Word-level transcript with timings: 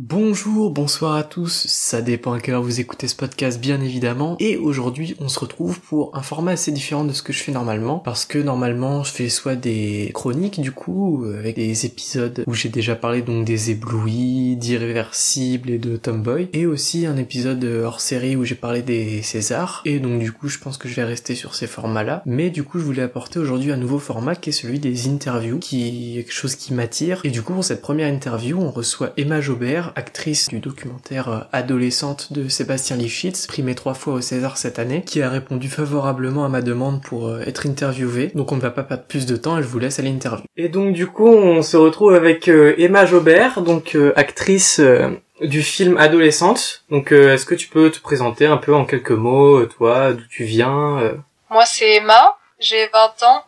Bonjour, 0.00 0.72
bonsoir 0.72 1.14
à 1.14 1.22
tous, 1.22 1.66
ça 1.68 2.02
dépend 2.02 2.32
à 2.32 2.40
quelle 2.40 2.54
heure 2.54 2.64
vous 2.64 2.80
écoutez 2.80 3.06
ce 3.06 3.14
podcast 3.14 3.60
bien 3.60 3.80
évidemment, 3.80 4.36
et 4.40 4.56
aujourd'hui 4.56 5.14
on 5.20 5.28
se 5.28 5.38
retrouve 5.38 5.78
pour 5.78 6.10
un 6.16 6.22
format 6.22 6.50
assez 6.50 6.72
différent 6.72 7.04
de 7.04 7.12
ce 7.12 7.22
que 7.22 7.32
je 7.32 7.40
fais 7.40 7.52
normalement, 7.52 8.00
parce 8.00 8.24
que 8.24 8.38
normalement 8.40 9.04
je 9.04 9.12
fais 9.12 9.28
soit 9.28 9.54
des 9.54 10.10
chroniques 10.12 10.60
du 10.60 10.72
coup, 10.72 11.24
avec 11.38 11.54
des 11.54 11.86
épisodes 11.86 12.42
où 12.48 12.54
j'ai 12.54 12.70
déjà 12.70 12.96
parlé 12.96 13.22
donc 13.22 13.44
des 13.44 13.70
éblouis, 13.70 14.56
d'irréversibles 14.56 15.70
et 15.70 15.78
de 15.78 15.96
Tomboy, 15.96 16.48
et 16.52 16.66
aussi 16.66 17.06
un 17.06 17.16
épisode 17.16 17.62
hors 17.62 18.00
série 18.00 18.34
où 18.34 18.42
j'ai 18.44 18.56
parlé 18.56 18.82
des 18.82 19.22
Césars, 19.22 19.80
et 19.84 20.00
donc 20.00 20.18
du 20.18 20.32
coup 20.32 20.48
je 20.48 20.58
pense 20.58 20.76
que 20.76 20.88
je 20.88 20.96
vais 20.96 21.04
rester 21.04 21.36
sur 21.36 21.54
ces 21.54 21.68
formats-là, 21.68 22.24
mais 22.26 22.50
du 22.50 22.64
coup 22.64 22.80
je 22.80 22.84
voulais 22.84 23.02
apporter 23.02 23.38
aujourd'hui 23.38 23.70
un 23.70 23.76
nouveau 23.76 24.00
format 24.00 24.34
qui 24.34 24.48
est 24.50 24.52
celui 24.52 24.80
des 24.80 25.06
interviews, 25.06 25.60
qui 25.60 26.18
est 26.18 26.24
quelque 26.24 26.32
chose 26.32 26.56
qui 26.56 26.74
m'attire, 26.74 27.20
et 27.22 27.30
du 27.30 27.42
coup 27.42 27.52
pour 27.52 27.62
cette 27.62 27.80
première 27.80 28.12
interview 28.12 28.58
on 28.60 28.72
reçoit 28.72 29.12
Emma 29.16 29.40
Jobert, 29.40 29.83
actrice 29.96 30.48
du 30.48 30.58
documentaire 30.58 31.28
euh, 31.28 31.38
Adolescente 31.52 32.32
de 32.32 32.48
Sébastien 32.48 32.96
Lifshitz, 32.96 33.46
primé 33.46 33.74
trois 33.74 33.94
fois 33.94 34.14
au 34.14 34.20
César 34.20 34.56
cette 34.56 34.78
année, 34.78 35.02
qui 35.04 35.22
a 35.22 35.28
répondu 35.28 35.68
favorablement 35.68 36.44
à 36.44 36.48
ma 36.48 36.62
demande 36.62 37.02
pour 37.02 37.28
euh, 37.28 37.42
être 37.46 37.66
interviewée. 37.66 38.30
Donc 38.34 38.52
on 38.52 38.56
ne 38.56 38.60
va 38.60 38.70
pas 38.70 38.82
perdre 38.82 39.04
plus 39.04 39.26
de 39.26 39.36
temps 39.36 39.58
et 39.58 39.62
je 39.62 39.68
vous 39.68 39.78
laisse 39.78 39.98
à 39.98 40.02
l'interview. 40.02 40.44
Et 40.56 40.68
donc 40.68 40.94
du 40.94 41.06
coup 41.06 41.28
on 41.28 41.62
se 41.62 41.76
retrouve 41.76 42.14
avec 42.14 42.48
euh, 42.48 42.74
Emma 42.78 43.06
Jobert, 43.06 43.60
donc 43.60 43.96
actrice 44.16 44.80
du 45.40 45.62
film 45.62 45.96
Adolescente. 45.98 46.84
Donc 46.90 47.12
est-ce 47.12 47.44
que 47.44 47.54
tu 47.54 47.68
peux 47.68 47.90
te 47.90 48.00
présenter 48.00 48.46
un 48.46 48.56
peu 48.56 48.74
en 48.74 48.84
quelques 48.84 49.10
mots, 49.10 49.64
toi, 49.66 50.12
d'où 50.12 50.24
tu 50.30 50.44
viens 50.44 51.14
Moi 51.50 51.64
c'est 51.66 51.96
Emma, 51.96 52.36
j'ai 52.58 52.88
20 52.88 53.22
ans, 53.24 53.44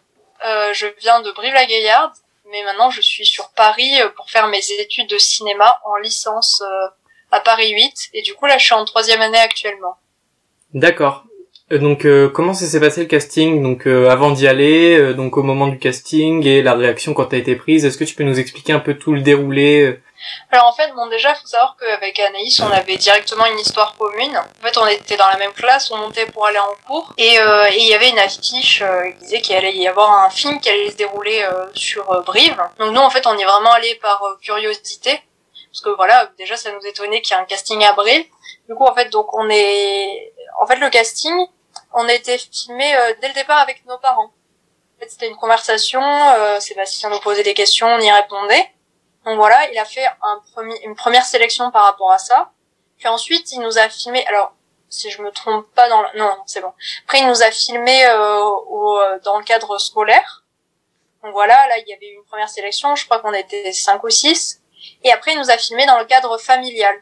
je 0.73 0.87
viens 1.01 1.23
de 1.23 1.31
Brive-la-Gaillarde 1.33 2.13
mais 2.51 2.63
maintenant 2.65 2.91
je 2.91 3.01
suis 3.01 3.27
sur 3.27 3.51
Paris 3.51 4.01
euh, 4.01 4.09
pour 4.15 4.31
faire 4.31 4.49
mes 4.49 4.61
études 4.79 5.09
de 5.09 5.19
cinéma 5.19 5.79
en 5.85 5.97
licence 5.97 6.63
euh, 6.63 6.87
à 7.31 7.41
Paris 7.41 7.73
8 7.73 8.11
et 8.15 8.23
du 8.23 8.35
coup 8.35 8.47
là 8.47 8.59
je 8.59 8.65
suis 8.65 8.75
en 8.75 8.85
troisième 8.85 9.21
année 9.21 9.39
actuellement. 9.39 9.97
D'accord. 10.75 11.25
Euh, 11.73 11.79
donc 11.79 12.07
comment 12.33 12.55
s'est 12.55 12.81
passé 12.81 13.01
le 13.01 13.07
casting? 13.07 13.63
Donc 13.63 13.87
avant 13.87 14.31
d'y 14.31 14.47
aller 14.47 15.15
donc 15.15 15.37
au 15.37 15.43
moment 15.43 15.67
du 15.67 15.79
casting 15.79 16.47
et 16.47 16.63
la 16.63 16.75
réaction 16.75 17.15
quand 17.15 17.27
t'as 17.27 17.39
été 17.39 17.57
prise 17.57 17.85
est-ce 17.85 17.99
que 17.99 18.05
tu 18.05 18.15
peux 18.15 18.25
nous 18.25 18.39
expliquer 18.39 18.73
un 18.73 18.81
peu 18.81 18.95
tout 18.95 19.13
le 19.13 19.23
déroulé 19.23 19.99
alors 20.51 20.67
en 20.67 20.73
fait, 20.73 20.93
bon 20.93 21.07
déjà, 21.07 21.35
faut 21.35 21.47
savoir 21.47 21.77
qu'avec 21.79 22.19
Anaïs, 22.19 22.61
on 22.61 22.71
avait 22.71 22.97
directement 22.97 23.47
une 23.47 23.59
histoire 23.59 23.97
commune. 23.97 24.37
En 24.37 24.63
fait, 24.63 24.77
on 24.79 24.87
était 24.87 25.17
dans 25.17 25.29
la 25.29 25.37
même 25.37 25.53
classe, 25.53 25.91
on 25.91 25.97
montait 25.97 26.27
pour 26.27 26.47
aller 26.47 26.59
en 26.59 26.75
cours, 26.87 27.13
et 27.17 27.39
euh, 27.39 27.69
il 27.71 27.85
y 27.85 27.95
avait 27.95 28.11
une 28.11 28.19
affiche 28.19 28.83
euh, 28.83 29.11
qui 29.11 29.19
disait 29.25 29.41
qu'il 29.41 29.57
allait 29.57 29.75
y 29.77 29.89
avoir 29.89 30.25
un 30.25 30.31
film 30.31 30.61
qui 30.61 30.69
allait 30.69 30.91
se 30.91 30.97
dérouler 30.97 31.43
euh, 31.43 31.67
sur 31.75 32.05
Brive. 32.25 32.57
Donc 32.79 32.93
nous, 32.93 33.01
en 33.01 33.11
fait, 33.11 33.27
on 33.27 33.37
est 33.37 33.45
vraiment 33.45 33.73
allé 33.73 33.95
par 33.97 34.23
curiosité, 34.43 35.21
parce 35.71 35.81
que 35.83 35.91
voilà, 35.91 36.31
déjà, 36.39 36.57
ça 36.57 36.71
nous 36.73 36.87
étonnait 36.87 37.21
qu'il 37.21 37.37
y 37.37 37.39
ait 37.39 37.43
un 37.43 37.45
casting 37.45 37.85
à 37.85 37.93
Brive. 37.93 38.27
Du 38.69 38.75
coup, 38.75 38.85
en 38.85 38.95
fait, 38.95 39.11
donc 39.11 39.35
on 39.35 39.49
est, 39.51 40.33
en 40.61 40.67
fait, 40.67 40.77
le 40.77 40.89
casting, 40.91 41.35
on 41.93 42.09
a 42.09 42.13
été 42.13 42.39
filmé 42.39 42.95
dès 43.21 43.29
le 43.29 43.35
départ 43.35 43.59
avec 43.59 43.85
nos 43.87 43.99
parents. 43.99 44.31
En 44.97 45.01
fait, 45.01 45.11
c'était 45.11 45.29
une 45.29 45.37
conversation. 45.37 46.01
Sébastien 46.61 47.11
nous 47.11 47.21
posait 47.21 47.43
des 47.43 47.53
questions, 47.53 47.87
on 47.87 48.01
y 48.01 48.11
répondait. 48.11 48.71
Donc 49.27 49.37
voilà, 49.37 49.71
il 49.71 49.79
a 49.79 49.85
fait 49.85 50.07
un 50.23 50.43
une 50.85 50.95
première 50.95 51.25
sélection 51.25 51.71
par 51.71 51.85
rapport 51.85 52.13
à 52.13 52.19
ça. 52.19 52.53
Puis 52.97 53.09
ensuite, 53.09 53.53
il 53.53 53.61
nous 53.61 53.77
a 53.77 53.89
filmé. 53.89 54.25
Alors, 54.29 54.55
si 54.89 55.11
je 55.11 55.21
me 55.21 55.31
trompe 55.31 55.67
pas 55.75 55.89
dans 55.89 56.01
le... 56.03 56.09
non, 56.17 56.33
c'est 56.47 56.61
bon. 56.61 56.73
Après, 57.05 57.19
il 57.19 57.27
nous 57.27 57.43
a 57.43 57.51
filmé 57.51 58.07
euh, 58.07 58.41
au, 58.41 58.99
euh, 58.99 59.19
dans 59.25 59.39
le 59.39 59.45
cadre 59.45 59.79
scolaire. 59.79 60.45
Donc 61.23 61.33
voilà, 61.33 61.67
là, 61.67 61.77
il 61.79 61.89
y 61.89 61.93
avait 61.93 62.09
une 62.09 62.25
première 62.25 62.49
sélection. 62.49 62.95
Je 62.95 63.05
crois 63.05 63.19
qu'on 63.19 63.33
était 63.33 63.73
cinq 63.73 64.03
ou 64.05 64.11
six. 64.11 64.63
Et 65.03 65.13
après, 65.13 65.33
il 65.33 65.39
nous 65.39 65.51
a 65.51 65.59
filmé 65.59 65.85
dans 65.87 65.99
le 65.99 66.05
cadre 66.05 66.39
familial. 66.39 66.95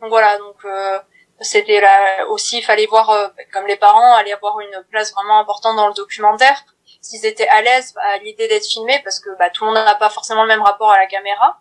Donc 0.00 0.10
voilà, 0.10 0.36
donc 0.38 0.56
euh, 0.64 0.98
c'était 1.40 1.80
là 1.80 2.26
aussi, 2.28 2.58
il 2.58 2.62
fallait 2.62 2.86
voir, 2.86 3.10
euh, 3.10 3.28
comme 3.52 3.66
les 3.66 3.76
parents, 3.76 4.14
aller 4.14 4.32
avoir 4.32 4.60
une 4.60 4.84
place 4.90 5.12
vraiment 5.12 5.38
importante 5.38 5.76
dans 5.76 5.88
le 5.88 5.94
documentaire 5.94 6.64
s'ils 7.00 7.24
étaient 7.26 7.48
à 7.48 7.62
l'aise 7.62 7.94
à 7.96 8.18
l'idée 8.18 8.48
d'être 8.48 8.66
filmés 8.66 9.00
parce 9.04 9.20
que 9.20 9.30
bah, 9.38 9.50
tout 9.50 9.64
le 9.64 9.70
monde 9.70 9.84
n'a 9.84 9.94
pas 9.94 10.10
forcément 10.10 10.42
le 10.42 10.48
même 10.48 10.62
rapport 10.62 10.90
à 10.90 10.98
la 10.98 11.06
caméra. 11.06 11.60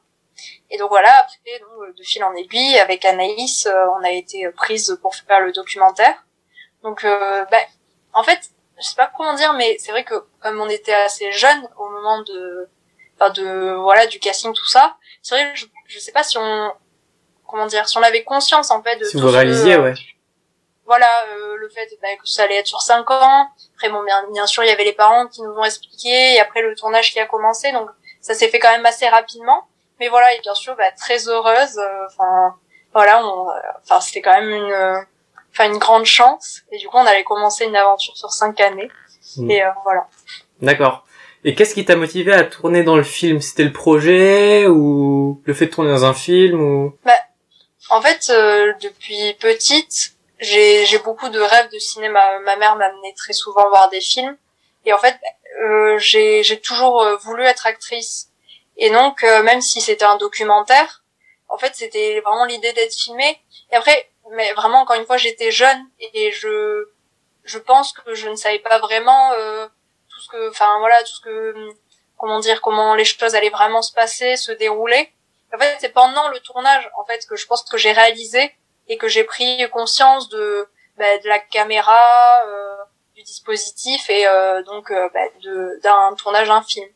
Et 0.69 0.77
donc 0.77 0.89
voilà, 0.89 1.11
après, 1.19 1.59
donc, 1.59 1.95
de 1.95 2.03
fil 2.03 2.23
en 2.23 2.33
aiguille, 2.33 2.77
avec 2.79 3.03
Anaïs, 3.03 3.65
euh, 3.65 3.85
on 3.99 4.03
a 4.03 4.11
été 4.11 4.49
prise 4.51 4.97
pour 5.01 5.13
faire 5.15 5.41
le 5.41 5.51
documentaire. 5.51 6.25
Donc, 6.83 7.03
euh, 7.03 7.43
bah, 7.51 7.57
en 8.13 8.23
fait, 8.23 8.39
je 8.79 8.85
sais 8.85 8.95
pas 8.95 9.11
comment 9.17 9.33
dire, 9.33 9.53
mais 9.53 9.77
c'est 9.79 9.91
vrai 9.91 10.05
que 10.05 10.15
comme 10.39 10.61
on 10.61 10.69
était 10.69 10.93
assez 10.93 11.31
jeunes 11.33 11.67
au 11.77 11.89
moment 11.89 12.21
de, 12.21 12.69
enfin 13.15 13.31
de, 13.31 13.75
voilà, 13.81 14.07
du 14.07 14.19
casting, 14.19 14.53
tout 14.53 14.67
ça, 14.67 14.95
c'est 15.21 15.35
vrai, 15.35 15.51
je, 15.55 15.65
je 15.87 15.99
sais 15.99 16.13
pas 16.13 16.23
si 16.23 16.37
on, 16.37 16.71
comment 17.45 17.65
dire, 17.65 17.89
si 17.89 17.97
on 17.97 18.03
avait 18.03 18.23
conscience 18.23 18.71
en 18.71 18.81
fait 18.81 18.95
de. 18.95 19.03
Si 19.03 19.19
vous 19.19 19.29
réalisiez, 19.29 19.77
ouais 19.77 19.95
voilà 20.89 21.23
euh, 21.35 21.55
le 21.57 21.69
fait 21.69 21.87
bah, 22.01 22.07
que 22.19 22.27
ça 22.27 22.43
allait 22.43 22.57
être 22.57 22.67
sur 22.67 22.81
cinq 22.81 23.11
ans. 23.11 23.47
Après 23.75 23.89
bon 23.89 24.03
bien, 24.03 24.25
bien 24.33 24.47
sûr 24.47 24.63
il 24.63 24.69
y 24.69 24.71
avait 24.71 24.83
les 24.83 24.93
parents 24.93 25.27
qui 25.27 25.43
nous 25.43 25.51
ont 25.51 25.63
expliqué 25.63 26.33
et 26.33 26.39
après 26.39 26.63
le 26.63 26.75
tournage 26.75 27.13
qui 27.13 27.19
a 27.19 27.27
commencé 27.27 27.71
donc 27.71 27.87
ça 28.21 28.33
s'est 28.33 28.49
fait 28.49 28.57
quand 28.57 28.71
même 28.71 28.87
assez 28.87 29.07
rapidement. 29.07 29.67
Mais 29.99 30.09
voilà 30.09 30.33
et 30.33 30.39
bien 30.41 30.55
sûr 30.55 30.75
bah, 30.75 30.91
très 30.97 31.27
heureuse 31.27 31.77
euh, 31.77 32.05
enfin 32.07 32.55
voilà 32.91 33.23
on 33.23 33.47
enfin 33.83 34.01
c'était 34.01 34.21
quand 34.21 34.33
même 34.41 34.49
une 34.49 35.05
enfin 35.51 35.71
une 35.71 35.77
grande 35.77 36.05
chance. 36.05 36.61
Et 36.71 36.79
du 36.79 36.87
coup 36.87 36.97
on 36.97 37.05
allait 37.05 37.23
commencer 37.23 37.65
une 37.65 37.75
aventure 37.75 38.17
sur 38.17 38.31
cinq 38.31 38.59
années. 38.59 38.89
Mm. 39.37 39.51
et 39.51 39.63
euh, 39.63 39.69
voilà. 39.83 40.07
D'accord. 40.59 41.05
Et 41.43 41.53
qu'est-ce 41.53 41.75
qui 41.75 41.85
t'a 41.85 41.95
motivé 41.95 42.33
à 42.33 42.43
tourner 42.43 42.83
dans 42.83 42.97
le 42.97 43.03
film? 43.03 43.41
C'était 43.41 43.63
le 43.63 43.71
projet 43.71 44.65
ou 44.65 45.39
le 45.45 45.53
fait 45.53 45.67
de 45.67 45.71
tourner 45.71 45.91
dans 45.91 46.03
un 46.03 46.15
film 46.15 46.59
ou? 46.59 46.95
Bah, 47.05 47.13
En 47.91 48.01
fait, 48.01 48.27
depuis 48.81 49.35
petite, 49.39 50.18
j'ai 50.39 50.85
j'ai 50.85 50.99
beaucoup 50.99 51.29
de 51.29 51.39
rêves 51.39 51.69
de 51.69 51.79
cinéma. 51.79 52.39
Ma 52.39 52.55
mère 52.55 52.75
m'amenait 52.75 53.13
très 53.13 53.33
souvent 53.33 53.67
voir 53.69 53.89
des 53.89 54.01
films 54.01 54.37
et 54.85 54.93
en 54.93 54.97
fait 54.97 55.17
euh, 55.61 55.97
j'ai 55.99 56.61
toujours 56.61 57.01
euh, 57.01 57.17
voulu 57.17 57.43
être 57.43 57.67
actrice. 57.67 58.29
Et 58.77 58.89
donc 58.89 59.23
euh, 59.23 59.43
même 59.43 59.61
si 59.61 59.81
c'était 59.81 60.05
un 60.05 60.17
documentaire, 60.17 61.03
en 61.49 61.57
fait 61.57 61.75
c'était 61.75 62.21
vraiment 62.21 62.45
l'idée 62.45 62.73
d'être 62.73 62.95
filmée. 62.95 63.41
Et 63.71 63.75
après, 63.75 64.09
mais 64.31 64.53
vraiment 64.53 64.81
encore 64.81 64.95
une 64.95 65.05
fois 65.05 65.17
j'étais 65.17 65.51
jeune 65.51 65.85
et 65.99 66.31
je 66.31 66.87
je 67.43 67.57
pense 67.57 67.93
que 67.93 68.13
je 68.13 68.29
ne 68.29 68.35
savais 68.35 68.59
pas 68.59 68.79
vraiment 68.79 69.31
euh, 69.33 69.67
tout 70.09 70.21
ce 70.21 70.29
que, 70.29 70.49
enfin 70.49 70.79
voilà 70.79 71.01
tout 71.03 71.13
ce 71.13 71.21
que 71.21 71.69
comment 72.17 72.39
dire 72.39 72.61
comment 72.61 72.95
les 72.95 73.05
choses 73.05 73.35
allaient 73.35 73.49
vraiment 73.49 73.81
se 73.81 73.91
passer, 73.91 74.37
se 74.37 74.51
dérouler. 74.53 75.11
En 75.53 75.57
fait 75.57 75.77
c'est 75.79 75.89
pendant 75.89 76.29
le 76.29 76.39
tournage 76.39 76.89
en 76.97 77.05
fait 77.05 77.25
que 77.27 77.35
je 77.35 77.45
pense 77.47 77.63
que 77.63 77.77
j'ai 77.77 77.91
réalisé 77.91 78.53
et 78.89 78.97
que 78.97 79.07
j'ai 79.07 79.23
pris 79.23 79.65
conscience 79.71 80.29
de, 80.29 80.67
bah, 80.97 81.05
de 81.23 81.29
la 81.29 81.39
caméra, 81.39 81.97
euh, 82.47 82.83
du 83.15 83.23
dispositif 83.23 84.09
et 84.09 84.27
euh, 84.27 84.61
donc 84.63 84.91
euh, 84.91 85.07
bah, 85.13 85.19
d'un 85.81 86.15
tournage 86.15 86.49
d'un 86.49 86.61
film. 86.61 86.87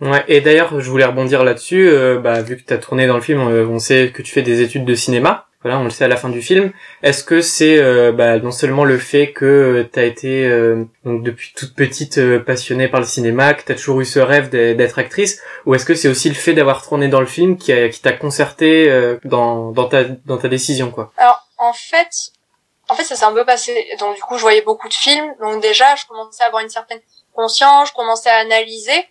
Ouais, 0.00 0.24
et 0.28 0.40
d'ailleurs, 0.40 0.80
je 0.80 0.90
voulais 0.90 1.04
rebondir 1.04 1.44
là-dessus. 1.44 1.90
bah, 2.20 2.42
vu 2.42 2.56
que 2.56 2.66
tu 2.66 2.74
as 2.74 2.78
tourné 2.78 3.06
dans 3.06 3.14
le 3.14 3.22
film, 3.22 3.40
on 3.40 3.78
sait 3.78 4.10
que 4.12 4.22
tu 4.22 4.32
fais 4.32 4.42
des 4.42 4.60
études 4.60 4.84
de 4.84 4.94
cinéma. 4.94 5.46
Voilà, 5.64 5.78
on 5.78 5.84
le 5.84 5.90
sait 5.90 6.04
à 6.04 6.08
la 6.08 6.16
fin 6.16 6.28
du 6.28 6.42
film. 6.42 6.72
Est-ce 7.02 7.24
que 7.24 7.40
c'est 7.40 8.12
bah, 8.12 8.38
non 8.38 8.50
seulement 8.50 8.84
le 8.84 8.98
fait 8.98 9.32
que 9.32 9.88
tu 9.90 9.98
as 9.98 10.04
été 10.04 10.46
donc 11.04 11.22
depuis 11.22 11.54
toute 11.56 11.74
petite 11.74 12.20
passionnée 12.44 12.86
par 12.86 13.00
le 13.00 13.06
cinéma, 13.06 13.54
que 13.54 13.64
tu 13.64 13.72
as 13.72 13.74
toujours 13.74 14.02
eu 14.02 14.04
ce 14.04 14.18
rêve 14.18 14.50
d'être 14.50 14.98
actrice, 14.98 15.40
ou 15.64 15.74
est-ce 15.74 15.86
que 15.86 15.94
c'est 15.94 16.08
aussi 16.08 16.28
le 16.28 16.34
fait 16.34 16.52
d'avoir 16.52 16.86
tourné 16.86 17.08
dans 17.08 17.20
le 17.20 17.26
film 17.26 17.56
qui, 17.56 17.72
qui 17.88 18.00
t'a 18.02 18.12
concerté 18.12 19.16
dans, 19.24 19.72
dans, 19.72 19.88
ta, 19.88 20.04
dans 20.04 20.36
ta 20.36 20.48
décision 20.48 20.90
quoi? 20.90 21.12
Alors 21.16 21.48
en 21.56 21.72
fait, 21.72 22.10
en 22.90 22.94
fait 22.94 23.04
ça 23.04 23.16
s'est 23.16 23.24
un 23.24 23.32
peu 23.32 23.46
passé. 23.46 23.72
Donc 23.98 24.16
du 24.16 24.20
coup 24.20 24.36
je 24.36 24.42
voyais 24.42 24.60
beaucoup 24.60 24.88
de 24.88 24.94
films, 24.94 25.34
donc 25.40 25.62
déjà 25.62 25.96
je 25.96 26.04
commençais 26.06 26.44
à 26.44 26.48
avoir 26.48 26.62
une 26.62 26.68
certaine 26.68 27.00
conscience, 27.32 27.88
je 27.88 27.94
commençais 27.94 28.28
à 28.28 28.36
analyser. 28.36 29.06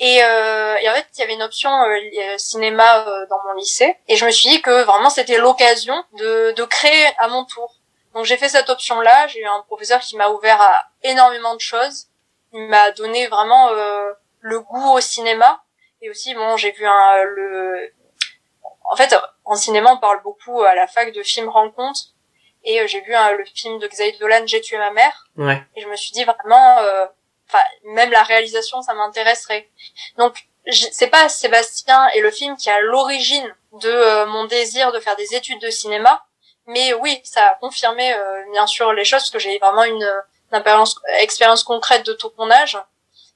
Et, 0.00 0.22
euh, 0.22 0.76
et 0.76 0.88
en 0.88 0.94
fait, 0.94 1.06
il 1.14 1.20
y 1.20 1.22
avait 1.24 1.34
une 1.34 1.42
option 1.42 1.70
euh, 1.70 1.98
euh, 2.20 2.38
cinéma 2.38 3.00
euh, 3.00 3.26
dans 3.28 3.42
mon 3.44 3.54
lycée. 3.54 3.96
Et 4.06 4.14
je 4.14 4.24
me 4.24 4.30
suis 4.30 4.48
dit 4.48 4.62
que 4.62 4.84
vraiment, 4.84 5.10
c'était 5.10 5.38
l'occasion 5.38 6.04
de, 6.12 6.52
de 6.52 6.64
créer 6.64 7.06
à 7.18 7.26
mon 7.26 7.44
tour. 7.44 7.74
Donc 8.14 8.24
j'ai 8.24 8.36
fait 8.36 8.48
cette 8.48 8.70
option-là. 8.70 9.26
J'ai 9.26 9.40
eu 9.40 9.46
un 9.46 9.60
professeur 9.62 10.00
qui 10.00 10.16
m'a 10.16 10.28
ouvert 10.28 10.60
à 10.60 10.84
énormément 11.02 11.54
de 11.54 11.60
choses. 11.60 12.06
Il 12.52 12.68
m'a 12.68 12.92
donné 12.92 13.26
vraiment 13.26 13.70
euh, 13.70 14.12
le 14.40 14.60
goût 14.60 14.92
au 14.92 15.00
cinéma. 15.00 15.62
Et 16.00 16.10
aussi, 16.10 16.32
bon, 16.32 16.56
j'ai 16.56 16.70
vu 16.70 16.86
un, 16.86 17.24
le... 17.24 17.92
En 18.84 18.94
fait, 18.94 19.14
en 19.44 19.56
cinéma, 19.56 19.90
on 19.92 19.98
parle 19.98 20.22
beaucoup 20.22 20.62
à 20.62 20.76
la 20.76 20.86
fac 20.86 21.12
de 21.12 21.22
films 21.24 21.48
rencontres. 21.48 22.14
Et 22.62 22.86
j'ai 22.86 23.00
vu 23.00 23.12
le 23.12 23.44
film 23.44 23.78
de 23.80 23.88
Xavier 23.88 24.16
Dolan, 24.18 24.46
J'ai 24.46 24.60
tué 24.60 24.78
ma 24.78 24.90
mère. 24.90 25.26
Ouais. 25.36 25.60
Et 25.74 25.80
je 25.80 25.88
me 25.88 25.96
suis 25.96 26.12
dit 26.12 26.24
vraiment 26.24 26.78
enfin 27.48 27.62
même 27.84 28.10
la 28.10 28.22
réalisation 28.22 28.82
ça 28.82 28.94
m'intéresserait 28.94 29.68
donc 30.16 30.48
c'est 30.70 31.08
pas 31.08 31.28
Sébastien 31.28 32.08
et 32.14 32.20
le 32.20 32.30
film 32.30 32.56
qui 32.56 32.68
a 32.70 32.80
l'origine 32.80 33.54
de 33.80 33.88
euh, 33.88 34.26
mon 34.26 34.44
désir 34.44 34.92
de 34.92 35.00
faire 35.00 35.16
des 35.16 35.34
études 35.34 35.60
de 35.60 35.70
cinéma 35.70 36.24
mais 36.66 36.92
oui 36.94 37.20
ça 37.24 37.44
a 37.44 37.54
confirmé 37.54 38.12
euh, 38.12 38.42
bien 38.52 38.66
sûr 38.66 38.92
les 38.92 39.04
choses 39.04 39.20
parce 39.20 39.30
que 39.30 39.38
j'ai 39.38 39.58
vraiment 39.58 39.84
une, 39.84 40.06
expérience, 40.52 41.00
expérience 41.18 41.64
concrète 41.64 42.04
de 42.06 42.12
tournage 42.12 42.78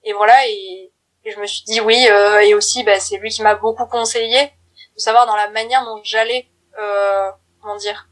et 0.05 0.13
voilà 0.13 0.47
et, 0.47 0.93
et 1.25 1.31
je 1.31 1.39
me 1.39 1.47
suis 1.47 1.65
dit 1.65 1.81
oui 1.81 2.07
euh, 2.11 2.41
et 2.41 2.55
aussi 2.55 2.83
bah, 2.85 3.01
c'est 3.01 3.17
lui 3.17 3.31
qui 3.31 3.43
m'a 3.43 3.55
beaucoup 3.55 3.87
conseillé 3.87 4.53
savoir 5.03 5.27
dans 5.27 5.37
la 5.37 5.49
manière 5.49 5.85
dont 5.85 6.01
j'allais, 6.03 6.49
euh, 6.79 7.31
comment 7.61 7.77
dire. 7.77 8.09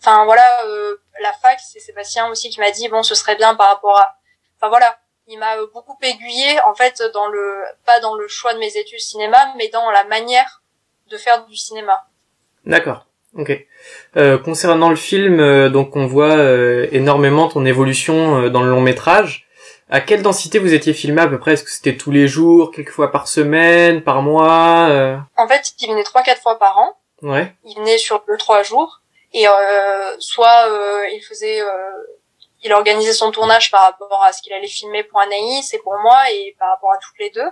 Enfin 0.00 0.24
voilà, 0.24 0.64
euh, 0.66 0.96
la 1.20 1.32
fac, 1.32 1.58
c'est 1.60 1.80
Sébastien 1.80 2.28
aussi 2.28 2.50
qui 2.50 2.60
m'a 2.60 2.70
dit 2.70 2.88
bon, 2.88 3.02
ce 3.02 3.14
serait 3.14 3.36
bien 3.36 3.54
par 3.54 3.68
rapport 3.68 3.98
à. 3.98 4.16
Enfin 4.56 4.68
voilà, 4.68 4.98
il 5.28 5.38
m'a 5.38 5.56
beaucoup 5.72 5.98
aiguillé 6.02 6.60
en 6.66 6.74
fait 6.74 7.02
dans 7.12 7.26
le 7.28 7.62
pas 7.84 8.00
dans 8.00 8.14
le 8.14 8.28
choix 8.28 8.54
de 8.54 8.58
mes 8.58 8.76
études 8.76 9.00
cinéma, 9.00 9.38
mais 9.56 9.68
dans 9.68 9.90
la 9.90 10.04
manière 10.04 10.62
de 11.10 11.16
faire 11.16 11.46
du 11.46 11.56
cinéma. 11.56 12.06
D'accord. 12.64 13.06
Ok. 13.38 13.66
Euh, 14.16 14.38
concernant 14.38 14.88
le 14.88 14.96
film, 14.96 15.40
euh, 15.40 15.68
donc 15.68 15.94
on 15.94 16.06
voit 16.06 16.36
euh, 16.36 16.86
énormément 16.90 17.48
ton 17.48 17.64
évolution 17.66 18.42
euh, 18.42 18.50
dans 18.50 18.62
le 18.62 18.70
long 18.70 18.80
métrage. 18.80 19.46
À 19.88 20.00
quelle 20.00 20.22
densité 20.22 20.58
vous 20.58 20.74
étiez 20.74 20.94
filmé 20.94 21.20
à 21.22 21.28
peu 21.28 21.38
près? 21.38 21.52
Est-ce 21.52 21.62
que 21.62 21.70
c'était 21.70 21.96
tous 21.96 22.10
les 22.10 22.26
jours, 22.26 22.72
quelques 22.72 22.90
fois 22.90 23.12
par 23.12 23.28
semaine, 23.28 24.02
par 24.02 24.20
mois 24.22 25.20
En 25.36 25.46
fait, 25.46 25.74
il 25.78 25.88
venait 25.88 26.02
trois 26.02 26.22
quatre 26.22 26.42
fois 26.42 26.58
par 26.58 26.76
an. 26.78 26.96
Ouais. 27.22 27.54
Il 27.64 27.76
venait 27.76 27.98
sur 27.98 28.24
deux 28.26 28.36
trois 28.36 28.64
jours 28.64 29.00
et 29.32 29.44
soit 30.18 30.68
il 31.12 31.20
faisait 31.20 31.60
il 32.66 32.72
organisait 32.72 33.12
son 33.12 33.30
tournage 33.30 33.70
par 33.70 33.82
rapport 33.82 34.22
à 34.24 34.32
ce 34.32 34.42
qu'il 34.42 34.52
allait 34.52 34.66
filmer 34.66 35.04
pour 35.04 35.20
Anaïs 35.20 35.72
et 35.72 35.78
pour 35.78 35.96
moi 35.98 36.30
et 36.30 36.56
par 36.58 36.70
rapport 36.70 36.92
à 36.92 36.98
toutes 36.98 37.18
les 37.18 37.30
deux. 37.30 37.48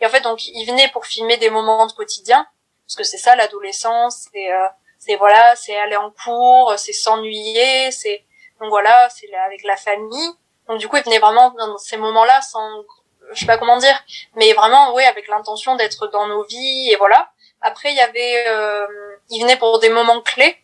Et 0.00 0.06
en 0.06 0.08
fait, 0.08 0.20
donc, 0.20 0.46
il 0.46 0.64
venait 0.66 0.88
pour 0.88 1.06
filmer 1.06 1.36
des 1.36 1.50
moments 1.50 1.86
de 1.86 1.92
quotidien, 1.92 2.46
parce 2.86 2.96
que 2.96 3.04
c'est 3.04 3.18
ça 3.18 3.36
l'adolescence, 3.36 4.26
c'est 4.32 4.52
euh, 4.52 4.66
c'est 4.98 5.16
voilà, 5.16 5.54
c'est 5.56 5.76
aller 5.76 5.96
en 5.96 6.10
cours, 6.10 6.74
c'est 6.76 6.92
s'ennuyer, 6.92 7.90
c'est 7.92 8.24
donc 8.60 8.70
voilà, 8.70 9.08
c'est 9.10 9.32
avec 9.34 9.62
la 9.64 9.76
famille. 9.76 10.30
Donc 10.68 10.78
du 10.78 10.88
coup, 10.88 10.96
il 10.96 11.04
venait 11.04 11.18
vraiment 11.20 11.50
dans 11.50 11.78
ces 11.78 11.96
moments-là 11.96 12.40
sans 12.42 12.84
je 13.32 13.40
sais 13.40 13.46
pas 13.46 13.58
comment 13.58 13.76
dire, 13.76 14.02
mais 14.36 14.52
vraiment 14.54 14.94
oui 14.94 15.04
avec 15.04 15.28
l'intention 15.28 15.76
d'être 15.76 16.08
dans 16.08 16.26
nos 16.26 16.44
vies 16.44 16.90
et 16.90 16.96
voilà. 16.96 17.30
Après, 17.60 17.90
il 17.90 17.96
y 17.96 18.00
avait 18.00 18.44
euh, 18.48 18.86
il 19.30 19.42
venait 19.42 19.56
pour 19.56 19.78
des 19.78 19.90
moments 19.90 20.20
clés 20.20 20.56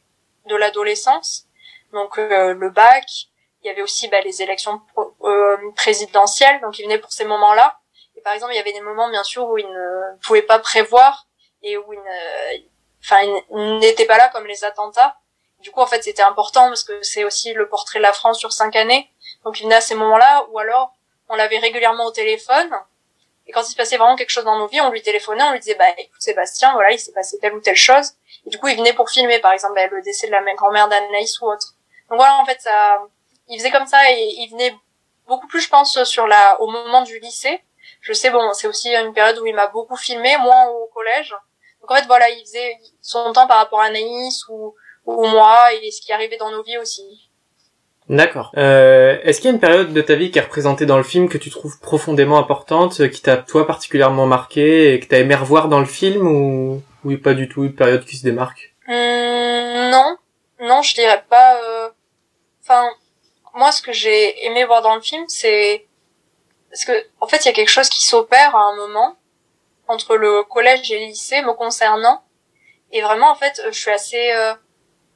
de 0.47 0.57
l'adolescence. 0.57 1.47
Donc 1.93 2.19
euh, 2.19 2.55
le 2.55 2.71
bac, 2.71 3.07
il 3.65 3.69
y 3.69 3.71
avait 3.71 3.83
aussi 3.83 4.09
bah, 4.09 4.21
les 4.21 4.43
élections 4.43 4.81
euh, 5.23 5.57
présidentielles, 5.75 6.61
donc 6.61 6.79
il 6.79 6.85
venait 6.85 6.99
pour 6.99 7.13
ces 7.13 7.25
moments-là. 7.25 7.79
Et 8.17 8.21
par 8.21 8.35
exemple, 8.35 8.53
il 8.53 8.57
y 8.57 8.61
avait 8.61 8.73
des 8.73 8.83
moments 8.83 9.09
bien 9.09 9.25
sûr 9.25 9.49
où 9.49 9.59
il 9.59 9.67
ne 9.67 10.19
pouvait 10.23 10.43
pas 10.43 10.59
prévoir 10.59 11.27
et 11.63 11.77
où 11.79 11.93
il 11.93 11.99
ne 11.99 14.07
pas 14.07 14.19
là 14.19 14.29
comme 14.29 14.47
les 14.47 14.65
attentats. 14.65 15.17
Du 15.61 15.71
coup, 15.71 15.81
en 15.81 15.87
fait, 15.87 16.05
c'était 16.05 16.23
important 16.23 16.69
parce 16.69 16.85
que 16.85 17.03
c'est 17.03 17.25
aussi 17.25 17.55
le 17.55 17.69
portrait 17.69 17.99
de 17.99 18.03
la 18.03 18.13
France 18.13 18.39
sur 18.39 18.53
cinq 18.53 18.77
années. 18.77 19.11
Donc, 19.45 19.59
il 19.59 19.65
venait 19.65 19.77
à 19.77 19.81
ces 19.81 19.95
moments-là, 19.95 20.47
ou 20.51 20.59
alors, 20.59 20.93
on 21.31 21.37
l'avait 21.37 21.59
régulièrement 21.59 22.05
au 22.05 22.11
téléphone. 22.11 22.71
Et 23.47 23.53
quand 23.53 23.63
il 23.63 23.71
se 23.71 23.77
passait 23.77 23.97
vraiment 23.97 24.17
quelque 24.17 24.31
chose 24.31 24.45
dans 24.45 24.59
nos 24.59 24.67
vies, 24.67 24.83
on 24.83 24.91
lui 24.91 25.01
téléphonait, 25.01 25.43
on 25.43 25.53
lui 25.53 25.61
disait, 25.61 25.75
bah, 25.75 25.89
écoute, 25.97 26.21
Sébastien, 26.21 26.75
voilà, 26.75 26.93
il 26.93 26.99
s'est 26.99 27.13
passé 27.13 27.39
telle 27.39 27.55
ou 27.55 27.61
telle 27.61 27.77
chose. 27.77 28.13
Et 28.47 28.51
du 28.51 28.59
coup, 28.59 28.69
il 28.69 28.77
venait 28.77 28.93
pour 28.93 29.09
filmer, 29.09 29.39
par 29.39 29.53
exemple, 29.53 29.75
bah, 29.75 29.87
le 29.87 30.03
décès 30.03 30.27
de 30.27 30.33
la 30.33 30.43
grand-mère 30.55 30.89
d'Anaïs 30.89 31.41
ou 31.41 31.47
autre. 31.47 31.75
Donc 32.11 32.19
voilà, 32.19 32.37
en 32.37 32.45
fait, 32.45 32.61
ça, 32.61 33.03
il 33.49 33.59
faisait 33.59 33.71
comme 33.71 33.87
ça 33.87 33.99
et 34.11 34.35
il 34.39 34.49
venait 34.51 34.75
beaucoup 35.27 35.47
plus, 35.47 35.61
je 35.61 35.69
pense, 35.69 36.03
sur 36.05 36.27
la, 36.27 36.61
au 36.61 36.67
moment 36.69 37.03
du 37.03 37.19
lycée. 37.19 37.61
Je 38.01 38.13
sais, 38.13 38.31
bon, 38.31 38.53
c'est 38.53 38.67
aussi 38.67 38.95
une 38.95 39.13
période 39.13 39.39
où 39.39 39.47
il 39.47 39.55
m'a 39.55 39.67
beaucoup 39.69 39.97
filmé, 39.97 40.37
moins 40.39 40.67
au 40.69 40.87
collège. 40.95 41.35
Donc 41.81 41.91
en 41.91 41.95
fait, 41.97 42.07
voilà, 42.07 42.29
il 42.31 42.41
faisait 42.41 42.77
son 43.01 43.33
temps 43.33 43.47
par 43.47 43.59
rapport 43.59 43.81
à 43.81 43.87
Anaïs 43.87 44.45
ou, 44.49 44.75
ou 45.07 45.27
moi 45.27 45.73
et 45.75 45.91
ce 45.91 46.01
qui 46.01 46.13
arrivait 46.13 46.37
dans 46.39 46.51
nos 46.51 46.63
vies 46.63 46.79
aussi. 46.79 47.31
D'accord. 48.09 48.53
Euh, 48.59 49.19
Est-ce 49.23 49.41
qu'il 49.41 49.49
y 49.49 49.51
a 49.51 49.55
une 49.55 49.61
période 49.61 49.93
de 49.95 50.01
ta 50.03 50.15
vie 50.15 50.31
qui 50.31 50.39
est 50.39 50.43
représentée 50.43 50.85
dans 50.85 50.99
le 50.99 51.03
film 51.03 51.29
que 51.29 51.39
tu 51.39 51.49
trouves 51.51 51.81
profondément 51.81 52.39
importante, 52.39 53.09
qui 53.11 53.23
t'a 53.23 53.39
toi 53.39 53.67
particulièrement 53.67 54.27
marqué 54.27 54.93
et 54.93 55.01
que 55.01 55.07
t'as 55.07 55.19
aimé 55.21 55.35
revoir 55.35 55.69
dans 55.69 55.81
le 55.81 55.87
film 55.87 56.27
ou 56.27 56.83
ou 57.05 57.17
pas 57.19 57.35
du 57.35 57.49
tout 57.49 57.65
une 57.65 57.75
période 57.75 58.05
qui 58.05 58.17
se 58.17 58.25
démarque? 58.25 58.75
Hum, 58.89 59.91
Non, 59.91 60.17
non, 60.61 60.83
je 60.83 60.95
dirais 60.95 61.25
pas. 61.29 61.57
Euh, 61.63 61.89
enfin, 62.63 62.89
moi, 63.55 63.73
ce 63.73 63.83
que 63.83 63.93
j'ai 63.93 64.47
aimé 64.47 64.65
voir 64.65 64.83
dans 64.83 64.95
le 64.95 65.01
film, 65.01 65.25
c'est 65.29 65.87
parce 66.71 66.85
que 66.85 67.07
en 67.21 67.27
fait, 67.29 67.45
il 67.45 67.47
y 67.47 67.49
a 67.49 67.53
quelque 67.53 67.71
chose 67.71 67.89
qui 67.89 68.05
s'opère 68.05 68.55
à 68.55 68.65
un 68.65 68.77
moment 68.77 69.17
entre 69.87 70.17
le 70.17 70.43
collège 70.45 70.91
et 70.91 70.99
le 70.99 71.07
lycée 71.07 71.43
me 71.43 71.53
concernant. 71.53 72.25
Et 72.91 73.01
vraiment, 73.01 73.31
en 73.31 73.35
fait, 73.35 73.61
je 73.67 73.79
suis 73.79 73.91
assez, 73.91 74.33
euh, 74.33 74.55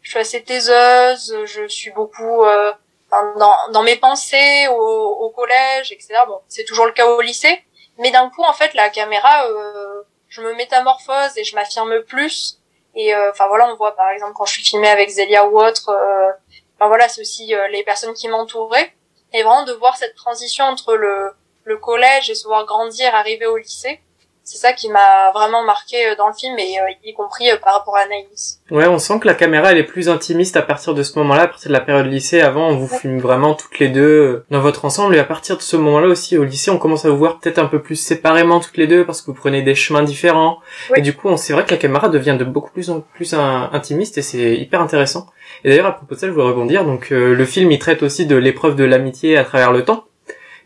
je 0.02 0.11
suis 0.11 0.19
assez 0.19 0.43
taiseuse, 0.43 1.37
je 1.44 1.67
suis 1.69 1.90
beaucoup 1.90 2.44
euh, 2.44 2.73
dans, 3.11 3.70
dans 3.73 3.82
mes 3.82 3.96
pensées 3.96 4.69
au, 4.69 4.75
au 4.75 5.31
collège, 5.31 5.93
etc. 5.93 6.14
Bon, 6.26 6.41
c'est 6.49 6.64
toujours 6.64 6.87
le 6.87 6.93
cas 6.93 7.06
au 7.06 7.20
lycée. 7.20 7.64
Mais 7.99 8.11
d'un 8.11 8.31
coup, 8.31 8.43
en 8.43 8.52
fait, 8.52 8.75
la 8.75 8.91
caméra, 8.91 9.46
euh, 9.46 10.02
je 10.29 10.41
me 10.43 10.55
métamorphose 10.55 11.37
et 11.37 11.44
je 11.44 11.55
m'affirme 11.55 12.02
plus. 12.02 12.61
Et 12.94 13.14
euh, 13.14 13.31
enfin 13.31 13.46
voilà, 13.49 13.69
on 13.69 13.76
voit 13.76 13.94
par 13.94 14.11
exemple 14.11 14.32
quand 14.34 14.44
je 14.44 14.52
suis 14.52 14.62
filmée 14.62 14.88
avec 14.88 15.08
Zélia 15.08 15.46
ou 15.46 15.61
autre, 15.61 15.91
euh, 15.91 16.32
enfin 16.79 16.89
voilà, 16.89 17.09
c'est 17.09 17.21
aussi 17.21 17.53
les 17.71 17.83
personnes 17.83 18.15
qui 18.15 18.29
m'entouraient. 18.29 18.95
Et 19.33 19.43
vraiment 19.43 19.65
de 19.65 19.73
voir 19.73 19.97
cette 19.97 20.15
transition 20.15 20.65
entre 20.65 20.95
le, 20.95 21.33
le 21.65 21.77
collège 21.77 22.31
et 22.31 22.35
se 22.35 22.47
voir 22.47 22.65
grandir, 22.65 23.15
arriver 23.15 23.45
au 23.47 23.59
lycée 23.59 24.01
c'est 24.50 24.56
ça 24.56 24.73
qui 24.73 24.89
m'a 24.89 25.31
vraiment 25.35 25.62
marqué 25.62 26.09
euh, 26.09 26.15
dans 26.17 26.27
le 26.27 26.33
film 26.33 26.59
et 26.59 26.81
euh, 26.81 26.91
y 27.05 27.12
compris 27.12 27.50
euh, 27.50 27.59
par 27.62 27.75
rapport 27.75 27.95
à 27.99 28.00
Anaïs. 28.00 28.62
Ouais, 28.71 28.87
on 28.87 28.99
sent 28.99 29.21
que 29.21 29.27
la 29.27 29.35
caméra 29.35 29.73
elle 29.73 29.77
est 29.77 29.85
plus 29.85 30.09
intimiste 30.09 30.56
à 30.56 30.62
partir 30.62 30.95
de 30.95 31.03
ce 31.03 31.19
moment-là, 31.19 31.43
à 31.43 31.49
partir 31.49 31.69
de 31.69 31.75
la 31.75 31.83
période 31.83 32.06
lycée. 32.06 32.41
Avant, 32.41 32.71
on 32.71 32.77
vous 32.77 32.89
filme 32.89 33.19
vraiment 33.19 33.55
toutes 33.55 33.79
les 33.79 33.89
deux 33.89 34.45
dans 34.50 34.61
votre 34.61 34.87
ensemble 34.87 35.17
et 35.17 35.19
à 35.19 35.25
partir 35.25 35.59
de 35.59 35.62
ce 35.62 35.77
moment-là 35.77 36.06
aussi 36.06 36.39
au 36.39 36.45
lycée, 36.45 36.71
on 36.71 36.79
commence 36.79 37.05
à 37.05 37.11
vous 37.11 37.19
voir 37.19 37.41
peut-être 37.41 37.59
un 37.59 37.67
peu 37.67 37.83
plus 37.83 37.97
séparément 37.97 38.59
toutes 38.59 38.79
les 38.79 38.87
deux 38.87 39.05
parce 39.05 39.21
que 39.21 39.27
vous 39.27 39.37
prenez 39.37 39.61
des 39.61 39.75
chemins 39.75 40.03
différents. 40.03 40.61
Et 40.97 41.03
du 41.03 41.15
coup, 41.15 41.29
on 41.29 41.37
c'est 41.37 41.53
vrai 41.53 41.67
que 41.67 41.71
la 41.71 41.77
caméra 41.77 42.09
devient 42.09 42.37
de 42.39 42.44
beaucoup 42.44 42.71
plus 42.71 42.89
en 42.89 43.01
plus 43.01 43.35
intimiste 43.35 44.17
et 44.17 44.23
c'est 44.23 44.56
hyper 44.56 44.81
intéressant. 44.81 45.27
Et 45.62 45.69
d'ailleurs, 45.69 45.87
à 45.87 45.93
propos 45.93 46.15
de 46.15 46.21
ça, 46.21 46.27
je 46.27 46.33
voudrais 46.33 46.49
rebondir. 46.49 46.85
Donc, 46.85 47.11
le 47.11 47.44
film, 47.44 47.71
il 47.71 47.79
traite 47.79 48.03
aussi 48.03 48.27
de 48.27 48.37
l'épreuve 48.37 48.77
de 48.77 48.85
l'amitié 48.85 49.37
à 49.37 49.44
travers 49.44 49.73
le 49.73 49.85
temps 49.85 50.07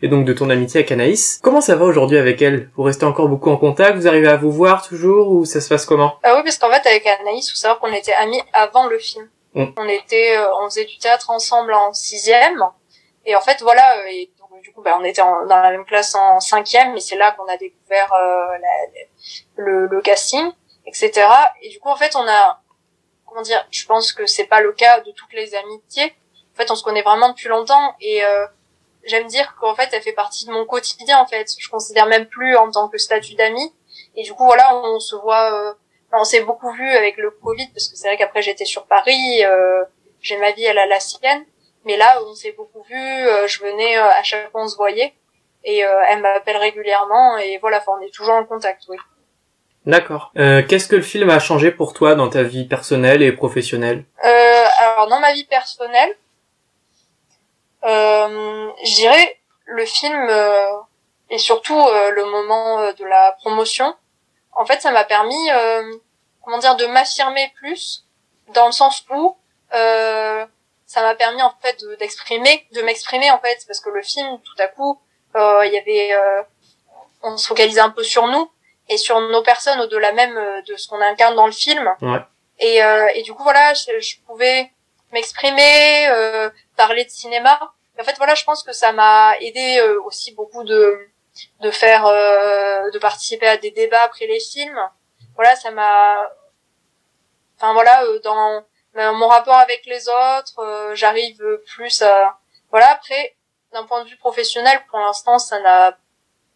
et 0.03 0.09
donc 0.09 0.25
de 0.25 0.33
ton 0.33 0.49
amitié 0.49 0.81
avec 0.81 0.91
Anaïs. 0.91 1.39
Comment 1.41 1.61
ça 1.61 1.77
va 1.77 1.85
aujourd'hui 1.85 2.17
avec 2.17 2.41
elle? 2.41 2.69
Vous 2.75 2.83
restez 2.83 3.05
encore 3.05 3.29
beaucoup 3.29 3.49
en 3.49 3.57
contact? 3.57 3.95
Vous 3.95 4.07
arrivez 4.07 4.27
à 4.27 4.35
vous 4.35 4.51
voir 4.51 4.85
toujours 4.85 5.29
ou 5.29 5.45
ça 5.45 5.61
se 5.61 5.69
passe 5.69 5.85
comment? 5.85 6.19
Ah 6.23 6.35
oui, 6.35 6.43
parce 6.43 6.57
qu'en 6.57 6.69
fait 6.69 6.85
avec 6.85 7.07
Anaïs, 7.07 7.49
faut 7.49 7.55
savoir 7.55 7.79
qu'on 7.79 7.93
était 7.93 8.13
amis 8.13 8.41
avant 8.51 8.87
le 8.87 8.99
film. 8.99 9.29
Mm. 9.53 9.67
On 9.77 9.87
était, 9.87 10.35
euh, 10.35 10.45
on 10.61 10.65
faisait 10.65 10.83
du 10.83 10.97
théâtre 10.97 11.29
ensemble 11.29 11.73
en 11.73 11.93
sixième, 11.93 12.61
et 13.25 13.33
en 13.35 13.41
fait 13.41 13.61
voilà, 13.61 13.97
euh, 13.99 14.07
et 14.09 14.29
donc, 14.39 14.61
du 14.61 14.73
coup, 14.73 14.81
bah, 14.81 14.97
on 14.99 15.03
était 15.05 15.21
dans 15.21 15.45
la 15.45 15.71
même 15.71 15.85
classe 15.85 16.13
en 16.15 16.41
cinquième, 16.41 16.97
et 16.97 16.99
c'est 16.99 17.15
là 17.15 17.31
qu'on 17.31 17.47
a 17.47 17.55
découvert 17.55 18.11
euh, 18.13 18.57
la, 18.59 19.63
le, 19.63 19.87
le 19.87 20.01
casting, 20.01 20.51
etc. 20.85 21.11
Et 21.61 21.69
du 21.69 21.79
coup, 21.79 21.89
en 21.89 21.95
fait, 21.95 22.15
on 22.17 22.27
a, 22.27 22.59
comment 23.25 23.41
dire, 23.41 23.65
je 23.71 23.85
pense 23.85 24.11
que 24.11 24.25
c'est 24.25 24.47
pas 24.47 24.59
le 24.59 24.73
cas 24.73 24.99
de 24.99 25.11
toutes 25.11 25.33
les 25.33 25.55
amitiés. 25.55 26.13
En 26.53 26.57
fait, 26.57 26.69
on 26.71 26.75
se 26.75 26.83
connaît 26.83 27.03
vraiment 27.03 27.29
depuis 27.29 27.47
longtemps, 27.47 27.95
et 28.01 28.21
j'aime 29.05 29.27
dire 29.27 29.55
qu'en 29.59 29.75
fait 29.75 29.89
elle 29.93 30.01
fait 30.01 30.13
partie 30.13 30.45
de 30.45 30.51
mon 30.51 30.65
quotidien 30.65 31.19
en 31.19 31.25
fait. 31.25 31.47
Je 31.57 31.69
considère 31.69 32.05
même 32.05 32.25
plus 32.25 32.55
en 32.55 32.71
tant 32.71 32.87
que 32.87 32.97
statut 32.97 33.35
d'ami 33.35 33.73
et 34.15 34.23
du 34.23 34.33
coup 34.33 34.45
voilà 34.45 34.75
on 34.75 34.99
se 34.99 35.15
voit 35.15 35.53
euh, 35.53 35.73
on 36.13 36.23
s'est 36.23 36.41
beaucoup 36.41 36.71
vu 36.71 36.89
avec 36.89 37.17
le 37.17 37.31
covid 37.31 37.67
parce 37.73 37.87
que 37.87 37.95
c'est 37.95 38.07
vrai 38.07 38.17
qu'après 38.17 38.41
j'étais 38.41 38.65
sur 38.65 38.85
Paris 38.85 39.43
euh, 39.45 39.83
j'ai 40.21 40.37
ma 40.37 40.51
vie 40.51 40.63
elle 40.63 40.79
a 40.79 40.85
la 40.85 40.99
sienne. 40.99 41.45
Mais 41.85 41.97
là 41.97 42.19
on 42.25 42.33
s'est 42.33 42.53
beaucoup 42.53 42.83
vu 42.83 42.95
euh, 42.97 43.47
je 43.47 43.61
venais 43.61 43.97
euh, 43.97 44.09
à 44.09 44.23
chaque 44.23 44.51
fois 44.51 44.63
on 44.63 44.67
se 44.67 44.77
voyait. 44.77 45.13
Et 45.65 45.77
elle 45.77 46.19
m'appelle 46.19 46.57
régulièrement 46.57 47.37
et 47.37 47.57
voilà 47.59 47.77
enfin, 47.77 47.93
on 47.97 48.05
est 48.05 48.13
toujours 48.13 48.35
en 48.35 48.43
contact 48.43 48.83
oui. 48.89 48.97
D'accord. 49.85 50.33
Qu'est-ce 50.35 50.89
que 50.89 50.97
le 50.97 51.01
film 51.01 51.29
a 51.29 51.39
changé 51.39 51.71
pour 51.71 51.93
toi 51.93 52.15
dans 52.15 52.27
ta 52.27 52.43
vie 52.43 52.65
personnelle 52.65 53.21
et 53.21 53.31
professionnelle? 53.31 54.03
Alors 54.93 55.07
dans 55.07 55.19
ma 55.19 55.33
vie 55.33 55.45
personnelle, 55.45 56.09
euh, 56.09 56.22
je 57.83 58.95
dirais 58.95 59.39
le 59.65 59.85
film 59.85 60.27
euh, 60.29 60.71
et 61.29 61.37
surtout 61.37 61.79
euh, 61.79 62.11
le 62.11 62.25
moment 62.25 62.79
euh, 62.79 62.93
de 62.93 63.05
la 63.05 63.33
promotion. 63.39 63.95
En 64.55 64.65
fait, 64.65 64.81
ça 64.81 64.91
m'a 64.91 65.03
permis, 65.03 65.49
comment 66.43 66.59
dire, 66.59 66.75
de 66.75 66.85
m'affirmer 66.85 67.51
plus 67.55 68.05
dans 68.53 68.67
le 68.67 68.71
sens 68.71 69.03
où 69.09 69.35
ça 69.71 71.01
m'a 71.01 71.15
permis 71.15 71.41
en 71.41 71.51
fait 71.59 71.83
d'exprimer, 71.97 72.67
de, 72.71 72.83
m'exprimer 72.83 73.31
en 73.31 73.39
fait, 73.39 73.65
parce 73.65 73.79
que 73.79 73.89
le 73.89 74.03
film, 74.03 74.39
tout 74.43 74.61
à 74.61 74.67
coup, 74.67 75.01
il 75.33 75.71
y 75.73 75.77
avait, 75.79 76.15
on 77.23 77.35
se 77.35 77.47
focalisait 77.47 77.81
un 77.81 77.89
peu 77.89 78.03
sur 78.03 78.27
nous 78.27 78.51
et 78.89 78.97
sur 78.97 79.19
nos 79.21 79.41
personnes 79.41 79.79
au-delà 79.79 80.11
même 80.11 80.39
de 80.67 80.75
ce 80.75 80.87
qu'on 80.87 81.01
incarne 81.01 81.35
dans 81.35 81.47
le 81.47 81.51
film. 81.51 81.91
Ouais. 82.03 82.19
Et, 82.59 82.77
et 83.15 83.23
du 83.23 83.33
coup, 83.33 83.41
voilà, 83.41 83.73
je, 83.73 83.99
je 83.99 84.17
pouvais 84.27 84.71
m'exprimer, 85.13 86.07
euh, 86.09 86.49
parler 86.75 87.05
de 87.05 87.09
cinéma. 87.09 87.57
en 87.99 88.03
fait, 88.03 88.17
voilà, 88.17 88.35
je 88.35 88.43
pense 88.43 88.63
que 88.63 88.73
ça 88.73 88.91
m'a 88.91 89.37
aidé 89.39 89.77
euh, 89.79 90.01
aussi 90.03 90.33
beaucoup 90.33 90.63
de 90.63 91.09
de 91.61 91.71
faire, 91.71 92.05
euh, 92.05 92.91
de 92.91 92.99
participer 92.99 93.47
à 93.47 93.57
des 93.57 93.71
débats 93.71 94.03
après 94.03 94.27
les 94.27 94.39
films. 94.39 94.79
Voilà, 95.35 95.55
ça 95.55 95.71
m'a, 95.71 96.29
enfin 97.55 97.73
voilà, 97.73 98.03
dans 98.23 98.63
mon 98.95 99.27
rapport 99.27 99.55
avec 99.55 99.83
les 99.87 100.07
autres, 100.09 100.91
j'arrive 100.93 101.41
plus 101.73 102.03
à, 102.03 102.37
voilà. 102.69 102.91
Après, 102.91 103.35
d'un 103.71 103.85
point 103.85 104.03
de 104.03 104.09
vue 104.09 104.17
professionnel, 104.17 104.79
pour 104.89 104.99
l'instant, 104.99 105.39
ça 105.39 105.59
n'a 105.61 105.97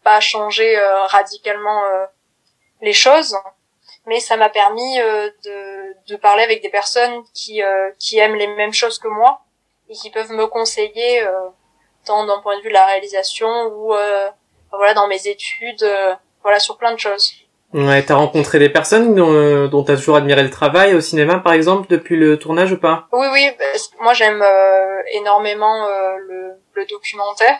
pas 0.03 0.19
changé 0.19 0.77
radicalement 1.07 1.81
les 2.81 2.93
choses. 2.93 3.35
Mais 4.07 4.21
ça 4.21 4.37
m'a 4.37 4.49
permis 4.49 4.99
euh, 4.99 5.29
de, 5.43 5.95
de 6.07 6.15
parler 6.15 6.43
avec 6.43 6.63
des 6.63 6.69
personnes 6.69 7.21
qui, 7.33 7.61
euh, 7.61 7.91
qui 7.99 8.17
aiment 8.17 8.35
les 8.35 8.47
mêmes 8.47 8.73
choses 8.73 8.97
que 8.97 9.09
moi 9.09 9.41
et 9.89 9.93
qui 9.93 10.09
peuvent 10.09 10.31
me 10.31 10.47
conseiller 10.47 11.21
euh, 11.21 11.31
tant 12.05 12.25
d'un 12.25 12.39
point 12.39 12.57
de 12.57 12.63
vue 12.63 12.69
de 12.69 12.73
la 12.73 12.85
réalisation 12.85 13.47
ou 13.67 13.93
voilà 14.71 14.93
dans 14.93 15.07
mes 15.07 15.27
études, 15.27 15.85
voilà 16.41 16.59
sur 16.59 16.77
plein 16.77 16.93
de 16.93 16.99
choses. 16.99 17.33
Ouais, 17.73 18.03
t'as 18.03 18.15
rencontré 18.15 18.59
des 18.59 18.69
personnes 18.69 19.13
dont, 19.13 19.67
dont 19.67 19.83
t'as 19.83 19.95
toujours 19.95 20.15
admiré 20.15 20.41
le 20.43 20.49
travail 20.49 20.93
au 20.93 21.01
cinéma, 21.01 21.39
par 21.39 21.53
exemple, 21.53 21.87
depuis 21.89 22.15
le 22.15 22.37
tournage 22.37 22.71
ou 22.71 22.77
pas? 22.77 23.07
Oui, 23.11 23.27
oui. 23.31 23.49
Moi, 23.99 24.13
j'aime 24.13 24.43
énormément 25.13 25.87
le, 26.17 26.53
le, 26.73 26.85
documentaire 26.85 27.57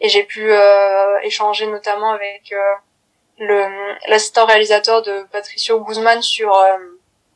et 0.00 0.08
j'ai 0.08 0.24
pu 0.24 0.50
échanger 1.22 1.66
notamment 1.66 2.12
avec 2.12 2.52
l'assistant 3.38 4.46
réalisateur 4.46 5.02
de 5.02 5.26
Patricio 5.32 5.80
Guzman 5.80 6.22
sur 6.22 6.54
euh, 6.54 6.78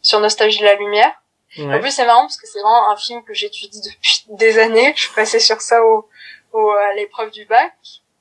sur 0.00 0.20
Nostalgie 0.20 0.60
de 0.60 0.64
la 0.64 0.74
lumière. 0.74 1.12
En 1.58 1.80
plus 1.80 1.90
c'est 1.90 2.04
marrant 2.04 2.22
parce 2.22 2.36
que 2.36 2.46
c'est 2.46 2.60
vraiment 2.60 2.90
un 2.90 2.96
film 2.96 3.24
que 3.24 3.34
j'étudie 3.34 3.80
depuis 3.80 4.24
des 4.28 4.58
années. 4.58 4.92
Je 4.94 5.02
suis 5.04 5.14
passée 5.14 5.40
sur 5.40 5.60
ça 5.60 5.82
au, 5.82 6.08
au 6.52 6.70
à 6.70 6.92
l'épreuve 6.94 7.30
du 7.30 7.46
bac. 7.46 7.72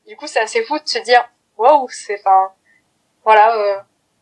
Du 0.07 0.15
coup 0.15 0.27
c'est 0.27 0.39
assez 0.39 0.63
fou 0.63 0.79
de 0.79 0.87
se 0.87 0.99
dire 0.99 1.27
waouh 1.57 1.87
c'est 1.89 2.19
enfin 2.19 2.51
voilà 3.23 3.55
euh, 3.57 3.77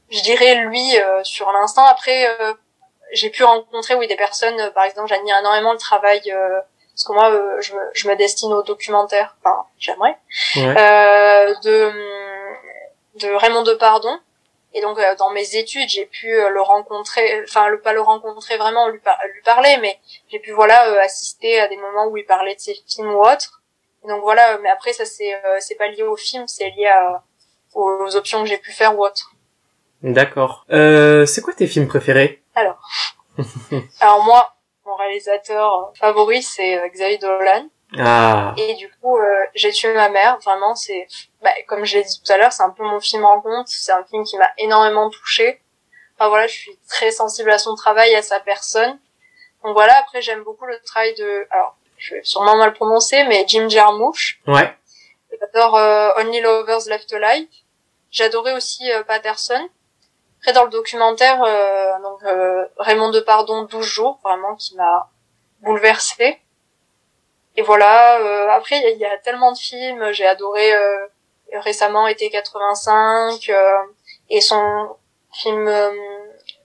je 0.10 0.22
dirais 0.22 0.56
lui 0.56 0.98
euh, 0.98 1.24
sur 1.24 1.52
l'instant 1.52 1.86
après 1.86 2.28
j'ai 3.14 3.30
pu 3.30 3.44
rencontrer 3.44 3.96
oui 3.96 4.08
des 4.08 4.16
personnes 4.16 4.72
par 4.74 4.86
exemple 4.86 5.10
j'admire 5.10 5.38
énormément 5.38 5.74
le 5.74 5.78
travail 5.78 6.22
parce 6.22 7.04
que 7.06 7.14
moi 7.14 7.60
je, 7.60 7.74
je 7.94 8.08
me 8.08 8.16
destine 8.16 8.52
au 8.54 8.64
documentaire 8.64 9.36
enfin 9.44 9.66
j'aimerais 9.78 10.18
de 10.56 11.92
de 13.16 13.30
Raymond 13.30 13.64
Depardon. 13.64 14.20
Et 14.74 14.82
donc 14.82 15.00
euh, 15.00 15.16
dans 15.16 15.32
mes 15.32 15.56
études, 15.56 15.88
j'ai 15.88 16.06
pu 16.06 16.34
euh, 16.34 16.50
le 16.50 16.62
rencontrer, 16.62 17.42
enfin 17.44 17.70
le 17.70 17.80
pas 17.80 17.94
le 17.94 18.02
rencontrer 18.02 18.58
vraiment, 18.58 18.90
lui, 18.90 19.00
lui 19.34 19.42
parler, 19.42 19.78
mais 19.80 19.98
j'ai 20.30 20.40
pu 20.40 20.52
voilà 20.52 20.90
euh, 20.90 21.00
assister 21.00 21.62
à 21.62 21.70
des 21.70 21.78
moments 21.78 22.08
où 22.08 22.18
il 22.18 22.26
parlait 22.26 22.56
de 22.56 22.60
ses 22.60 22.76
films 22.86 23.12
ou 23.12 23.22
autres. 23.22 23.62
Et 24.04 24.10
donc 24.10 24.22
voilà, 24.22 24.58
mais 24.58 24.70
après 24.70 24.92
ça 24.92 25.06
c'est 25.06 25.34
c'est 25.60 25.76
pas 25.76 25.88
lié 25.88 26.04
au 26.04 26.18
film, 26.18 26.46
c'est 26.48 26.70
lié 26.72 26.88
à, 26.88 27.24
aux 27.74 28.16
options 28.18 28.44
que 28.44 28.50
j'ai 28.50 28.58
pu 28.58 28.72
faire 28.72 28.98
ou 29.00 29.06
autres. 29.06 29.32
D'accord. 30.04 30.66
Euh, 30.72 31.26
c'est 31.26 31.42
quoi 31.42 31.54
tes 31.54 31.68
films 31.68 31.88
préférés? 31.88 32.44
Alors, 32.54 32.78
alors 34.02 34.26
moi, 34.26 34.56
mon 34.86 34.96
réalisateur 34.96 35.94
favori 35.98 36.44
c'est 36.44 36.82
Xavier 36.90 37.18
Dolan. 37.18 37.70
Ah. 37.98 38.54
Et 38.58 38.74
du 38.76 38.90
coup, 39.00 39.18
euh, 39.18 39.46
j'ai 39.54 39.72
tué 39.72 39.94
ma 39.94 40.10
mère. 40.10 40.38
Vraiment, 40.40 40.76
c'est, 40.76 41.08
bah, 41.42 41.52
comme 41.68 41.86
je 41.86 41.98
l'ai 41.98 42.04
dit 42.04 42.22
tout 42.22 42.32
à 42.32 42.38
l'heure, 42.38 42.52
c'est 42.52 42.64
un 42.64 42.72
peu 42.72 42.84
mon 42.84 43.00
film 43.00 43.26
rencontre. 43.26 43.70
C'est 43.70 43.92
un 43.92 44.04
film 44.06 44.24
qui 44.24 44.38
m'a 44.38 44.50
énormément 44.58 45.10
touchée. 45.10 45.62
Enfin 46.18 46.30
voilà, 46.30 46.48
je 46.48 46.54
suis 46.54 46.80
très 46.88 47.12
sensible 47.12 47.52
à 47.52 47.58
son 47.58 47.76
travail, 47.76 48.16
à 48.16 48.22
sa 48.22 48.40
personne. 48.40 49.00
Donc 49.64 49.74
voilà. 49.74 49.98
Après, 49.98 50.22
j'aime 50.22 50.44
beaucoup 50.44 50.66
le 50.66 50.80
travail 50.86 51.14
de, 51.16 51.48
alors, 51.52 51.78
je 51.98 52.16
vais 52.16 52.24
sûrement 52.24 52.56
mal 52.56 52.74
prononcer, 52.74 53.24
mais 53.26 53.46
Jim 53.48 53.70
Jarmusch. 53.70 54.42
Ouais. 54.48 54.76
J'adore 55.40 55.76
euh, 55.76 56.10
Only 56.18 56.42
Lovers 56.42 56.88
Left 56.88 57.12
Alive. 57.14 57.48
J'adorais 58.12 58.54
aussi 58.54 58.90
euh, 58.92 59.04
Patterson. 59.04 59.70
Après, 60.40 60.54
dans 60.54 60.64
le 60.64 60.70
documentaire, 60.70 61.40
donc 62.04 62.20
Raymond 62.78 63.10
Depardon, 63.10 63.64
12 63.64 63.84
jours, 63.84 64.20
vraiment, 64.24 64.56
qui 64.56 64.76
m'a 64.76 65.10
bouleversée 65.62 66.40
et 67.58 67.62
voilà. 67.62 68.20
Euh, 68.20 68.50
après, 68.50 68.82
il 68.94 69.00
y, 69.00 69.06
a 69.06 69.18
tellement 69.18 69.52
de 69.52 69.58
films. 69.58 70.12
J'ai 70.12 70.26
adoré 70.26 70.74
euh, 70.74 71.06
récemment 71.62 72.08
été 72.08 72.30
85 72.30 73.50
euh, 73.50 73.54
et 74.30 74.42
son 74.42 74.90
film 75.34 75.70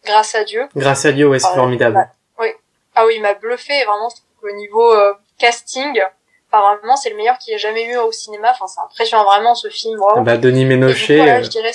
Grâce 0.05 0.35
à 0.35 0.45
Dieu. 0.45 0.67
Grâce 0.75 1.05
à 1.05 1.13
Dieu, 1.13 1.29
ouais, 1.29 1.39
c'est 1.39 1.55
formidable. 1.55 2.09
oui. 2.39 2.49
Ah 2.95 3.05
oui, 3.07 3.15
il 3.17 3.23
m'a 3.23 3.35
bluffé 3.35 3.85
vraiment 3.85 4.09
au 4.43 4.51
niveau 4.53 4.95
casting. 5.39 6.01
Enfin, 6.51 6.77
vraiment, 6.79 6.97
c'est 6.97 7.11
le 7.11 7.17
meilleur 7.17 7.39
qu'il 7.39 7.55
ait 7.55 7.59
jamais 7.59 7.85
eu 7.85 7.97
au 7.99 8.11
cinéma. 8.11 8.51
Enfin, 8.53 8.67
c'est 8.67 8.81
impressionnant 8.81 9.25
vraiment 9.25 9.55
ce 9.55 9.69
film. 9.69 10.01
Bah, 10.19 10.39
Denis 10.39 10.65
Ménochet. 10.65 11.43
Je 11.43 11.49
dirais 11.49 11.73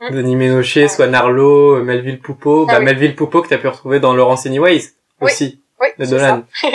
hmm 0.00 0.14
Denis 0.14 0.36
Ménochet, 0.36 0.88
soit 0.88 1.06
Narlo, 1.06 1.82
Melville 1.82 2.20
Poupeau. 2.20 2.66
Ah, 2.68 2.74
bah, 2.74 2.80
Melville 2.80 3.16
Poupeau 3.16 3.42
que 3.42 3.48
t'as 3.48 3.58
pu 3.58 3.66
retrouver 3.66 3.98
dans 3.98 4.14
Laurence 4.14 4.46
Anyways 4.46 4.90
aussi. 5.20 5.62
Oui, 5.80 5.88
de 5.98 6.04
Dolan. 6.04 6.44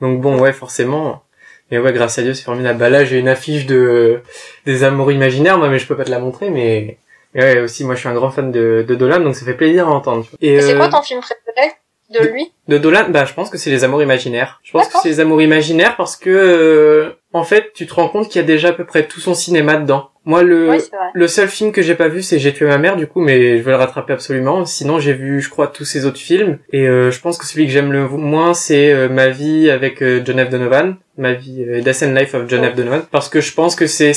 Donc 0.00 0.20
bon, 0.20 0.38
ouais, 0.38 0.52
forcément. 0.52 1.22
Mais 1.70 1.78
ouais, 1.78 1.92
grâce 1.92 2.18
à 2.18 2.22
Dieu, 2.22 2.34
c'est 2.34 2.42
formidable. 2.44 2.78
Bah 2.78 2.90
là, 2.90 3.04
j'ai 3.04 3.18
une 3.18 3.28
affiche 3.28 3.66
de 3.66 4.22
des 4.66 4.82
amours 4.84 5.12
imaginaires, 5.12 5.58
moi, 5.58 5.68
mais 5.68 5.78
je 5.78 5.86
peux 5.86 5.96
pas 5.96 6.04
te 6.04 6.10
la 6.10 6.18
montrer, 6.18 6.50
mais, 6.50 6.98
ouais, 7.34 7.60
aussi, 7.60 7.84
moi, 7.84 7.94
je 7.94 8.00
suis 8.00 8.08
un 8.08 8.14
grand 8.14 8.30
fan 8.30 8.50
de, 8.50 8.84
de 8.86 8.94
Dolan, 8.94 9.20
donc 9.20 9.36
ça 9.36 9.44
fait 9.44 9.54
plaisir 9.54 9.86
à 9.86 9.92
entendre. 9.92 10.26
Et, 10.40 10.60
c'est 10.60 10.76
quoi 10.76 10.86
euh, 10.86 10.90
ton 10.90 11.02
film 11.02 11.20
préféré 11.20 11.74
de 12.10 12.26
lui? 12.26 12.52
De 12.66 12.78
Dolan, 12.78 13.06
bah 13.10 13.24
je 13.24 13.34
pense 13.34 13.50
que 13.50 13.58
c'est 13.58 13.70
les 13.70 13.84
amours 13.84 14.02
imaginaires. 14.02 14.60
Je 14.64 14.72
pense 14.72 14.88
que 14.88 14.98
c'est 15.00 15.08
les 15.08 15.20
amours 15.20 15.40
imaginaires 15.42 15.96
parce 15.96 16.16
que 16.16 16.30
euh, 16.30 17.19
en 17.32 17.44
fait, 17.44 17.72
tu 17.74 17.86
te 17.86 17.94
rends 17.94 18.08
compte 18.08 18.28
qu'il 18.28 18.40
y 18.40 18.44
a 18.44 18.46
déjà 18.46 18.68
à 18.68 18.72
peu 18.72 18.84
près 18.84 19.06
tout 19.06 19.20
son 19.20 19.34
cinéma 19.34 19.76
dedans. 19.76 20.10
Moi, 20.24 20.42
le 20.42 20.76
le 21.14 21.28
seul 21.28 21.48
film 21.48 21.72
que 21.72 21.80
j'ai 21.80 21.94
pas 21.94 22.08
vu, 22.08 22.22
c'est 22.22 22.38
J'ai 22.38 22.52
tué 22.52 22.66
ma 22.66 22.78
mère, 22.78 22.96
du 22.96 23.06
coup, 23.06 23.20
mais 23.20 23.58
je 23.58 23.62
vais 23.62 23.70
le 23.70 23.76
rattraper 23.76 24.12
absolument. 24.12 24.64
Sinon, 24.66 24.98
j'ai 24.98 25.12
vu, 25.12 25.40
je 25.40 25.48
crois, 25.48 25.68
tous 25.68 25.84
ses 25.84 26.04
autres 26.06 26.18
films. 26.18 26.58
Et 26.72 26.86
euh, 26.88 27.10
je 27.10 27.20
pense 27.20 27.38
que 27.38 27.46
celui 27.46 27.66
que 27.66 27.72
j'aime 27.72 27.92
le 27.92 28.08
moins, 28.08 28.52
c'est 28.52 28.92
euh, 28.92 29.08
Ma 29.08 29.28
vie 29.28 29.70
avec 29.70 30.02
John 30.02 30.44
F. 30.44 30.50
Donovan, 30.50 30.96
Ma 31.16 31.32
vie, 31.32 31.64
Death 31.82 32.02
and 32.02 32.14
Life 32.14 32.34
of 32.34 32.48
John 32.48 32.68
F. 32.68 32.74
Donovan, 32.74 33.02
parce 33.10 33.28
que 33.28 33.40
je 33.40 33.54
pense 33.54 33.76
que 33.76 33.86
c'est 33.86 34.12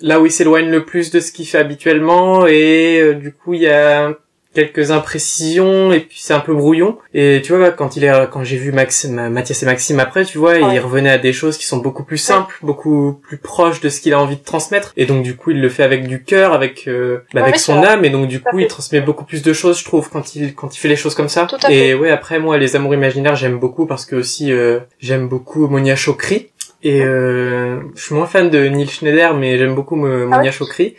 là 0.00 0.20
où 0.20 0.26
il 0.26 0.32
s'éloigne 0.32 0.70
le 0.70 0.84
plus 0.84 1.10
de 1.10 1.20
ce 1.20 1.30
qu'il 1.30 1.46
fait 1.46 1.58
habituellement 1.58 2.46
et 2.48 3.14
du 3.14 3.32
coup 3.32 3.54
il 3.54 3.60
y 3.60 3.68
a 3.68 4.12
quelques 4.54 4.90
imprécisions 4.90 5.92
et 5.92 6.00
puis 6.00 6.18
c'est 6.20 6.34
un 6.34 6.40
peu 6.40 6.54
brouillon. 6.54 6.98
Et 7.12 7.42
tu 7.44 7.54
vois 7.54 7.70
quand 7.70 7.96
il 7.96 8.04
est 8.04 8.12
quand 8.30 8.44
j'ai 8.44 8.56
vu 8.56 8.72
Max 8.72 9.04
Mathias 9.06 9.62
et 9.62 9.66
Maxime 9.66 10.00
après 10.00 10.24
tu 10.24 10.38
vois 10.38 10.56
il 10.56 10.78
revenait 10.80 11.10
à 11.10 11.18
des 11.18 11.32
choses 11.32 11.58
qui 11.58 11.66
sont 11.66 11.78
beaucoup 11.78 12.04
plus 12.04 12.18
simples 12.18 12.56
beaucoup 12.62 13.20
plus 13.22 13.38
proches 13.38 13.80
de 13.80 13.88
ce 13.88 14.00
qu'il 14.00 14.12
a 14.14 14.20
envie 14.20 14.36
de 14.36 14.44
transmettre. 14.44 14.92
Et 14.96 15.06
donc 15.06 15.22
du 15.22 15.36
coup 15.36 15.50
il 15.50 15.60
le 15.60 15.68
fait 15.68 15.82
avec 15.82 16.06
du 16.06 16.22
cœur 16.22 16.52
avec 16.52 16.88
euh, 16.88 17.18
bah, 17.34 17.42
avec 17.42 17.58
son 17.58 17.82
âme. 17.82 18.04
Et 18.04 18.10
donc 18.10 18.28
du 18.28 18.40
coup 18.40 18.58
il 18.58 18.66
transmet 18.66 19.00
beaucoup 19.00 19.24
plus 19.24 19.42
de 19.42 19.52
choses 19.52 19.78
je 19.78 19.84
trouve 19.84 20.08
quand 20.10 20.34
il 20.34 20.54
quand 20.54 20.74
il 20.74 20.78
fait 20.78 20.88
les 20.88 20.96
choses 20.96 21.14
comme 21.14 21.28
ça. 21.28 21.46
Et 21.68 21.94
ouais 21.94 22.10
après 22.10 22.38
moi 22.38 22.56
les 22.58 22.76
amours 22.76 22.94
imaginaires 22.94 23.36
j'aime 23.36 23.58
beaucoup 23.58 23.86
parce 23.86 24.06
que 24.06 24.16
aussi 24.16 24.52
euh, 24.52 24.80
j'aime 25.00 25.28
beaucoup 25.28 25.66
Monia 25.68 25.96
Chokri 25.96 26.50
et 26.84 27.02
euh, 27.02 27.80
je 27.94 28.02
suis 28.04 28.14
moins 28.14 28.26
fan 28.26 28.50
de 28.50 28.68
Neil 28.68 28.86
Schneider, 28.86 29.34
mais 29.34 29.56
j'aime 29.56 29.74
beaucoup 29.74 29.96
Monia 29.96 30.42
ah 30.44 30.50
Chokri. 30.50 30.96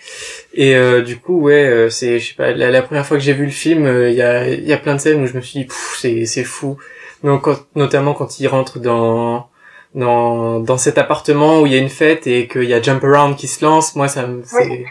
Et 0.56 0.76
euh, 0.76 1.04
du 1.04 1.18
coup, 1.18 1.40
ouais, 1.40 1.64
euh, 1.64 1.90
c'est, 1.92 2.18
je 2.18 2.30
sais 2.30 2.34
pas, 2.34 2.52
la, 2.54 2.82
première 2.82 3.06
fois 3.06 3.18
que 3.18 3.24
j'ai 3.24 3.34
vu 3.34 3.46
le 3.46 3.52
film, 3.52 3.86
euh, 3.86 4.10
il 4.10 4.16
y, 4.16 4.22
a, 4.24 4.50
y 4.50 4.74
a 4.74 4.78
plein 4.78 4.96
de 4.96 5.00
scènes 5.00 5.22
où 5.22 5.28
je 5.28 5.34
me 5.34 5.42
suis 5.42 5.60
dit, 5.60 5.68
c'est, 5.96 6.26
c'est 6.26 6.44
fou. 6.44 6.78
Donc, 7.24 7.48
notamment 7.76 8.16
quand 8.16 8.40
il 8.40 8.48
rentre 8.48 8.80
dans 8.80 9.48
dans 9.94 10.60
dans 10.60 10.78
cet 10.78 10.98
appartement 10.98 11.62
où 11.62 11.66
il 11.66 11.72
y 11.72 11.76
a 11.76 11.80
une 11.80 11.90
fête 11.90 12.28
et 12.28 12.48
qu'il 12.50 12.66
y 12.66 12.74
a 12.74 12.82
Jump 12.82 13.02
Around 13.04 13.38
qui 13.38 13.48
se 13.48 13.64
lance, 13.64 13.96
moi 13.96 14.10
ça 14.10 14.28
me, 14.28 14.42
c'est, 14.44 14.86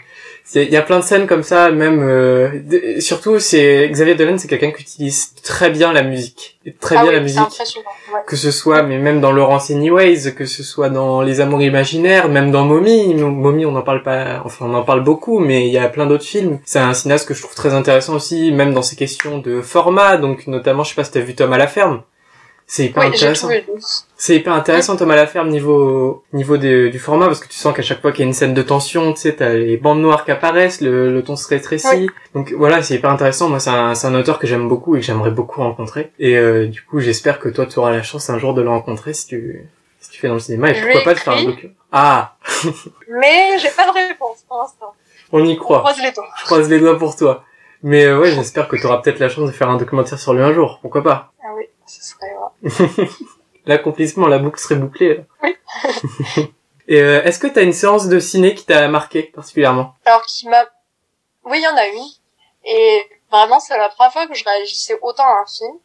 il 0.53 0.69
y 0.69 0.77
a 0.77 0.81
plein 0.81 0.99
de 0.99 1.03
scènes 1.03 1.25
comme 1.25 1.41
ça 1.43 1.71
même 1.71 2.01
euh, 2.03 2.99
surtout 2.99 3.39
c'est 3.39 3.89
Xavier 3.89 4.15
Dolan 4.15 4.37
c'est 4.37 4.47
quelqu'un 4.47 4.71
qui 4.71 4.83
utilise 4.83 5.33
très 5.43 5.71
bien 5.71 5.91
la 5.91 6.03
musique. 6.03 6.59
Très 6.79 6.97
ah 6.97 7.03
bien 7.03 7.11
la 7.11 7.19
musique. 7.19 7.41
que 8.27 8.35
ce 8.35 8.51
soit 8.51 8.83
mais 8.83 8.99
même 8.99 9.21
dans 9.21 9.31
Laurence 9.31 9.71
Anyways 9.71 10.33
que 10.35 10.45
ce 10.45 10.63
soit 10.63 10.89
dans 10.89 11.21
Les 11.21 11.41
Amours 11.41 11.61
imaginaires 11.61 12.29
même 12.29 12.51
dans 12.51 12.63
Mommy. 12.63 13.13
Mommy 13.15 13.65
on 13.65 13.71
n'en 13.71 13.81
parle 13.81 14.03
pas 14.03 14.41
enfin 14.45 14.67
on 14.69 14.73
en 14.75 14.83
parle 14.83 15.03
beaucoup 15.03 15.39
mais 15.39 15.67
il 15.67 15.73
y 15.73 15.79
a 15.79 15.89
plein 15.89 16.05
d'autres 16.05 16.23
films. 16.23 16.59
C'est 16.63 16.79
un 16.79 16.93
cinéaste 16.93 17.27
que 17.27 17.33
je 17.33 17.41
trouve 17.41 17.55
très 17.55 17.73
intéressant 17.73 18.15
aussi 18.15 18.51
même 18.51 18.73
dans 18.73 18.83
ces 18.83 18.95
questions 18.95 19.39
de 19.39 19.61
format. 19.61 20.17
Donc 20.17 20.47
notamment 20.47 20.83
je 20.83 20.89
sais 20.89 20.95
pas 20.95 21.03
si 21.03 21.11
t'as 21.11 21.21
vu 21.21 21.33
Tom 21.33 21.53
à 21.53 21.57
la 21.57 21.67
ferme 21.67 22.01
c'est 22.67 22.85
hyper 22.85 23.03
intéressant. 23.03 23.49
C'est 24.17 24.35
hyper 24.35 24.53
intéressant 24.53 24.97
Thomas 24.97 25.15
Laferme 25.15 25.49
niveau 25.49 26.23
niveau 26.33 26.57
du 26.57 26.97
format 26.97 27.27
parce 27.27 27.39
que 27.39 27.47
tu 27.47 27.57
sens 27.57 27.75
qu'à 27.75 27.83
chaque 27.83 28.01
fois 28.01 28.11
qu'il 28.11 28.21
y 28.21 28.23
a 28.23 28.27
une 28.27 28.33
scène 28.33 28.55
de 28.55 28.61
tension, 28.63 29.13
tu 29.13 29.21
sais, 29.21 29.35
t'as 29.35 29.53
les 29.53 29.77
bandes 29.77 30.01
noires 30.01 30.25
qui 30.25 30.31
apparaissent, 30.31 30.81
le, 30.81 31.13
le 31.13 31.23
ton 31.23 31.35
se 31.35 31.47
rétrécit. 31.47 32.09
Donc 32.33 32.53
voilà, 32.53 32.81
c'est 32.81 32.95
hyper 32.95 33.11
intéressant. 33.11 33.49
Moi, 33.49 33.59
c'est 33.59 33.69
un, 33.69 33.93
c'est 33.93 34.07
un 34.07 34.15
auteur 34.15 34.39
que 34.39 34.47
j'aime 34.47 34.67
beaucoup 34.67 34.95
et 34.95 34.99
que 34.99 35.05
j'aimerais 35.05 35.31
beaucoup 35.31 35.61
rencontrer. 35.61 36.11
Et 36.17 36.37
euh, 36.37 36.67
du 36.67 36.81
coup, 36.81 36.99
j'espère 36.99 37.39
que 37.39 37.49
toi, 37.49 37.67
tu 37.67 37.77
auras 37.77 37.91
la 37.91 38.01
chance 38.01 38.29
un 38.29 38.39
jour 38.39 38.55
de 38.55 38.61
le 38.63 38.69
rencontrer 38.69 39.13
si 39.13 39.27
tu 39.27 39.69
si 39.99 40.11
tu 40.11 40.19
fais 40.19 40.27
dans 40.27 40.35
le 40.35 40.39
cinéma 40.39 40.69
et 40.69 40.81
pourquoi 40.81 41.03
pas 41.03 41.13
de 41.13 41.19
faire 41.19 41.33
un 41.33 41.43
docu. 41.43 41.71
Ah. 41.91 42.35
Mais 43.09 43.57
j'ai 43.59 43.69
pas 43.69 43.87
de 43.87 43.93
réponse 43.93 44.43
pour 44.47 44.57
l'instant. 44.59 44.93
On 45.31 45.43
y 45.43 45.57
croit. 45.57 45.79
On 45.79 45.81
croise 45.81 46.01
les 46.01 46.11
doigts. 46.11 46.29
Je 46.39 46.45
croise 46.45 46.69
les 46.69 46.79
doigts 46.79 46.97
pour 46.97 47.15
toi. 47.15 47.43
Mais 47.83 48.05
euh, 48.05 48.19
ouais, 48.19 48.31
j'espère 48.31 48.67
que 48.67 48.75
tu 48.75 48.85
auras 48.85 48.97
peut-être 48.97 49.19
la 49.19 49.29
chance 49.29 49.47
de 49.47 49.51
faire 49.51 49.69
un 49.69 49.77
documentaire 49.77 50.17
sur 50.19 50.33
lui 50.33 50.41
un 50.41 50.53
jour. 50.53 50.79
Pourquoi 50.81 51.03
pas? 51.03 51.33
Ce 51.95 52.03
serait 52.03 53.07
L'accomplissement, 53.65 54.27
la 54.27 54.37
boucle 54.37 54.59
serait 54.59 54.75
bouclée. 54.75 55.25
Oui. 55.41 55.55
Et 56.87 57.01
euh, 57.01 57.23
est-ce 57.23 57.39
que 57.39 57.47
tu 57.47 57.57
as 57.57 57.63
une 57.63 57.73
séance 57.73 58.07
de 58.07 58.19
ciné 58.19 58.53
qui 58.53 58.65
t'a 58.65 58.87
marqué 58.87 59.23
particulièrement? 59.23 59.95
Alors 60.05 60.21
qui 60.23 60.47
m'a... 60.47 60.63
Oui, 61.43 61.57
il 61.57 61.63
y 61.63 61.67
en 61.67 61.75
a 61.75 61.87
une. 61.87 62.05
Et 62.63 63.03
vraiment, 63.31 63.59
c'est 63.59 63.77
la 63.77 63.89
première 63.89 64.13
fois 64.13 64.27
que 64.27 64.35
je 64.35 64.43
réagissais 64.43 64.97
autant 65.01 65.23
à 65.23 65.41
un 65.41 65.45
film. 65.45 65.77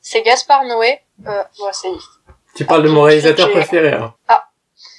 C'est 0.00 0.22
Gaspard 0.22 0.64
Noé. 0.64 1.00
Euh, 1.26 1.42
ouais, 1.60 1.72
c'est... 1.72 1.88
Tu 2.54 2.64
parles 2.64 2.82
de 2.82 2.88
mon 2.88 3.02
réalisateur 3.02 3.50
préféré. 3.50 3.92
Hein. 3.92 4.14
Ah. 4.28 4.48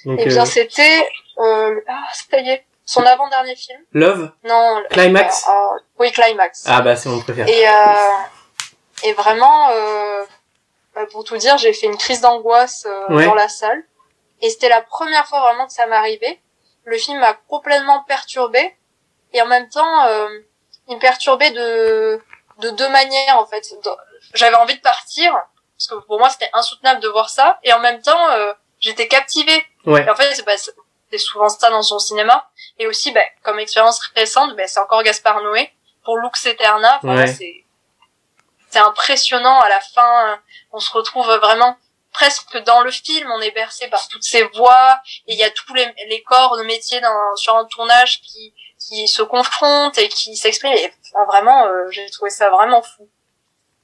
Donc, 0.04 0.20
et 0.20 0.24
eh 0.26 0.28
bien, 0.28 0.42
euh... 0.42 0.46
c'était... 0.46 1.08
Euh... 1.38 1.80
Ah, 1.88 2.04
ça 2.12 2.38
y 2.38 2.48
est. 2.50 2.64
son 2.84 3.02
avant-dernier 3.02 3.56
film. 3.56 3.80
Love? 3.92 4.30
Non. 4.44 4.82
Climax? 4.90 5.44
euh, 5.48 5.52
euh, 5.52 5.78
Oui, 5.98 6.12
Climax. 6.12 6.64
Ah 6.66 6.82
bah 6.82 6.94
c'est 6.94 7.08
mon 7.08 7.20
préféré. 7.20 7.50
Et, 7.50 7.68
euh, 7.68 9.08
et 9.08 9.12
vraiment, 9.12 9.70
euh, 9.70 10.22
pour 11.10 11.24
tout 11.24 11.36
dire, 11.36 11.56
j'ai 11.58 11.72
fait 11.72 11.86
une 11.86 11.96
crise 11.96 12.20
d'angoisse 12.20 12.86
euh, 12.86 13.14
Ouais. 13.14 13.24
dans 13.26 13.34
la 13.34 13.48
salle. 13.48 13.82
Et 14.40 14.50
c'était 14.50 14.68
la 14.68 14.82
première 14.82 15.26
fois 15.26 15.40
vraiment 15.40 15.66
que 15.66 15.72
ça 15.72 15.86
m'arrivait. 15.86 16.40
Le 16.84 16.98
film 16.98 17.18
m'a 17.20 17.34
complètement 17.34 18.02
perturbée. 18.04 18.76
Et 19.32 19.40
en 19.40 19.46
même 19.46 19.68
temps, 19.68 20.04
euh, 20.06 20.28
il 20.88 20.96
me 20.96 21.00
perturbait 21.00 21.50
de, 21.52 22.20
de 22.58 22.70
deux 22.70 22.88
manières, 22.88 23.38
en 23.38 23.46
fait. 23.46 23.64
J'avais 24.34 24.56
envie 24.56 24.74
de 24.76 24.80
partir, 24.80 25.32
parce 25.78 25.86
que 25.88 25.94
pour 26.06 26.18
moi, 26.18 26.28
c'était 26.28 26.50
insoutenable 26.52 27.00
de 27.00 27.08
voir 27.08 27.30
ça. 27.30 27.58
Et 27.62 27.72
en 27.72 27.78
même 27.78 28.02
temps, 28.02 28.30
euh, 28.32 28.52
j'étais 28.80 29.08
captivée. 29.08 29.64
Ouais. 29.86 30.04
Et 30.04 30.10
en 30.10 30.14
fait, 30.14 30.34
c'est 30.34 30.44
bah, 30.44 30.52
c'est 30.56 31.18
souvent 31.18 31.48
ça 31.48 31.70
dans 31.70 31.82
son 31.82 31.98
cinéma. 31.98 32.48
Et 32.78 32.86
aussi, 32.86 33.12
bah, 33.12 33.20
comme 33.42 33.58
expérience 33.58 34.00
récente, 34.16 34.56
bah, 34.56 34.66
c'est 34.66 34.80
encore 34.80 35.02
Gaspard 35.02 35.40
Noé. 35.42 35.70
Pour 36.04 36.16
Lux 36.18 36.44
Eterna, 36.46 36.98
Ouais. 37.04 37.26
c'est 37.28 37.61
c'est 38.72 38.78
impressionnant. 38.80 39.60
À 39.60 39.68
la 39.68 39.80
fin, 39.80 40.40
on 40.72 40.78
se 40.80 40.90
retrouve 40.92 41.26
vraiment 41.26 41.76
presque 42.12 42.56
dans 42.64 42.80
le 42.82 42.90
film. 42.90 43.30
On 43.36 43.40
est 43.40 43.52
bercé 43.52 43.88
par 43.88 44.08
toutes 44.08 44.24
ces 44.24 44.44
voix. 44.54 44.98
Et 45.26 45.34
il 45.34 45.38
y 45.38 45.44
a 45.44 45.50
tous 45.50 45.74
les, 45.74 45.86
les 46.08 46.22
corps 46.22 46.56
de 46.56 46.62
métier 46.64 47.00
dans, 47.00 47.36
sur 47.36 47.56
un 47.56 47.64
tournage 47.66 48.20
qui, 48.22 48.54
qui 48.78 49.06
se 49.08 49.22
confrontent 49.22 49.98
et 49.98 50.08
qui 50.08 50.36
s'expriment. 50.36 50.72
Et 50.72 50.92
enfin, 51.14 51.24
vraiment, 51.26 51.66
euh, 51.66 51.88
j'ai 51.90 52.08
trouvé 52.10 52.30
ça 52.30 52.50
vraiment 52.50 52.82
fou. 52.82 53.08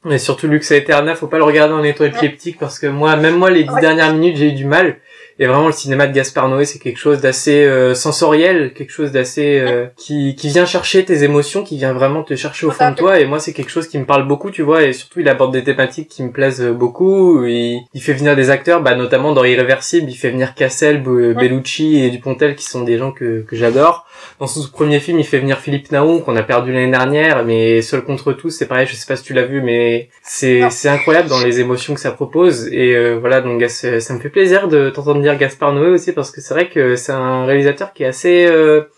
Et 0.08 0.18
surtout 0.18 0.46
Lux 0.46 0.70
Eterna, 0.70 1.16
faut 1.16 1.26
pas 1.26 1.38
le 1.38 1.44
regarder 1.44 1.74
en 1.74 1.82
étant 1.82 2.04
épileptique 2.04 2.58
parce 2.58 2.78
que 2.78 2.86
moi, 2.86 3.16
même 3.16 3.36
moi, 3.36 3.50
les 3.50 3.64
dix 3.64 3.70
Ouais. 3.70 3.80
dernières 3.80 4.12
minutes, 4.12 4.36
j'ai 4.36 4.46
eu 4.46 4.52
du 4.52 4.64
mal. 4.64 5.00
Et 5.38 5.46
vraiment, 5.46 5.66
le 5.66 5.72
cinéma 5.72 6.06
de 6.06 6.12
Gaspard 6.12 6.48
Noé, 6.48 6.64
c'est 6.64 6.78
quelque 6.78 6.96
chose 6.98 7.20
d'assez 7.20 7.64
euh, 7.64 7.94
sensoriel, 7.94 8.72
quelque 8.74 8.90
chose 8.90 9.12
d'assez 9.12 9.60
euh, 9.60 9.86
qui 9.96 10.34
qui 10.34 10.48
vient 10.48 10.66
chercher 10.66 11.04
tes 11.04 11.22
émotions, 11.22 11.62
qui 11.62 11.76
vient 11.76 11.92
vraiment 11.92 12.22
te 12.22 12.34
chercher 12.34 12.66
au 12.66 12.70
fond 12.70 12.84
de 12.90 12.96
toi. 12.96 13.20
Et 13.20 13.26
moi, 13.26 13.38
c'est 13.38 13.52
quelque 13.52 13.70
chose 13.70 13.86
qui 13.88 13.98
me 13.98 14.04
parle 14.04 14.26
beaucoup, 14.26 14.50
tu 14.50 14.62
vois. 14.62 14.82
Et 14.84 14.92
surtout, 14.92 15.20
il 15.20 15.28
aborde 15.28 15.52
des 15.52 15.62
thématiques 15.62 16.08
qui 16.08 16.22
me 16.22 16.30
plaisent 16.32 16.60
euh, 16.62 16.72
beaucoup. 16.72 17.44
Il, 17.44 17.80
il 17.94 18.00
fait 18.02 18.14
venir 18.14 18.34
des 18.34 18.50
acteurs, 18.50 18.82
bah 18.82 18.94
notamment 18.96 19.32
dans 19.32 19.44
Irréversible, 19.44 20.10
il 20.10 20.14
fait 20.16 20.30
venir 20.30 20.54
Cassel, 20.54 21.02
Be- 21.02 21.34
Bellucci 21.34 22.00
et 22.02 22.10
Dupontel, 22.10 22.56
qui 22.56 22.64
sont 22.64 22.82
des 22.82 22.98
gens 22.98 23.12
que 23.12 23.42
que 23.42 23.54
j'adore. 23.56 24.06
Dans 24.40 24.46
son 24.48 24.68
premier 24.68 24.98
film, 24.98 25.18
il 25.20 25.24
fait 25.24 25.38
venir 25.38 25.58
Philippe 25.58 25.92
Naon, 25.92 26.20
qu'on 26.20 26.34
a 26.36 26.42
perdu 26.42 26.72
l'année 26.72 26.90
dernière, 26.90 27.44
mais 27.44 27.80
Seul 27.82 28.02
contre 28.02 28.32
tous, 28.32 28.50
c'est 28.50 28.66
pareil, 28.66 28.86
je 28.88 28.94
sais 28.96 29.06
pas 29.06 29.14
si 29.16 29.22
tu 29.22 29.34
l'as 29.34 29.44
vu, 29.44 29.60
mais 29.62 30.08
c'est 30.22 30.68
c'est 30.70 30.88
incroyable 30.88 31.28
dans 31.28 31.40
les 31.40 31.60
émotions 31.60 31.94
que 31.94 32.00
ça 32.00 32.10
propose. 32.10 32.66
Et 32.72 32.96
euh, 32.96 33.16
voilà, 33.20 33.40
donc 33.40 33.60
Gas- 33.60 34.00
ça 34.00 34.14
me 34.14 34.18
fait 34.18 34.28
plaisir 34.30 34.66
de 34.68 34.90
t'entendre 34.90 35.20
dire 35.22 35.27
Gaspard 35.36 35.72
Noé 35.72 35.88
aussi, 35.88 36.12
parce 36.12 36.30
que 36.30 36.40
c'est 36.40 36.54
vrai 36.54 36.68
que 36.68 36.96
c'est 36.96 37.12
un 37.12 37.44
réalisateur 37.46 37.92
qui 37.92 38.04
est 38.04 38.06
assez... 38.08 38.46
euh, 38.46 38.90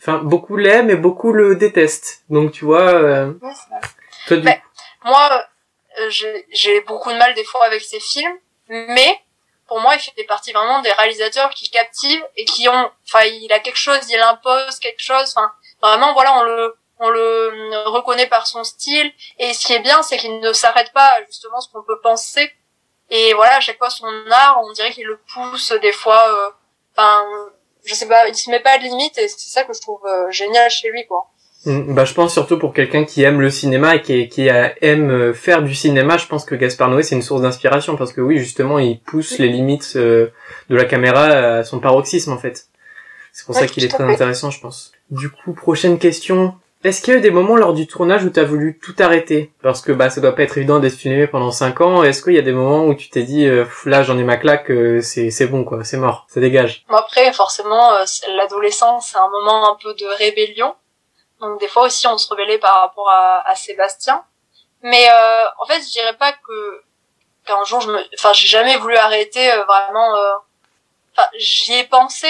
Enfin, 0.00 0.18
beaucoup 0.18 0.56
l'aiment 0.58 0.90
et 0.90 0.96
beaucoup 0.96 1.32
le 1.32 1.56
détestent. 1.56 2.24
Donc 2.28 2.52
tu 2.52 2.66
vois, 2.66 2.82
euh, 2.92 3.32
toi, 4.26 4.36
du... 4.36 4.42
Mais- 4.42 4.62
Moi, 5.02 5.44
euh, 6.00 6.10
j'ai 6.50 6.80
beaucoup 6.82 7.10
de 7.10 7.16
mal 7.16 7.32
des 7.34 7.44
fois 7.44 7.64
avec 7.64 7.80
ces 7.80 8.00
films, 8.00 8.34
mais 8.68 9.18
pour 9.66 9.80
moi, 9.80 9.94
il 9.94 10.00
fait 10.00 10.24
partie 10.24 10.52
vraiment 10.52 10.82
des 10.82 10.92
réalisateurs 10.92 11.48
qui 11.50 11.70
captivent 11.70 12.22
et 12.36 12.44
qui 12.44 12.68
ont, 12.68 12.90
enfin, 13.06 13.24
il 13.24 13.50
a 13.50 13.60
quelque 13.60 13.78
chose, 13.78 13.98
il 14.10 14.20
impose 14.20 14.78
quelque 14.78 15.00
chose, 15.00 15.32
enfin, 15.34 15.50
vraiment, 15.80 16.12
voilà, 16.12 16.38
on 16.38 16.42
le, 16.42 16.74
on 16.98 17.08
le 17.08 17.88
reconnaît 17.88 18.26
par 18.26 18.46
son 18.46 18.62
style. 18.62 19.10
Et 19.38 19.54
ce 19.54 19.66
qui 19.66 19.72
est 19.72 19.80
bien, 19.80 20.02
c'est 20.02 20.18
qu'il 20.18 20.38
ne 20.38 20.52
s'arrête 20.52 20.92
pas 20.92 21.06
à 21.16 21.24
justement 21.24 21.62
ce 21.62 21.70
qu'on 21.72 21.82
peut 21.82 22.00
penser. 22.02 22.52
Et 23.16 23.32
voilà, 23.32 23.58
à 23.58 23.60
chaque 23.60 23.78
fois 23.78 23.90
son 23.90 24.06
art, 24.28 24.60
on 24.68 24.72
dirait 24.72 24.90
qu'il 24.90 25.06
le 25.06 25.20
pousse 25.32 25.72
des 25.80 25.92
fois, 25.92 26.20
euh, 26.28 26.50
enfin, 26.96 27.24
je 27.84 27.94
sais 27.94 28.08
pas, 28.08 28.26
il 28.26 28.34
se 28.34 28.50
met 28.50 28.58
pas 28.58 28.76
de 28.78 28.82
limite 28.82 29.16
et 29.18 29.28
c'est 29.28 29.50
ça 29.50 29.62
que 29.62 29.72
je 29.72 29.80
trouve 29.80 30.00
euh, 30.04 30.28
génial 30.32 30.68
chez 30.68 30.90
lui, 30.90 31.06
quoi. 31.06 31.28
Mm, 31.64 31.94
Bah, 31.94 32.04
je 32.04 32.12
pense 32.12 32.32
surtout 32.32 32.58
pour 32.58 32.74
quelqu'un 32.74 33.04
qui 33.04 33.22
aime 33.22 33.40
le 33.40 33.50
cinéma 33.50 33.94
et 33.94 34.02
qui, 34.02 34.28
qui 34.28 34.48
aime 34.48 35.10
euh, 35.12 35.32
faire 35.32 35.62
du 35.62 35.76
cinéma, 35.76 36.16
je 36.16 36.26
pense 36.26 36.44
que 36.44 36.56
Gaspard 36.56 36.90
Noé 36.90 37.04
c'est 37.04 37.14
une 37.14 37.22
source 37.22 37.42
d'inspiration 37.42 37.96
parce 37.96 38.12
que 38.12 38.20
oui, 38.20 38.38
justement, 38.38 38.80
il 38.80 38.98
pousse 38.98 39.38
les 39.38 39.48
limites 39.48 39.96
de 39.96 40.32
la 40.68 40.84
caméra 40.84 41.26
à 41.26 41.62
son 41.62 41.78
paroxysme 41.78 42.32
en 42.32 42.38
fait. 42.38 42.66
C'est 43.32 43.46
pour 43.46 43.54
ça 43.54 43.68
qu'il 43.68 43.84
est 43.84 43.88
très 43.88 44.04
fait. 44.06 44.12
intéressant, 44.12 44.50
je 44.50 44.58
pense. 44.58 44.90
Du 45.10 45.30
coup, 45.30 45.52
prochaine 45.52 46.00
question. 46.00 46.56
Est-ce 46.84 47.00
qu'il 47.00 47.12
y 47.14 47.16
a 47.16 47.18
eu 47.18 47.22
des 47.22 47.30
moments 47.30 47.56
lors 47.56 47.72
du 47.72 47.86
tournage 47.86 48.24
où 48.24 48.30
t'as 48.30 48.44
voulu 48.44 48.78
tout 48.78 48.94
arrêter 48.98 49.50
Parce 49.62 49.80
que 49.80 49.90
bah 49.90 50.10
ça 50.10 50.20
doit 50.20 50.34
pas 50.34 50.42
être 50.42 50.58
évident 50.58 50.80
d'être 50.80 50.94
filmé 50.96 51.26
pendant 51.26 51.50
5 51.50 51.80
ans. 51.80 52.02
Est-ce 52.04 52.22
qu'il 52.22 52.34
y 52.34 52.38
a 52.38 52.42
des 52.42 52.52
moments 52.52 52.84
où 52.84 52.94
tu 52.94 53.08
t'es 53.08 53.22
dit 53.22 53.46
euh, 53.46 53.64
là 53.86 54.02
j'en 54.02 54.18
ai 54.18 54.22
ma 54.22 54.36
claque, 54.36 54.70
euh, 54.70 55.00
c'est 55.00 55.30
c'est 55.30 55.46
bon 55.46 55.64
quoi, 55.64 55.82
c'est 55.82 55.96
mort, 55.96 56.26
ça 56.28 56.40
dégage? 56.40 56.84
Après, 56.90 57.32
forcément, 57.32 57.92
euh, 57.94 58.04
l'adolescence, 58.36 59.08
c'est 59.12 59.18
un 59.18 59.28
moment 59.30 59.72
un 59.72 59.76
peu 59.82 59.94
de 59.94 60.04
rébellion. 60.18 60.74
Donc 61.40 61.58
des 61.58 61.68
fois 61.68 61.84
aussi, 61.84 62.06
on 62.06 62.18
se 62.18 62.28
rebellait 62.28 62.58
par 62.58 62.80
rapport 62.82 63.08
à, 63.10 63.48
à 63.48 63.54
Sébastien. 63.54 64.22
Mais 64.82 65.08
euh, 65.10 65.44
en 65.60 65.66
fait, 65.66 65.80
je 65.80 65.90
dirais 65.90 66.16
pas 66.18 66.32
que 66.32 66.82
qu'un 67.46 67.64
jour, 67.64 67.80
je 67.80 67.90
me, 67.90 67.98
enfin, 68.18 68.32
j'ai 68.34 68.46
jamais 68.46 68.76
voulu 68.76 68.96
arrêter 68.96 69.50
euh, 69.52 69.64
vraiment. 69.64 70.14
euh, 70.16 70.32
Enfin, 71.16 71.28
j'y 71.38 71.72
ai 71.74 71.84
pensé. 71.84 72.26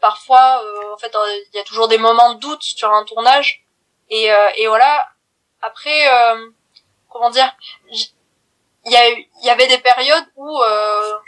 Parfois, 0.00 0.62
en 0.92 0.96
fait, 0.96 1.14
il 1.52 1.56
y 1.56 1.60
a 1.60 1.64
toujours 1.64 1.86
des 1.86 1.98
moments 1.98 2.32
de 2.34 2.40
doute 2.40 2.62
sur 2.62 2.90
un 2.90 3.04
tournage. 3.04 3.61
Et, 4.16 4.30
euh, 4.32 4.50
et 4.56 4.66
voilà. 4.68 5.08
Après, 5.62 6.00
euh, 6.08 6.50
comment 7.08 7.30
dire, 7.30 7.50
il 7.90 8.92
y 8.92 8.96
a 8.96 9.08
y 9.42 9.50
avait 9.50 9.66
des 9.68 9.78
périodes 9.78 10.26
où 10.36 10.60
euh, 10.62 11.18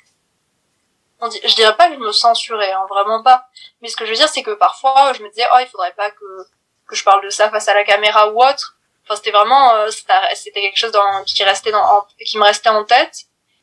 je 1.23 1.55
dirais 1.55 1.77
pas 1.77 1.89
que 1.89 1.95
je 1.95 1.99
me 1.99 2.13
censurais, 2.13 2.73
hein, 2.73 2.87
vraiment 2.91 3.23
pas. 3.23 3.47
Mais 3.81 3.89
ce 3.89 3.97
que 3.97 4.05
je 4.05 4.11
veux 4.11 4.17
dire, 4.17 4.29
c'est 4.29 4.43
que 4.43 4.51
parfois, 4.55 5.13
je 5.15 5.23
me 5.23 5.29
disais, 5.31 5.47
oh, 5.55 5.59
il 5.61 5.67
faudrait 5.69 5.93
pas 5.95 6.11
que, 6.11 6.47
que 6.87 6.95
je 6.95 7.05
parle 7.05 7.25
de 7.25 7.31
ça 7.31 7.51
face 7.51 7.69
à 7.69 7.75
la 7.75 7.85
caméra 7.85 8.29
ou 8.31 8.43
autre. 8.43 8.77
Enfin, 9.05 9.17
c'était 9.17 9.31
vraiment, 9.31 9.75
euh, 9.77 9.91
c'était 9.91 10.61
quelque 10.61 10.77
chose 10.77 10.93
dans, 10.93 11.25
qui 11.25 11.43
restait 11.45 11.71
dans, 11.73 11.83
en- 11.85 12.07
qui 12.25 12.37
me 12.39 12.45
restait 12.45 12.69
en 12.71 12.85
tête. 12.85 13.17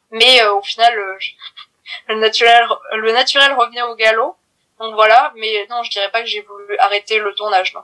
Mais 0.09 0.41
euh, 0.41 0.53
au 0.53 0.61
final, 0.63 0.93
le 2.07 2.15
naturel, 2.15 2.67
le 2.93 3.11
naturel 3.11 3.53
revenait 3.53 3.83
au 3.83 3.95
galop. 3.95 4.35
Donc 4.79 4.95
voilà. 4.95 5.31
Mais 5.35 5.67
non, 5.69 5.83
je 5.83 5.91
dirais 5.91 6.09
pas 6.11 6.21
que 6.21 6.27
j'ai 6.27 6.41
voulu 6.41 6.77
arrêter 6.79 7.19
le 7.19 7.33
tournage, 7.35 7.73
non. 7.73 7.83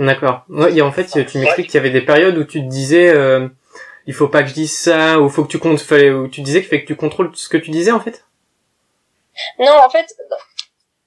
D'accord. 0.00 0.44
Ouais, 0.48 0.80
en 0.80 0.92
fait, 0.92 1.04
tu 1.26 1.38
m'expliques 1.38 1.66
qu'il 1.66 1.74
y 1.74 1.78
avait 1.78 1.90
des 1.90 2.00
périodes 2.00 2.38
où 2.38 2.44
tu 2.44 2.60
te 2.60 2.66
disais, 2.66 3.10
euh, 3.10 3.46
il 4.06 4.14
faut 4.14 4.28
pas 4.28 4.42
que 4.42 4.48
je 4.48 4.54
dise 4.54 4.74
ça, 4.74 5.20
ou 5.20 5.28
faut 5.28 5.44
que 5.44 5.50
tu 5.50 5.58
comptes, 5.58 5.78
fallait, 5.78 6.10
où 6.10 6.26
tu 6.26 6.40
disais 6.40 6.60
qu'il 6.60 6.70
fallait 6.70 6.80
que 6.82 6.86
tu 6.86 6.96
contrôles 6.96 7.30
ce 7.34 7.50
que 7.50 7.58
tu 7.58 7.70
disais 7.70 7.92
en 7.92 8.00
fait? 8.00 8.24
Non, 9.58 9.72
en 9.72 9.90
fait, 9.90 10.06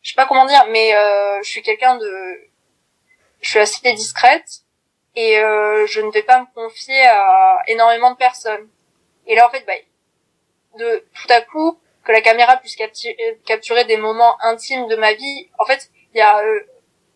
je 0.03 0.12
sais 0.12 0.15
pas 0.15 0.27
comment 0.27 0.45
dire, 0.45 0.63
mais 0.69 0.95
euh, 0.95 1.41
je 1.41 1.49
suis 1.49 1.63
quelqu'un 1.63 1.97
de, 1.97 2.39
je 3.41 3.49
suis 3.49 3.58
assez 3.58 3.93
discrète 3.93 4.62
et 5.15 5.39
euh, 5.39 5.88
je 5.88 5.99
ne 5.99 6.12
vais 6.12 6.21
pas 6.21 6.41
me 6.41 6.45
confier 6.53 7.03
à 7.08 7.63
énormément 7.67 8.12
de 8.12 8.17
personnes. 8.17 8.67
Et 9.25 9.36
là, 9.36 9.47
en 9.47 9.49
fait, 9.49 9.65
bah, 9.65 9.73
de 10.77 11.03
tout 11.15 11.34
à 11.34 11.41
coup 11.41 11.79
que 12.03 12.12
la 12.12 12.21
caméra 12.21 12.58
puisse 12.58 12.77
capti- 12.77 13.15
capturer 13.43 13.86
des 13.86 13.97
moments 13.97 14.38
intimes 14.43 14.88
de 14.88 14.95
ma 14.97 15.13
vie. 15.13 15.49
En 15.58 15.65
fait, 15.65 15.89
il 16.13 16.19
y 16.19 16.21
a 16.21 16.38
euh, 16.39 16.60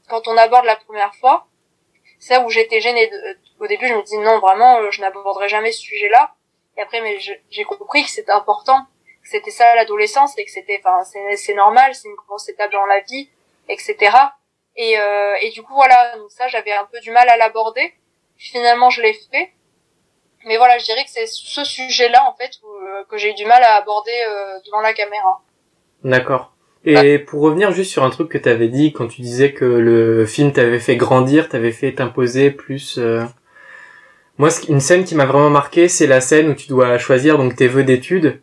quand 0.09 0.27
on 0.27 0.37
aborde 0.37 0.65
la 0.65 0.77
première 0.77 1.13
fois, 1.15 1.45
c'est 2.19 2.33
là 2.35 2.41
où 2.41 2.49
j'étais 2.49 2.79
gênée. 2.81 3.07
De- 3.07 3.37
au 3.59 3.67
début, 3.67 3.87
je 3.87 3.93
me 3.93 4.03
dis 4.03 4.17
non, 4.17 4.39
vraiment, 4.39 4.79
euh, 4.79 4.91
je 4.91 5.01
n'aborderai 5.01 5.49
jamais 5.49 5.71
ce 5.71 5.81
sujet-là. 5.81 6.33
Et 6.77 6.81
après, 6.81 7.01
mais 7.01 7.17
j'ai 7.19 7.63
compris 7.63 8.03
que 8.03 8.09
c'était 8.09 8.31
important 8.31 8.85
que 9.23 9.29
c'était 9.29 9.51
ça 9.51 9.75
l'adolescence 9.75 10.37
et 10.37 10.45
que 10.45 10.51
c'était 10.51 10.81
enfin 10.83 11.03
c'est 11.35 11.53
normal 11.53 11.93
c'est 11.93 12.07
une 12.07 12.15
grosse 12.15 12.47
étape 12.47 12.71
dans 12.71 12.85
la 12.85 13.01
vie 13.01 13.29
etc 13.67 14.15
et 14.77 14.97
euh, 14.97 15.35
et 15.41 15.49
du 15.49 15.63
coup 15.63 15.73
voilà 15.73 16.15
donc 16.17 16.31
ça 16.31 16.47
j'avais 16.47 16.71
un 16.71 16.85
peu 16.85 16.99
du 17.01 17.11
mal 17.11 17.27
à 17.27 17.35
l'aborder 17.35 17.93
finalement 18.37 18.89
je 18.89 19.01
l'ai 19.01 19.13
fait 19.13 19.51
mais 20.45 20.55
voilà 20.55 20.77
je 20.77 20.85
dirais 20.85 21.03
que 21.03 21.09
c'est 21.09 21.25
ce 21.27 21.63
sujet 21.65 22.07
là 22.07 22.25
en 22.29 22.35
fait 22.35 22.51
où, 22.63 22.67
euh, 22.67 23.03
que 23.09 23.17
j'ai 23.17 23.31
eu 23.31 23.33
du 23.33 23.45
mal 23.45 23.61
à 23.63 23.75
aborder 23.75 24.17
euh, 24.29 24.59
devant 24.65 24.79
la 24.79 24.93
caméra 24.93 25.41
D'accord. 26.03 26.53
Et 26.89 27.19
pour 27.19 27.41
revenir 27.41 27.73
juste 27.73 27.91
sur 27.91 28.05
un 28.05 28.09
truc 28.09 28.29
que 28.29 28.37
t'avais 28.37 28.69
dit 28.69 28.93
quand 28.93 29.07
tu 29.07 29.21
disais 29.21 29.51
que 29.51 29.65
le 29.65 30.25
film 30.25 30.53
t'avait 30.53 30.79
fait 30.79 30.95
grandir, 30.95 31.49
t'avait 31.49 31.73
fait 31.73 31.91
t'imposer 31.91 32.49
plus. 32.49 32.95
euh, 32.97 33.25
Moi, 34.37 34.49
une 34.69 34.79
scène 34.79 35.03
qui 35.03 35.13
m'a 35.13 35.25
vraiment 35.25 35.49
marqué, 35.49 35.89
c'est 35.89 36.07
la 36.07 36.21
scène 36.21 36.47
où 36.49 36.53
tu 36.53 36.69
dois 36.69 36.97
choisir 36.97 37.37
donc 37.37 37.57
tes 37.57 37.67
vœux 37.67 37.83
d'études 37.83 38.39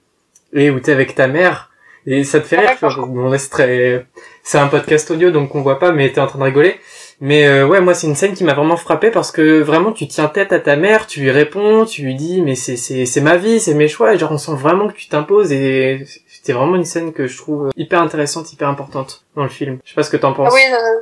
et 0.53 0.69
où 0.71 0.79
t'es 0.79 0.93
avec 0.93 1.15
ta 1.15 1.27
mère. 1.27 1.71
Et 2.07 2.23
ça 2.23 2.39
te 2.39 2.47
fait 2.47 2.57
Ah, 2.59 2.61
rire, 2.73 2.77
tu 2.79 3.01
vois. 3.01 3.31
Là, 3.31 3.39
c'est 3.39 3.49
très... 3.49 4.07
C'est 4.43 4.59
un 4.59 4.69
podcast 4.69 5.11
audio, 5.11 5.31
donc 5.31 5.55
on 5.55 5.63
voit 5.63 5.79
pas, 5.79 5.93
mais 5.93 6.13
t'es 6.13 6.21
en 6.21 6.27
train 6.27 6.39
de 6.39 6.45
rigoler. 6.45 6.77
Mais 7.25 7.47
euh, 7.47 7.67
ouais, 7.67 7.81
moi, 7.81 7.95
c'est 7.95 8.07
une 8.07 8.15
scène 8.15 8.35
qui 8.35 8.45
m'a 8.45 8.53
vraiment 8.53 8.77
frappé 8.77 9.11
parce 9.11 9.33
que 9.33 9.63
vraiment, 9.63 9.93
tu 9.93 10.07
tiens 10.07 10.29
tête 10.29 10.53
à 10.53 10.61
ta 10.61 10.77
mère, 10.77 11.07
tu 11.07 11.21
lui 11.21 11.31
réponds, 11.31 11.87
tu 11.87 12.03
lui 12.03 12.15
dis, 12.15 12.43
mais 12.43 12.55
c'est 12.55 12.77
c'est 12.77 13.07
c'est 13.07 13.23
ma 13.23 13.37
vie, 13.37 13.61
c'est 13.61 13.73
mes 13.73 13.89
choix. 13.89 14.13
Et 14.13 14.19
genre, 14.19 14.33
on 14.33 14.37
sent 14.39 14.53
vraiment 14.55 14.89
que 14.89 14.93
tu 14.93 15.09
t'imposes 15.09 15.51
et 15.51 16.05
c'était 16.29 16.53
vraiment 16.53 16.77
une 16.77 16.85
scène 16.85 17.15
que 17.15 17.27
je 17.27 17.39
trouve 17.39 17.71
hyper 17.77 18.03
intéressante, 18.03 18.53
hyper 18.53 18.69
importante 18.69 19.25
dans 19.37 19.43
le 19.43 19.49
film. 19.49 19.79
Je 19.85 19.91
sais 19.91 19.95
pas 19.95 20.03
ce 20.03 20.11
que 20.11 20.19
t'en 20.19 20.35
penses. 20.35 20.53
Oui 20.53 20.61
euh, 20.71 21.01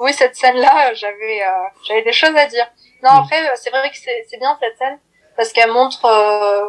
oui 0.00 0.12
cette 0.12 0.34
scène 0.36 0.56
là 0.56 0.92
j'avais 0.94 1.40
euh, 1.42 1.68
j'avais 1.86 2.02
des 2.02 2.12
choses 2.12 2.36
à 2.36 2.46
dire 2.46 2.66
non 3.02 3.10
Mm. 3.12 3.22
après 3.22 3.42
euh, 3.46 3.52
c'est 3.54 3.70
vrai 3.70 3.88
que 3.90 3.96
c'est 3.96 4.26
c'est 4.28 4.38
bien 4.38 4.58
cette 4.60 4.76
scène 4.76 4.98
parce 5.36 5.52
qu'elle 5.52 5.70
montre 5.70 6.04
euh, 6.04 6.68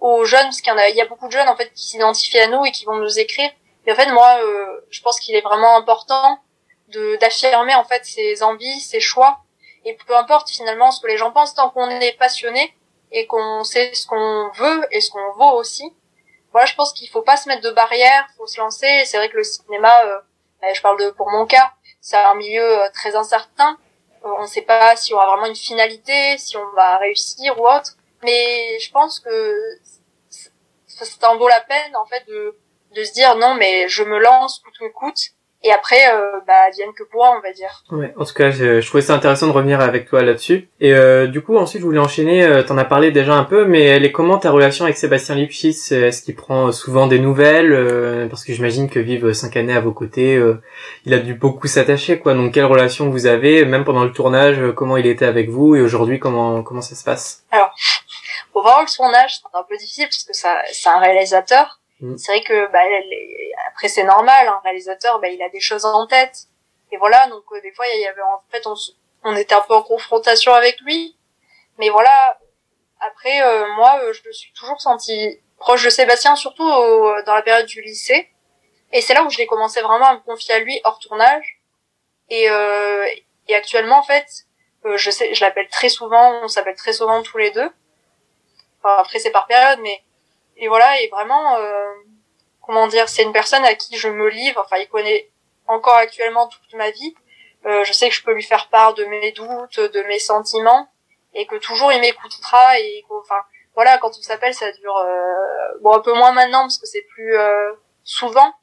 aux 0.00 0.24
jeunes 0.24 0.42
parce 0.50 0.60
qu'il 0.60 0.72
y 0.72 0.76
en 0.76 0.78
a 0.78 0.88
il 0.88 0.96
y 0.96 1.00
a 1.00 1.06
beaucoup 1.06 1.26
de 1.28 1.32
jeunes 1.32 1.48
en 1.48 1.56
fait 1.56 1.70
qui 1.74 1.86
s'identifient 1.86 2.40
à 2.40 2.48
nous 2.48 2.64
et 2.66 2.72
qui 2.72 2.84
vont 2.84 2.96
nous 2.96 3.18
écrire 3.18 3.50
et 3.86 3.92
en 3.92 3.94
fait 3.94 4.10
moi 4.10 4.28
euh, 4.42 4.66
je 4.90 5.00
pense 5.00 5.20
qu'il 5.20 5.34
est 5.36 5.40
vraiment 5.40 5.78
important 5.78 6.38
de 6.88 7.16
d'affirmer 7.16 7.74
en 7.74 7.84
fait 7.84 8.04
ses 8.04 8.42
envies, 8.42 8.80
ses 8.80 9.00
choix, 9.00 9.40
et 9.84 9.94
peu 9.94 10.16
importe 10.16 10.50
finalement 10.50 10.90
ce 10.90 11.00
que 11.00 11.06
les 11.06 11.16
gens 11.16 11.30
pensent, 11.30 11.54
tant 11.54 11.70
qu'on 11.70 11.88
est 11.88 12.18
passionné 12.18 12.74
et 13.12 13.26
qu'on 13.26 13.64
sait 13.64 13.94
ce 13.94 14.06
qu'on 14.06 14.50
veut 14.54 14.86
et 14.90 15.00
ce 15.00 15.10
qu'on 15.10 15.32
vaut 15.32 15.58
aussi. 15.58 15.94
Voilà, 16.52 16.66
je 16.66 16.74
pense 16.74 16.92
qu'il 16.92 17.08
faut 17.08 17.22
pas 17.22 17.36
se 17.36 17.48
mettre 17.48 17.62
de 17.62 17.70
barrières, 17.70 18.26
faut 18.36 18.46
se 18.46 18.58
lancer. 18.58 19.04
C'est 19.04 19.16
vrai 19.16 19.28
que 19.28 19.36
le 19.36 19.44
cinéma, 19.44 19.92
euh, 20.06 20.18
bah, 20.60 20.72
je 20.72 20.80
parle 20.80 20.98
de 20.98 21.10
pour 21.10 21.30
mon 21.30 21.46
cas, 21.46 21.72
c'est 22.00 22.16
un 22.16 22.34
milieu 22.34 22.82
euh, 22.82 22.88
très 22.92 23.14
incertain. 23.14 23.78
Euh, 24.24 24.28
on 24.38 24.42
ne 24.42 24.46
sait 24.46 24.62
pas 24.62 24.96
si 24.96 25.12
on 25.12 25.16
aura 25.16 25.26
vraiment 25.26 25.46
une 25.46 25.54
finalité, 25.54 26.38
si 26.38 26.56
on 26.56 26.72
va 26.72 26.96
réussir 26.96 27.60
ou 27.60 27.68
autre. 27.68 27.92
Mais 28.22 28.78
je 28.80 28.90
pense 28.90 29.20
que 29.20 29.78
ça 30.86 31.30
en 31.30 31.36
vaut 31.36 31.48
la 31.48 31.60
peine 31.60 31.94
en 31.94 32.06
fait 32.06 32.26
de 32.26 32.56
de 32.94 33.04
se 33.04 33.12
dire 33.12 33.36
non 33.36 33.54
mais 33.54 33.88
je 33.88 34.02
me 34.02 34.18
lance 34.18 34.60
coûte 34.60 34.78
que 34.78 34.88
coûte 34.92 35.35
et 35.66 35.72
après 35.72 36.14
euh, 36.14 36.38
bah 36.46 36.70
viennent 36.72 36.92
que 36.92 37.02
pour 37.02 37.22
on 37.22 37.40
va 37.40 37.52
dire. 37.52 37.82
Ouais 37.90 38.14
en 38.16 38.24
tout 38.24 38.34
cas 38.34 38.50
je, 38.50 38.80
je, 38.80 38.86
trouvais 38.86 39.02
ça 39.02 39.14
intéressant 39.14 39.48
de 39.48 39.52
revenir 39.52 39.80
avec 39.80 40.08
toi 40.08 40.22
là-dessus. 40.22 40.68
Et 40.80 40.94
euh, 40.94 41.26
du 41.26 41.42
coup 41.42 41.56
ensuite 41.56 41.80
je 41.80 41.86
voulais 41.86 41.98
enchaîner 41.98 42.44
euh, 42.44 42.62
t'en 42.62 42.78
as 42.78 42.84
parlé 42.84 43.10
déjà 43.10 43.34
un 43.34 43.42
peu 43.42 43.64
mais 43.64 43.82
elle 43.82 44.04
est 44.04 44.12
comment 44.12 44.38
ta 44.38 44.50
relation 44.52 44.84
avec 44.84 44.96
Sébastien 44.96 45.34
Lipschitz? 45.34 45.90
Est-ce 45.90 46.22
qu'il 46.22 46.36
prend 46.36 46.70
souvent 46.70 47.08
des 47.08 47.18
nouvelles 47.18 47.72
euh, 47.72 48.28
parce 48.28 48.44
que 48.44 48.52
j'imagine 48.52 48.88
que 48.88 49.00
vivre 49.00 49.32
cinq 49.32 49.56
années 49.56 49.74
à 49.74 49.80
vos 49.80 49.92
côtés 49.92 50.36
euh, 50.36 50.62
il 51.04 51.12
a 51.14 51.18
dû 51.18 51.34
beaucoup 51.34 51.66
s'attacher 51.66 52.20
quoi. 52.20 52.34
Donc 52.34 52.54
quelle 52.54 52.64
relation 52.64 53.10
vous 53.10 53.26
avez 53.26 53.64
même 53.64 53.84
pendant 53.84 54.04
le 54.04 54.12
tournage 54.12 54.60
comment 54.76 54.96
il 54.96 55.06
était 55.06 55.26
avec 55.26 55.50
vous 55.50 55.74
et 55.74 55.80
aujourd'hui 55.80 56.20
comment 56.20 56.62
comment 56.62 56.82
ça 56.82 56.94
se 56.94 57.02
passe? 57.02 57.42
Alors 57.50 57.74
pour 58.52 58.62
voir 58.62 58.82
le 58.82 58.94
tournage 58.94 59.40
c'est 59.40 59.58
un 59.58 59.64
peu 59.68 59.76
difficile 59.76 60.06
parce 60.06 60.22
que 60.22 60.32
ça 60.32 60.58
c'est 60.70 60.88
un 60.88 61.00
réalisateur 61.00 61.80
Mm. 62.00 62.16
C'est 62.16 62.32
vrai 62.32 62.42
que 62.42 62.70
bah, 62.72 62.80
après 63.68 63.88
c'est 63.88 64.04
normal, 64.04 64.48
un 64.48 64.60
réalisateur, 64.64 65.18
bah, 65.20 65.28
il 65.28 65.42
a 65.42 65.48
des 65.48 65.60
choses 65.60 65.84
en 65.84 66.06
tête. 66.06 66.46
Et 66.92 66.96
voilà, 66.98 67.26
donc 67.28 67.44
euh, 67.52 67.60
des 67.60 67.72
fois 67.72 67.86
il 67.88 68.00
y 68.00 68.06
avait 68.06 68.22
en 68.22 68.42
fait 68.50 68.66
on, 68.66 68.74
on, 69.24 69.34
était 69.36 69.54
un 69.54 69.60
peu 69.60 69.74
en 69.74 69.82
confrontation 69.82 70.52
avec 70.52 70.80
lui. 70.80 71.16
Mais 71.78 71.88
voilà, 71.88 72.38
après 73.00 73.42
euh, 73.42 73.66
moi 73.74 74.00
euh, 74.02 74.12
je 74.12 74.26
me 74.26 74.32
suis 74.32 74.52
toujours 74.52 74.80
senti 74.80 75.40
proche 75.58 75.84
de 75.84 75.90
Sébastien, 75.90 76.36
surtout 76.36 76.68
dans 76.68 77.34
la 77.34 77.42
période 77.42 77.66
du 77.66 77.80
lycée. 77.80 78.30
Et 78.92 79.00
c'est 79.00 79.14
là 79.14 79.24
où 79.24 79.30
je 79.30 79.38
l'ai 79.38 79.46
commencé 79.46 79.80
vraiment 79.80 80.06
à 80.06 80.14
me 80.14 80.20
confier 80.20 80.54
à 80.54 80.58
lui 80.58 80.80
hors 80.84 80.98
tournage. 80.98 81.60
Et, 82.28 82.44
et 83.48 83.54
actuellement 83.54 84.00
en 84.00 84.02
fait, 84.02 84.26
je 84.96 85.10
sais, 85.10 85.32
je 85.32 85.42
l'appelle 85.42 85.68
très 85.68 85.88
souvent, 85.88 86.42
on 86.42 86.48
s'appelle 86.48 86.76
très 86.76 86.92
souvent 86.92 87.22
tous 87.22 87.38
les 87.38 87.50
deux. 87.52 87.70
Enfin, 88.78 88.96
après 88.98 89.18
c'est 89.18 89.30
par 89.30 89.46
période, 89.46 89.80
mais 89.82 90.02
et 90.56 90.68
voilà, 90.68 91.00
et 91.00 91.08
vraiment, 91.08 91.56
euh, 91.56 91.92
comment 92.62 92.86
dire, 92.86 93.08
c'est 93.08 93.22
une 93.22 93.32
personne 93.32 93.64
à 93.64 93.74
qui 93.74 93.96
je 93.96 94.08
me 94.08 94.28
livre. 94.28 94.62
Enfin, 94.64 94.78
il 94.78 94.88
connaît 94.88 95.30
encore 95.66 95.96
actuellement 95.96 96.48
toute 96.48 96.74
ma 96.74 96.90
vie. 96.90 97.14
Euh, 97.66 97.84
je 97.84 97.92
sais 97.92 98.08
que 98.08 98.14
je 98.14 98.22
peux 98.22 98.32
lui 98.32 98.42
faire 98.42 98.68
part 98.68 98.94
de 98.94 99.04
mes 99.04 99.32
doutes, 99.32 99.80
de 99.80 100.02
mes 100.02 100.18
sentiments, 100.18 100.88
et 101.34 101.46
que 101.46 101.56
toujours 101.56 101.92
il 101.92 102.00
m'écoutera. 102.00 102.78
Et 102.78 103.04
enfin, 103.10 103.42
voilà, 103.76 103.98
quand 103.98 104.08
on 104.08 104.22
s'appelle, 104.22 104.54
ça 104.54 104.72
dure 104.72 104.96
euh, 104.96 105.78
bon 105.82 105.92
un 105.92 106.00
peu 106.00 106.14
moins 106.14 106.32
maintenant 106.32 106.62
parce 106.62 106.78
que 106.78 106.86
c'est 106.86 107.02
plus 107.02 107.36
euh, 107.36 107.72
souvent, 108.04 108.54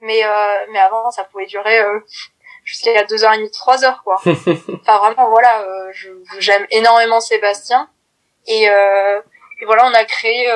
mais 0.00 0.24
euh, 0.24 0.66
mais 0.70 0.78
avant 0.78 1.10
ça 1.10 1.24
pouvait 1.24 1.46
durer 1.46 1.82
jusqu'à 2.64 3.02
deux 3.04 3.24
heures 3.24 3.32
et 3.32 3.38
demie, 3.38 3.50
trois 3.50 3.84
heures 3.84 4.02
quoi. 4.04 4.20
enfin 4.26 4.98
vraiment, 4.98 5.28
voilà, 5.28 5.66
j'aime 6.38 6.66
énormément 6.70 7.20
Sébastien, 7.20 7.90
et, 8.46 8.64
et 8.64 9.64
voilà, 9.64 9.86
on 9.86 9.94
a 9.94 10.04
créé 10.04 10.48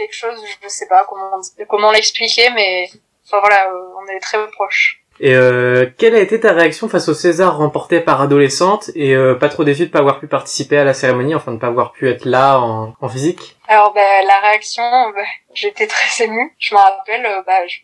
quelque 0.00 0.14
chose, 0.14 0.42
je 0.62 0.68
sais 0.68 0.88
pas 0.88 1.04
comment 1.08 1.40
comment 1.68 1.92
l'expliquer, 1.92 2.50
mais 2.50 2.88
enfin 3.26 3.40
voilà, 3.40 3.68
euh, 3.68 4.00
on 4.00 4.06
est 4.06 4.20
très 4.20 4.38
proches. 4.50 5.02
Et 5.22 5.34
euh, 5.34 5.86
quelle 5.98 6.14
a 6.14 6.20
été 6.20 6.40
ta 6.40 6.52
réaction 6.52 6.88
face 6.88 7.08
au 7.10 7.14
César 7.14 7.58
remporté 7.58 8.00
par 8.00 8.22
adolescente 8.22 8.90
et 8.94 9.14
euh, 9.14 9.34
pas 9.34 9.50
trop 9.50 9.64
déçu 9.64 9.84
de 9.84 9.90
pas 9.90 9.98
avoir 9.98 10.18
pu 10.18 10.26
participer 10.26 10.78
à 10.78 10.84
la 10.84 10.94
cérémonie, 10.94 11.34
enfin 11.34 11.52
de 11.52 11.58
pas 11.58 11.66
avoir 11.66 11.92
pu 11.92 12.08
être 12.08 12.24
là 12.24 12.58
en, 12.58 12.94
en 12.98 13.08
physique? 13.08 13.58
Alors 13.68 13.92
bah, 13.92 14.22
la 14.26 14.40
réaction, 14.40 14.82
bah, 15.10 15.22
j'étais 15.52 15.86
très 15.86 16.24
émue. 16.24 16.54
Je 16.58 16.74
me 16.74 16.80
rappelle, 16.80 17.26
euh, 17.26 17.42
bah, 17.46 17.66
je, 17.66 17.80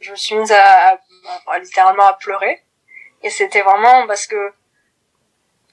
je, 0.00 0.12
me 0.12 0.16
suis 0.16 0.34
mise 0.34 0.50
à, 0.50 0.98
à, 1.46 1.58
littéralement 1.58 2.06
à 2.06 2.14
pleurer 2.14 2.62
et 3.22 3.28
c'était 3.28 3.62
vraiment 3.62 4.06
parce 4.06 4.26
que 4.26 4.52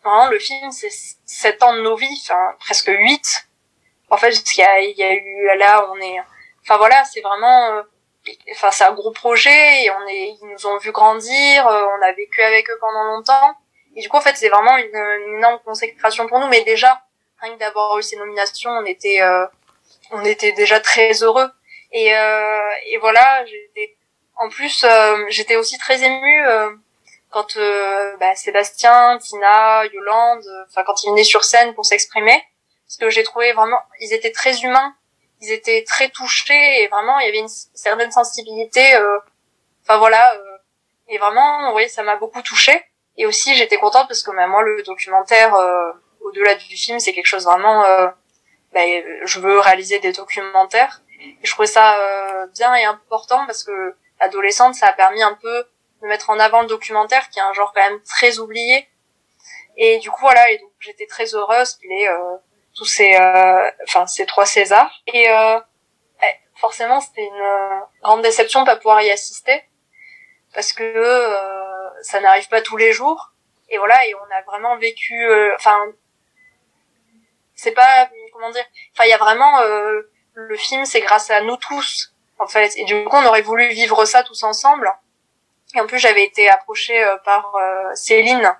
vraiment 0.03 0.27
le 0.27 0.39
film 0.39 0.71
c'est 0.71 0.91
sept 1.25 1.63
ans 1.63 1.73
de 1.75 1.81
nos 1.81 1.95
vies, 1.95 2.21
enfin 2.23 2.55
presque 2.60 2.89
huit 2.89 3.44
en 4.15 4.17
fait 4.17 4.32
il 4.32 4.60
y 4.60 4.63
a, 4.63 4.80
y 4.80 5.04
a 5.04 5.13
eu 5.13 5.58
là 5.58 5.89
on 5.91 5.97
est 5.99 6.17
enfin 6.63 6.78
voilà 6.78 7.04
c'est 7.04 7.19
vraiment 7.19 7.75
euh, 7.75 7.82
enfin 8.51 8.71
c'est 8.71 8.86
un 8.86 8.93
gros 8.93 9.12
projet 9.12 9.84
et 9.84 9.91
on 9.91 10.08
est 10.08 10.38
ils 10.41 10.47
nous 10.54 10.65
ont 10.67 10.78
vu 10.78 10.91
grandir 10.93 11.67
euh, 11.67 11.86
on 11.97 12.01
a 12.01 12.13
vécu 12.13 12.41
avec 12.41 12.69
eux 12.69 12.78
pendant 12.80 13.04
longtemps. 13.04 13.58
Et 13.97 14.01
du 14.01 14.08
coup 14.10 14.17
en 14.17 14.21
fait 14.21 14.38
c'est 14.38 14.47
vraiment 14.47 14.78
une, 14.78 14.95
une, 14.95 15.38
énorme 15.38 15.60
consécration 15.65 16.28
pour 16.28 16.39
nous. 16.39 16.47
Mais 16.47 16.63
déjà 16.63 17.01
rien 17.41 17.54
que 17.56 17.60
d'avoir 17.60 17.97
eu 17.99 18.04
ces 18.04 18.15
nominations 18.15 18.71
on 18.71 18.86
était 18.86 19.21
euh, 19.21 19.45
on 20.12 20.23
était 20.23 20.54
déjà 20.54 20.80
très 20.80 21.12
heureux. 21.21 21.49
Et 21.91 22.08
et 22.08 22.97
voilà 22.99 23.45
j'étais 23.45 23.95
en 24.38 24.49
plus 24.49 24.86
j'étais 25.30 25.56
aussi 25.56 25.78
très 25.78 26.04
émue 26.04 26.43
quand 27.30 27.58
bah, 28.19 28.36
Sébastien 28.36 29.17
Tina 29.19 29.86
Yolande 29.86 30.45
enfin 30.67 30.84
quand 30.84 31.04
ils 31.04 31.12
venaient 31.12 31.23
sur 31.23 31.43
scène 31.45 31.73
pour 31.73 31.86
s'exprimer 31.86 32.43
parce 32.87 32.97
que 32.97 33.09
j'ai 33.09 33.23
trouvé 33.23 33.51
vraiment, 33.53 33.79
ils 33.99 34.13
étaient 34.13 34.31
très 34.31 34.61
humains, 34.61 34.95
ils 35.41 35.51
étaient 35.51 35.83
très 35.83 36.09
touchés 36.09 36.81
et 36.83 36.87
vraiment 36.87 37.19
il 37.19 37.25
y 37.25 37.29
avait 37.29 37.39
une 37.39 37.47
certaine 37.47 38.11
sensibilité. 38.11 38.95
Euh, 38.95 39.19
enfin 39.83 39.97
voilà, 39.97 40.33
euh, 40.35 40.57
et 41.07 41.17
vraiment, 41.17 41.73
oui, 41.73 41.89
ça 41.89 42.03
m'a 42.03 42.15
beaucoup 42.15 42.41
touchée. 42.41 42.83
Et 43.17 43.25
aussi 43.25 43.55
j'étais 43.55 43.77
contente 43.77 44.07
parce 44.07 44.23
que 44.23 44.31
bah, 44.35 44.47
moi 44.47 44.63
le 44.63 44.83
documentaire, 44.83 45.55
euh, 45.55 45.91
au-delà 46.21 46.55
du 46.55 46.75
film, 46.75 46.99
c'est 46.99 47.13
quelque 47.13 47.27
chose 47.27 47.45
vraiment. 47.45 47.83
Bah, 48.73 48.81
je 49.23 49.39
veux 49.39 49.59
réaliser 49.59 49.99
des 49.99 50.11
documentaires 50.11 51.01
et 51.21 51.37
je 51.43 51.51
trouvais 51.51 51.67
ça 51.67 51.97
bien 52.53 52.75
et 52.75 52.83
important 52.83 53.45
parce 53.45 53.63
que 53.63 53.95
adolescente, 54.19 54.75
ça 54.75 54.87
a 54.87 54.93
permis 54.93 55.23
un 55.23 55.33
peu 55.33 55.65
de 56.01 56.07
mettre 56.07 56.29
en 56.29 56.39
avant 56.39 56.61
le 56.61 56.67
documentaire 56.67 57.29
qui 57.29 57.39
est 57.39 57.41
un 57.41 57.53
genre 57.53 57.71
quand 57.73 57.81
même 57.81 58.01
très 58.03 58.39
oublié. 58.39 58.87
Et 59.77 59.99
du 59.99 60.11
coup 60.11 60.21
voilà, 60.21 60.49
et 60.51 60.57
donc 60.57 60.71
j'étais 60.79 61.05
très 61.05 61.35
heureuse 61.35 61.75
qu'il 61.75 61.91
ait 61.91 62.07
tous 62.75 62.85
ces, 62.85 63.15
euh, 63.15 63.71
enfin 63.83 64.05
ces 64.05 64.25
trois 64.25 64.45
Césars. 64.45 64.91
Et 65.07 65.29
euh, 65.29 65.59
forcément, 66.55 66.99
c'était 66.99 67.25
une 67.25 67.41
euh, 67.41 67.79
grande 68.03 68.21
déception 68.21 68.61
de 68.61 68.65
pas 68.65 68.75
pouvoir 68.75 69.01
y 69.01 69.09
assister 69.09 69.63
parce 70.53 70.71
que 70.71 71.33
ça 72.01 72.21
n'arrive 72.21 72.47
pas 72.47 72.61
tous 72.61 72.77
les 72.77 72.93
jours. 72.93 73.31
Et 73.69 73.77
voilà, 73.77 74.05
et 74.05 74.15
on 74.15 74.35
a 74.35 74.41
vraiment 74.43 74.77
vécu, 74.77 75.27
enfin, 75.55 75.77
c'est 77.55 77.73
pas 77.73 78.09
comment 78.31 78.51
dire, 78.51 78.63
enfin 78.93 79.03
il 79.05 79.09
y 79.09 79.13
a 79.13 79.17
vraiment 79.17 79.59
le 80.33 80.55
film, 80.55 80.85
c'est 80.85 81.01
grâce 81.01 81.29
à 81.29 81.41
nous 81.41 81.57
tous 81.57 82.13
en 82.39 82.47
fait. 82.47 82.71
Et 82.77 82.85
du 82.85 83.03
coup, 83.03 83.17
on 83.17 83.25
aurait 83.25 83.41
voulu 83.41 83.67
vivre 83.67 84.05
ça 84.05 84.23
tous 84.23 84.43
ensemble. 84.43 84.89
Et 85.73 85.81
en 85.81 85.88
plus, 85.88 85.99
j'avais 85.99 86.23
été 86.23 86.49
approchée 86.49 87.05
par 87.25 87.53
Céline. 87.95 88.55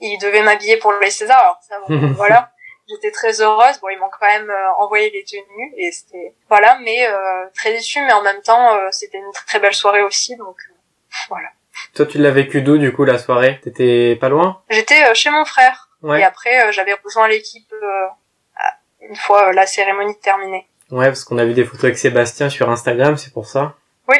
Il 0.00 0.18
devait 0.18 0.42
m'habiller 0.42 0.78
pour 0.78 0.94
les 0.94 1.10
Césars. 1.10 1.38
Alors 1.38 1.58
ça, 1.62 1.76
voilà 2.16 2.50
j'étais 2.88 3.10
très 3.10 3.40
heureuse. 3.40 3.78
Bon, 3.80 3.88
ils 3.88 3.98
m'ont 3.98 4.10
quand 4.10 4.26
même 4.26 4.50
euh, 4.50 4.72
envoyé 4.78 5.10
les 5.10 5.24
tenues 5.24 5.74
et 5.76 5.90
c'était 5.92 6.34
voilà, 6.48 6.78
mais 6.82 7.06
euh, 7.08 7.46
très 7.54 7.72
déçue. 7.72 8.00
Mais 8.00 8.12
en 8.12 8.22
même 8.22 8.42
temps, 8.42 8.74
euh, 8.74 8.88
c'était 8.90 9.18
une 9.18 9.32
très 9.46 9.60
belle 9.60 9.74
soirée 9.74 10.02
aussi, 10.02 10.36
donc 10.36 10.56
voilà. 11.28 11.48
Toi, 11.94 12.06
tu 12.06 12.18
l'as 12.18 12.30
vécu 12.30 12.62
d'où 12.62 12.78
du 12.78 12.92
coup 12.92 13.04
la 13.04 13.18
soirée? 13.18 13.60
T'étais 13.62 14.16
pas 14.16 14.28
loin? 14.28 14.62
J'étais 14.70 15.14
chez 15.14 15.30
mon 15.30 15.44
frère. 15.44 15.90
Ouais. 16.02 16.20
Et 16.20 16.24
après, 16.24 16.72
j'avais 16.72 16.94
rejoint 17.04 17.28
l'équipe 17.28 17.72
une 19.00 19.16
fois 19.16 19.52
la 19.52 19.66
cérémonie 19.66 20.18
terminée. 20.20 20.66
Ouais, 20.90 21.06
parce 21.06 21.24
qu'on 21.24 21.38
a 21.38 21.44
vu 21.44 21.54
des 21.54 21.64
photos 21.64 21.84
avec 21.84 21.98
Sébastien 21.98 22.48
sur 22.48 22.70
Instagram, 22.70 23.16
c'est 23.16 23.32
pour 23.32 23.46
ça? 23.46 23.74
Oui. 24.08 24.16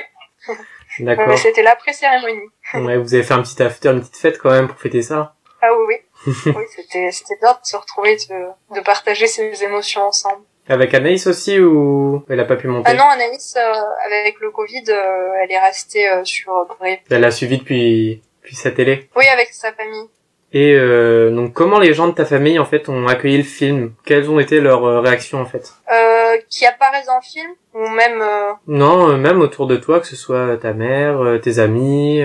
D'accord. 1.01 1.37
c'était 1.39 1.63
l'après-cérémonie. 1.63 2.49
ouais, 2.75 2.97
vous 2.97 3.15
avez 3.15 3.23
fait 3.23 3.35
un 3.35 3.43
petit 3.43 3.63
after, 3.63 3.91
une 3.91 4.01
petite 4.01 4.17
fête 4.17 4.39
quand 4.39 4.51
même 4.51 4.69
pour 4.69 4.79
fêter 4.79 5.03
ça. 5.03 5.35
Ah 5.63 5.69
oui, 5.75 5.85
oui. 5.89 5.95
Oui, 6.27 6.65
c'était 6.75 7.11
c'était 7.11 7.37
bien 7.41 7.53
de 7.53 7.59
se 7.63 7.77
retrouver, 7.77 8.17
de, 8.17 8.75
de 8.77 8.81
partager 8.81 9.27
ces 9.27 9.63
émotions 9.65 10.03
ensemble. 10.03 10.43
Avec 10.69 10.93
Anaïs 10.95 11.27
aussi 11.29 11.61
ou 11.61 12.25
elle 12.29 12.41
a 12.41 12.45
pas 12.45 12.57
pu 12.57 12.67
monter? 12.67 12.91
Ah 12.91 12.95
non, 12.95 13.05
Anaïs, 13.05 13.55
euh, 13.57 13.73
avec 14.05 14.41
le 14.41 14.51
Covid, 14.51 14.83
euh, 14.89 15.33
elle 15.41 15.53
est 15.53 15.61
restée 15.61 16.09
euh, 16.11 16.25
sur 16.25 16.53
Bré. 16.79 17.03
Elle 17.09 17.25
a 17.25 17.31
suivi 17.31 17.59
depuis, 17.59 18.21
depuis 18.43 18.57
sa 18.57 18.73
télé? 18.73 19.09
Oui, 19.15 19.27
avec 19.29 19.51
sa 19.53 19.73
famille. 19.73 20.09
Et 20.53 20.75
euh, 20.75 21.31
donc 21.31 21.53
comment 21.53 21.79
les 21.79 21.93
gens 21.93 22.09
de 22.09 22.13
ta 22.15 22.25
famille 22.25 22.59
en 22.59 22.65
fait 22.65 22.89
ont 22.89 23.07
accueilli 23.07 23.37
le 23.39 23.45
film? 23.45 23.93
Quelles 24.05 24.29
ont 24.31 24.41
été 24.41 24.61
leurs 24.61 25.03
réactions 25.03 25.41
en 25.41 25.47
fait? 25.47 25.73
Euh, 25.93 26.37
Qui 26.49 26.67
apparaissent 26.67 27.07
dans 27.07 27.17
le 27.17 27.23
film 27.23 27.53
ou 27.75 27.87
même 27.89 28.25
Non, 28.67 29.17
même 29.19 29.41
autour 29.41 29.67
de 29.67 29.77
toi, 29.77 30.01
que 30.01 30.07
ce 30.07 30.17
soit 30.17 30.57
ta 30.57 30.73
mère, 30.73 31.21
tes 31.43 31.59
amis. 31.61 32.23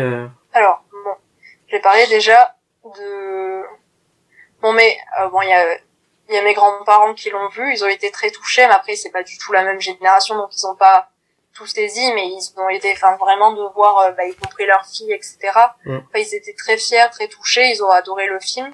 Alors 0.53 0.83
bon, 0.91 1.11
j'ai 1.67 1.79
parlé 1.79 2.07
déjà 2.07 2.55
de 2.85 3.61
Bon, 4.61 4.73
mais 4.73 4.97
euh, 5.19 5.27
bon, 5.29 5.41
il 5.41 5.49
y 5.49 5.53
a, 5.53 5.77
y 6.29 6.37
a 6.37 6.41
mes 6.43 6.53
grands-parents 6.53 7.13
qui 7.13 7.29
l'ont 7.29 7.49
vu, 7.49 7.73
ils 7.73 7.83
ont 7.83 7.87
été 7.87 8.11
très 8.11 8.31
touchés, 8.31 8.65
mais 8.67 8.73
après 8.73 8.95
c'est 8.95 9.09
pas 9.09 9.23
du 9.23 9.37
tout 9.37 9.51
la 9.51 9.63
même 9.63 9.81
génération, 9.81 10.35
donc 10.35 10.55
ils 10.55 10.65
ont 10.65 10.75
pas 10.75 11.09
tout 11.53 11.65
saisis, 11.65 12.13
mais 12.13 12.27
ils 12.27 12.53
ont 12.57 12.69
été, 12.69 12.91
enfin 12.93 13.17
vraiment 13.17 13.51
de 13.51 13.63
voir, 13.73 13.97
euh, 13.99 14.11
bah, 14.11 14.25
y 14.25 14.35
compris 14.35 14.65
leur 14.65 14.85
fille, 14.85 15.11
etc. 15.11 15.37
Mm. 15.85 15.97
Enfin, 15.97 16.19
ils 16.19 16.35
étaient 16.35 16.53
très 16.53 16.77
fiers, 16.77 17.09
très 17.11 17.27
touchés, 17.27 17.71
ils 17.71 17.83
ont 17.83 17.89
adoré 17.89 18.27
le 18.27 18.39
film. 18.39 18.71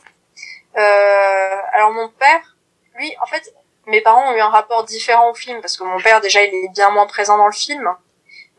Euh, 0.78 1.62
alors 1.73 1.91
mon 1.91 2.10
père, 2.10 2.56
lui, 2.95 3.15
en 3.21 3.26
fait, 3.26 3.54
mes 3.88 4.02
parents 4.02 4.32
ont 4.32 4.36
eu 4.36 4.39
un 4.39 4.50
rapport 4.50 4.84
différent 4.84 5.32
au 5.32 5.34
film 5.34 5.62
parce 5.62 5.78
que 5.78 5.84
mon 5.84 6.00
père 6.00 6.21
déjà 6.21 6.43
il 6.43 6.54
est 6.54 6.69
bien 6.69 6.89
moins 6.91 7.08
présent 7.08 7.38
dans 7.38 7.47
le 7.47 7.54
film. 7.54 7.89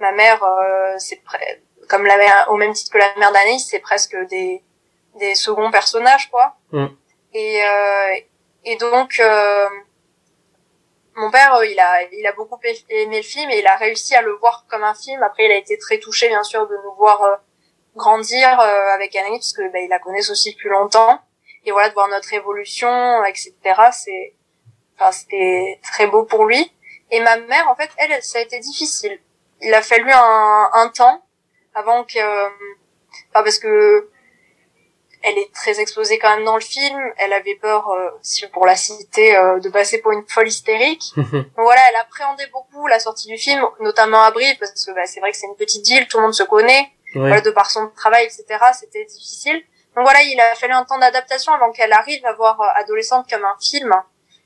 Ma 0.00 0.12
mère, 0.12 0.42
euh, 0.42 0.94
c'est 0.98 1.20
comme 1.88 2.06
la 2.06 2.16
mère, 2.16 2.46
au 2.50 2.56
même 2.56 2.72
titre 2.72 2.90
que 2.90 2.98
la 2.98 3.14
mère 3.16 3.32
d'Anaïs, 3.32 3.68
c'est 3.68 3.78
presque 3.78 4.16
des 4.28 4.62
des 5.18 5.34
seconds 5.34 5.70
personnages 5.70 6.30
quoi. 6.30 6.56
Mm. 6.72 6.86
Et 7.38 7.62
euh, 7.62 8.14
et 8.64 8.76
donc 8.78 9.20
euh, 9.20 9.68
mon 11.14 11.30
père, 11.30 11.54
euh, 11.54 11.66
il 11.66 11.78
a 11.78 12.02
il 12.12 12.26
a 12.26 12.32
beaucoup 12.32 12.58
aimé 12.88 13.18
le 13.18 13.22
film 13.22 13.48
et 13.50 13.60
il 13.60 13.66
a 13.68 13.76
réussi 13.76 14.16
à 14.16 14.22
le 14.22 14.32
voir 14.32 14.66
comme 14.68 14.82
un 14.82 14.94
film. 14.94 15.22
Après, 15.22 15.44
il 15.44 15.52
a 15.52 15.56
été 15.56 15.78
très 15.78 16.00
touché 16.00 16.26
bien 16.26 16.42
sûr 16.42 16.66
de 16.66 16.74
nous 16.84 16.94
voir 16.96 17.40
grandir 17.94 18.58
avec 18.58 19.14
Anaïs 19.14 19.38
parce 19.38 19.52
que 19.52 19.72
bah, 19.72 19.78
il 19.78 19.88
la 19.88 20.00
connaissent 20.00 20.30
aussi 20.30 20.52
depuis 20.52 20.68
longtemps 20.68 21.20
et 21.64 21.70
voilà 21.70 21.90
de 21.90 21.94
voir 21.94 22.08
notre 22.08 22.32
évolution, 22.34 23.24
etc. 23.24 23.52
C'est 23.92 24.34
enfin 24.96 25.12
c'était 25.12 25.78
très 25.84 26.08
beau 26.08 26.24
pour 26.24 26.44
lui. 26.44 26.72
Et 27.12 27.20
ma 27.20 27.36
mère, 27.36 27.68
en 27.70 27.76
fait, 27.76 27.90
elle, 27.98 28.20
ça 28.20 28.38
a 28.38 28.42
été 28.42 28.58
difficile. 28.58 29.16
Il 29.60 29.72
a 29.74 29.82
fallu 29.82 30.10
un, 30.10 30.70
un 30.72 30.88
temps 30.88 31.24
avant 31.74 32.02
que, 32.02 32.46
enfin 33.30 33.44
parce 33.44 33.60
que 33.60 34.10
elle 35.22 35.38
est 35.38 35.52
très 35.52 35.80
exposée 35.80 36.18
quand 36.18 36.34
même 36.34 36.44
dans 36.44 36.54
le 36.54 36.62
film. 36.62 36.98
Elle 37.18 37.32
avait 37.32 37.56
peur, 37.56 37.88
euh, 37.90 38.10
si 38.22 38.46
pour 38.48 38.66
la 38.66 38.76
citer, 38.76 39.36
euh, 39.36 39.58
de 39.58 39.68
passer 39.68 39.98
pour 39.98 40.12
une 40.12 40.26
folle 40.26 40.48
hystérique. 40.48 41.12
Donc 41.16 41.54
voilà, 41.56 41.80
elle 41.90 41.96
appréhendait 41.96 42.48
beaucoup 42.52 42.86
la 42.86 42.98
sortie 42.98 43.28
du 43.28 43.36
film, 43.36 43.64
notamment 43.80 44.22
à 44.22 44.30
Brive, 44.30 44.56
parce 44.58 44.84
que 44.84 44.92
bah, 44.92 45.06
c'est 45.06 45.20
vrai 45.20 45.32
que 45.32 45.36
c'est 45.36 45.46
une 45.46 45.56
petite 45.56 45.86
ville, 45.86 46.06
tout 46.08 46.18
le 46.18 46.24
monde 46.24 46.34
se 46.34 46.44
connaît, 46.44 46.90
ouais. 47.14 47.20
voilà, 47.20 47.40
de 47.40 47.50
par 47.50 47.70
son 47.70 47.88
travail, 47.96 48.24
etc. 48.24 48.44
C'était 48.72 49.04
difficile. 49.04 49.62
Donc 49.98 50.04
voilà, 50.04 50.22
il 50.22 50.38
a 50.40 50.54
fallu 50.54 50.74
un 50.74 50.84
temps 50.84 50.98
d'adaptation 50.98 51.52
avant 51.52 51.72
qu'elle 51.72 51.92
arrive 51.92 52.24
à 52.24 52.32
voir 52.34 52.60
euh, 52.60 52.66
Adolescente 52.76 53.28
comme 53.28 53.44
un 53.44 53.56
film. 53.60 53.92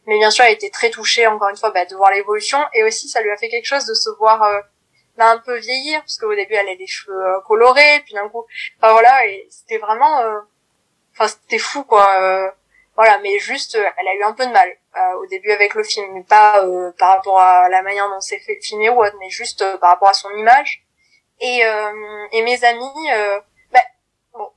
Mais 0.07 0.19
bien 0.19 0.31
sûr, 0.31 0.47
elle 0.47 0.55
était 0.55 0.71
très 0.71 0.89
touchée, 0.89 1.27
encore 1.27 1.51
une 1.51 1.59
fois, 1.59 1.71
bah, 1.71 1.85
de 1.85 1.95
voir 1.95 2.11
l'évolution. 2.11 2.59
Et 2.73 2.83
aussi, 2.83 3.07
ça 3.09 3.21
lui 3.21 3.31
a 3.31 3.37
fait 3.37 3.51
quelque 3.51 3.67
chose 3.67 3.85
de 3.85 3.93
se 3.93 4.09
voir 4.17 4.43
euh, 4.43 4.61
bah, 5.19 5.31
un 5.31 5.39
peu 5.39 5.59
vieillir, 5.59 6.01
parce 6.01 6.17
qu'au 6.17 6.35
début, 6.35 6.55
elle 6.55 6.69
avait 6.69 6.77
des 6.77 6.87
cheveux 6.87 7.23
euh, 7.23 7.41
colorés, 7.47 8.01
puis 8.05 8.15
d'un 8.15 8.31
coup... 8.31 8.47
Enfin 8.81 8.93
voilà, 8.93 9.27
et 9.27 9.47
c'était 9.51 9.77
vraiment... 9.77 10.23
Enfin, 11.13 11.29
c'était 11.29 11.59
fou, 11.59 11.85
quoi. 11.85 12.07
euh, 12.21 12.51
voilà, 12.97 13.19
mais 13.19 13.39
juste, 13.39 13.75
euh, 13.77 13.89
elle 13.97 14.09
a 14.09 14.15
eu 14.15 14.23
un 14.23 14.33
peu 14.33 14.47
de 14.47 14.53
mal 14.53 14.69
euh, 14.97 15.15
au 15.15 15.27
début 15.27 15.51
avec 15.51 15.75
le 15.75 15.83
film. 15.83 16.13
Mais 16.13 16.23
pas 16.25 16.65
euh, 16.65 16.93
par 16.99 17.17
rapport 17.17 17.41
à 17.41 17.69
la 17.69 17.83
manière 17.83 18.09
dont 18.09 18.21
c'est 18.21 18.39
fait 18.39 18.59
filmé 18.63 18.91
ou 18.91 19.03
autre, 19.03 19.17
mais 19.19 19.31
juste 19.31 19.63
euh, 19.63 19.79
par 19.79 19.91
rapport 19.91 20.09
à 20.09 20.15
son 20.15 20.31
image. 20.37 20.85
Et, 21.41 21.65
euh, 21.65 22.27
et 22.33 22.43
mes 22.43 22.63
amis... 22.65 23.11
Euh, 23.13 23.41
bah, 23.73 23.81
bon, 24.35 24.51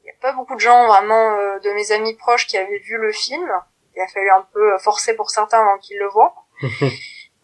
il 0.00 0.04
n'y 0.04 0.10
a 0.10 0.14
pas 0.20 0.32
beaucoup 0.32 0.54
de 0.54 0.60
gens 0.60 0.86
vraiment 0.86 1.36
euh, 1.36 1.58
de 1.60 1.70
mes 1.72 1.92
amis 1.92 2.14
proches 2.14 2.46
qui 2.46 2.58
avaient 2.58 2.78
vu 2.78 2.96
le 2.98 3.12
film. 3.12 3.48
Il 3.94 4.02
a 4.02 4.08
fallu 4.08 4.30
un 4.30 4.46
peu 4.52 4.78
forcer 4.78 5.14
pour 5.14 5.30
certains 5.30 5.60
avant 5.60 5.78
qu'ils 5.78 5.98
le 5.98 6.08
voient. 6.08 6.34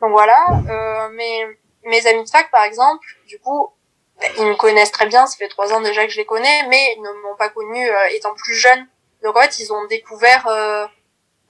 Donc 0.00 0.11
voilà. 0.11 0.44
Euh, 0.68 1.09
mais 1.12 1.46
mes 1.85 2.07
amis 2.07 2.24
de 2.24 2.29
fac, 2.29 2.50
par 2.50 2.64
exemple, 2.64 3.07
du 3.27 3.38
coup, 3.38 3.72
ils 4.38 4.46
me 4.46 4.55
connaissent 4.55 4.92
très 4.92 5.07
bien. 5.07 5.27
Ça 5.27 5.37
fait 5.37 5.48
trois 5.48 5.72
ans 5.72 5.81
déjà 5.81 6.05
que 6.07 6.12
je 6.12 6.18
les 6.18 6.27
connais, 6.27 6.66
mais 6.68 6.94
ils 6.96 7.03
ne 7.03 7.11
m'ont 7.22 7.37
pas 7.37 7.48
connu 7.48 7.88
euh, 7.88 8.07
étant 8.12 8.35
plus 8.35 8.55
jeune. 8.55 8.87
Donc 9.22 9.37
en 9.37 9.42
fait, 9.42 9.59
ils 9.59 9.72
ont 9.72 9.85
découvert 9.87 10.46
euh, 10.46 10.87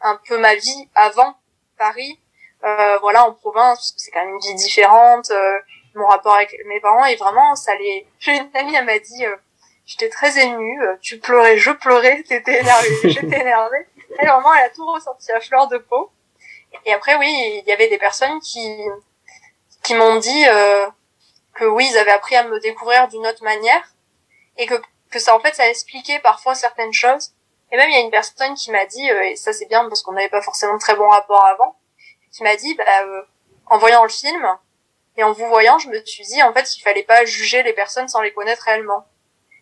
un 0.00 0.18
peu 0.28 0.38
ma 0.38 0.54
vie 0.54 0.88
avant 0.94 1.34
Paris. 1.78 2.18
Euh, 2.64 2.98
voilà, 2.98 3.26
en 3.26 3.32
province, 3.32 3.78
parce 3.78 3.92
que 3.92 4.00
c'est 4.00 4.10
quand 4.10 4.24
même 4.24 4.34
une 4.34 4.40
vie 4.40 4.54
différente. 4.54 5.30
euh, 5.30 5.58
mon 5.96 6.06
rapport 6.08 6.34
avec 6.34 6.52
mes 6.66 6.80
parents 6.80 7.04
et 7.04 7.14
vraiment, 7.16 7.54
ça 7.54 7.74
les. 7.76 8.06
J'ai 8.18 8.36
une 8.36 8.50
amie, 8.54 8.74
elle 8.74 8.84
m'a 8.84 8.98
dit. 8.98 9.24
euh, 9.26 9.36
J'étais 9.86 10.08
très 10.08 10.38
émue, 10.42 10.82
euh, 10.82 10.96
tu 11.02 11.18
pleurais, 11.18 11.58
je 11.58 11.70
pleurais, 11.70 12.22
t'étais 12.28 12.60
énervée, 12.60 12.88
j'étais 13.04 13.40
énervée. 13.40 13.86
Et 14.18 14.26
vraiment, 14.26 14.54
elle 14.54 14.64
a 14.64 14.70
tout 14.70 14.86
ressenti 14.86 15.30
à 15.30 15.40
fleur 15.40 15.68
de 15.68 15.76
peau. 15.76 16.10
Et 16.86 16.92
après, 16.94 17.16
oui, 17.16 17.28
il 17.30 17.68
y 17.68 17.72
avait 17.72 17.88
des 17.88 17.98
personnes 17.98 18.40
qui 18.40 18.66
qui 19.82 19.94
m'ont 19.94 20.16
dit 20.16 20.44
euh, 20.48 20.86
que 21.54 21.64
oui, 21.64 21.88
ils 21.90 21.98
avaient 21.98 22.10
appris 22.10 22.36
à 22.36 22.44
me 22.44 22.58
découvrir 22.60 23.08
d'une 23.08 23.26
autre 23.26 23.42
manière 23.44 23.82
et 24.56 24.66
que 24.66 24.74
que 25.10 25.18
ça 25.18 25.36
en 25.36 25.40
fait 25.40 25.54
ça 25.54 25.68
expliquait 25.68 26.18
parfois 26.18 26.54
certaines 26.54 26.92
choses. 26.92 27.32
Et 27.70 27.76
même 27.76 27.88
il 27.88 27.94
y 27.94 27.98
a 27.98 28.00
une 28.00 28.10
personne 28.10 28.54
qui 28.54 28.70
m'a 28.70 28.84
dit 28.86 29.10
euh, 29.10 29.22
et 29.22 29.36
ça 29.36 29.52
c'est 29.52 29.66
bien 29.66 29.88
parce 29.88 30.02
qu'on 30.02 30.12
n'avait 30.12 30.28
pas 30.28 30.42
forcément 30.42 30.74
de 30.74 30.80
très 30.80 30.96
bon 30.96 31.08
rapport 31.08 31.44
avant, 31.46 31.76
qui 32.32 32.42
m'a 32.42 32.56
dit 32.56 32.74
bah 32.74 32.84
euh, 33.02 33.22
en 33.66 33.78
voyant 33.78 34.02
le 34.02 34.10
film 34.10 34.44
et 35.16 35.22
en 35.22 35.32
vous 35.32 35.46
voyant, 35.46 35.78
je 35.78 35.88
me 35.88 36.04
suis 36.04 36.24
dit 36.24 36.42
en 36.42 36.52
fait 36.52 36.76
il 36.76 36.80
fallait 36.80 37.04
pas 37.04 37.24
juger 37.24 37.62
les 37.62 37.72
personnes 37.72 38.08
sans 38.08 38.22
les 38.22 38.32
connaître 38.32 38.62
réellement. 38.64 39.06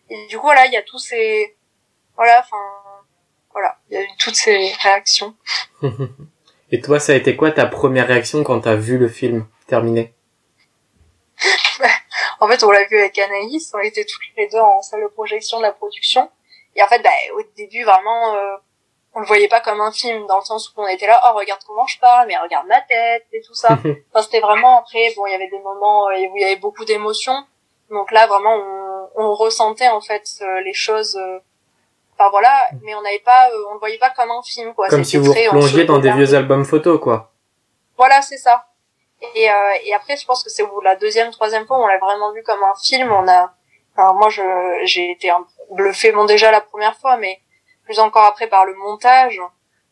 Et 0.09 0.27
du 0.27 0.37
coup 0.37 0.47
voilà, 0.47 0.65
il 0.65 0.73
y 0.73 0.77
a 0.77 0.81
tous 0.81 0.99
ces 0.99 1.55
voilà, 2.15 2.39
enfin 2.39 2.57
voilà, 3.51 3.77
il 3.89 3.95
y 3.95 3.97
a 3.97 4.03
eu 4.03 4.09
toutes 4.19 4.35
ces 4.35 4.73
réactions. 4.81 5.35
Et 6.73 6.81
toi, 6.81 6.99
ça 6.99 7.13
a 7.13 7.15
été 7.15 7.35
quoi 7.35 7.51
ta 7.51 7.67
première 7.67 8.07
réaction 8.07 8.43
quand 8.43 8.61
t'as 8.61 8.73
vu 8.73 8.97
le 8.97 9.07
film 9.07 9.45
terminé? 9.67 10.11
En 12.39 12.47
fait, 12.47 12.63
on 12.63 12.71
l'a 12.71 12.83
vu 12.85 12.97
avec 12.99 13.17
Anaïs, 13.17 13.71
on 13.73 13.79
était 13.79 14.05
tous 14.05 14.19
les 14.37 14.47
deux 14.47 14.59
en 14.59 14.81
salle 14.81 15.01
de 15.01 15.07
projection 15.07 15.57
de 15.59 15.63
la 15.63 15.71
production. 15.71 16.29
Et 16.75 16.83
en 16.83 16.87
fait, 16.87 17.01
bah, 17.01 17.09
au 17.37 17.41
début, 17.55 17.83
vraiment, 17.83 18.35
euh, 18.35 18.55
on 19.13 19.19
le 19.21 19.25
voyait 19.25 19.47
pas 19.47 19.61
comme 19.61 19.79
un 19.79 19.91
film, 19.91 20.25
dans 20.27 20.39
le 20.39 20.43
sens 20.43 20.69
où 20.69 20.81
on 20.81 20.87
était 20.87 21.07
là, 21.07 21.21
oh, 21.25 21.37
regarde 21.37 21.61
comment 21.65 21.87
je 21.87 21.99
parle, 21.99 22.27
mais 22.27 22.37
regarde 22.37 22.67
ma 22.67 22.81
tête, 22.81 23.25
et 23.31 23.41
tout 23.41 23.53
ça. 23.53 23.69
Enfin, 24.13 24.23
c'était 24.23 24.39
vraiment, 24.41 24.79
après, 24.79 25.13
bon, 25.15 25.25
il 25.27 25.31
y 25.31 25.35
avait 25.35 25.49
des 25.49 25.59
moments 25.59 26.09
euh, 26.09 26.27
où 26.31 26.35
il 26.37 26.41
y 26.41 26.45
avait 26.45 26.57
beaucoup 26.57 26.83
d'émotions. 26.85 27.45
Donc 27.89 28.11
là, 28.11 28.27
vraiment, 28.27 28.55
on, 28.55 29.09
on 29.15 29.33
ressentait, 29.35 29.89
en 29.89 30.01
fait, 30.01 30.23
euh, 30.41 30.61
les 30.61 30.73
choses... 30.73 31.15
euh, 31.15 31.39
Enfin, 32.15 32.29
voilà, 32.29 32.67
mais 32.83 32.93
on 32.93 33.01
n'avait 33.01 33.19
pas... 33.19 33.49
euh, 33.49 33.65
on 33.71 33.73
le 33.73 33.79
voyait 33.79 33.97
pas 33.97 34.11
comme 34.11 34.29
un 34.29 34.41
film, 34.43 34.73
quoi. 34.75 34.87
Comme 34.87 35.03
si 35.03 35.17
vous 35.17 35.33
plongiez 35.33 35.85
dans 35.85 35.97
des 35.97 36.11
vieux 36.11 36.35
albums 36.35 36.63
photos, 36.63 36.99
quoi. 37.01 37.31
Voilà, 37.97 38.21
c'est 38.21 38.37
ça. 38.37 38.65
Et, 39.35 39.49
euh, 39.49 39.53
et 39.85 39.93
après, 39.93 40.17
je 40.17 40.25
pense 40.25 40.43
que 40.43 40.49
c'est 40.49 40.63
la 40.83 40.95
deuxième, 40.95 41.31
troisième 41.31 41.65
fois 41.65 41.77
où 41.79 41.83
on 41.83 41.87
l'a 41.87 41.97
vraiment 41.97 42.31
vu 42.33 42.43
comme 42.43 42.61
un 42.63 42.75
film. 42.83 43.11
On 43.11 43.27
a, 43.27 43.53
alors 43.95 44.15
moi, 44.15 44.29
j'ai 44.29 45.11
été 45.11 45.29
un 45.29 45.43
peu 45.43 45.75
bluffée, 45.75 46.11
bon 46.11 46.25
déjà 46.25 46.51
la 46.51 46.61
première 46.61 46.97
fois, 46.97 47.17
mais 47.17 47.39
plus 47.85 47.99
encore 47.99 48.25
après 48.25 48.47
par 48.47 48.65
le 48.65 48.75
montage. 48.75 49.39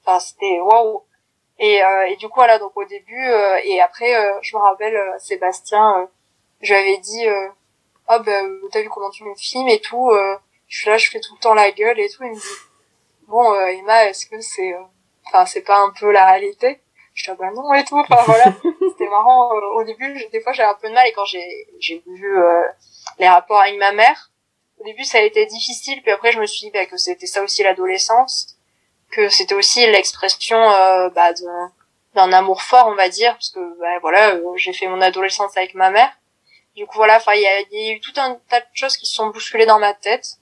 Enfin, 0.04 0.20
c'était 0.20 0.60
waouh. 0.60 1.04
Et, 1.60 1.84
euh, 1.84 2.08
et 2.08 2.16
du 2.16 2.28
coup, 2.28 2.36
voilà, 2.38 2.58
donc 2.58 2.76
au 2.76 2.86
début 2.86 3.28
euh, 3.28 3.60
et 3.64 3.80
après, 3.82 4.16
euh, 4.16 4.40
je 4.42 4.56
me 4.56 4.62
rappelle, 4.62 4.96
euh, 4.96 5.20
Sébastien, 5.20 6.10
je 6.62 6.74
lui 6.74 6.80
avais 6.80 6.98
dit, 6.98 7.28
oh 8.10 8.20
ben, 8.26 8.60
t'as 8.72 8.82
vu 8.82 8.90
comment 8.90 9.12
tu 9.12 9.24
me 9.24 9.36
filmes 9.36 9.68
et 9.68 9.80
tout. 9.80 10.12
je 10.68 10.80
suis 10.80 10.90
là, 10.90 10.98
je 10.98 11.10
fais 11.10 11.20
tout 11.20 11.36
le 11.36 11.40
temps 11.40 11.54
la 11.54 11.72
gueule 11.72 12.00
et 12.00 12.10
tout. 12.10 12.24
Il 12.24 12.32
me 12.32 12.36
dit, 12.36 12.42
bon, 13.28 13.54
Emma, 13.54 14.06
est-ce 14.06 14.26
que 14.26 14.40
c'est, 14.42 14.76
enfin, 15.28 15.46
c'est 15.46 15.62
pas 15.62 15.80
un 15.80 15.92
peu 15.92 16.12
la 16.12 16.26
réalité? 16.26 16.82
Je 17.22 17.26
dis, 17.26 17.32
ah 17.32 17.36
bah 17.40 17.52
non 17.54 17.72
et 17.74 17.84
tout. 17.84 18.00
Enfin 18.00 18.24
voilà, 18.26 18.46
c'était 18.92 19.10
marrant. 19.10 19.56
euh, 19.56 19.80
au 19.80 19.84
début, 19.84 20.26
des 20.32 20.42
fois, 20.42 20.54
j'avais 20.54 20.70
un 20.70 20.78
peu 20.82 20.90
de 20.90 20.94
mal 20.94 21.08
et 21.08 21.14
quand 21.14 21.26
j'ai 21.26 21.68
j'ai 21.80 22.02
vu 22.08 22.38
euh, 22.38 22.64
les 23.20 23.30
rapports 23.30 23.60
avec 23.60 23.78
ma 23.78 23.92
mère, 23.92 24.32
au 24.80 24.84
début, 24.84 25.04
ça 25.04 25.20
a 25.20 25.22
été 25.22 25.46
difficile. 25.46 26.02
Puis 26.02 26.12
après, 26.12 26.32
je 26.32 26.40
me 26.40 26.46
suis 26.48 26.68
dit 26.68 26.72
bah, 26.72 26.86
que 26.88 26.98
c'était 26.98 27.28
ça 27.28 27.44
aussi 27.44 27.62
l'adolescence, 27.62 28.58
que 29.12 29.30
c'était 29.30 29.54
aussi 29.54 29.86
l'expression 29.86 30.58
euh, 30.58 31.10
bah, 31.10 31.32
d'un 32.16 32.34
amour 32.34 32.64
fort, 32.64 32.88
on 32.88 32.96
va 32.96 33.08
dire, 33.10 33.34
parce 33.34 33.52
que 33.52 33.60
bah, 33.80 34.00
voilà, 34.02 34.36
euh, 34.36 34.42
j'ai 34.56 34.74
fait 34.74 34.88
mon 34.88 35.02
adolescence 35.02 35.56
avec 35.58 35.76
ma 35.76 35.92
mère. 35.92 36.10
Du 36.76 36.86
coup, 36.88 36.98
voilà, 36.98 37.18
enfin, 37.18 37.34
il 37.36 37.42
y 37.42 37.46
a, 37.46 37.62
y 37.72 37.92
a 37.92 37.94
eu 37.94 38.00
tout 38.00 38.14
un 38.18 38.40
tas 38.50 38.62
de 38.62 38.66
choses 38.74 38.98
qui 38.98 39.06
se 39.06 39.14
sont 39.14 39.28
bousculées 39.28 39.66
dans 39.66 39.80
ma 39.80 39.94
tête. 39.94 40.38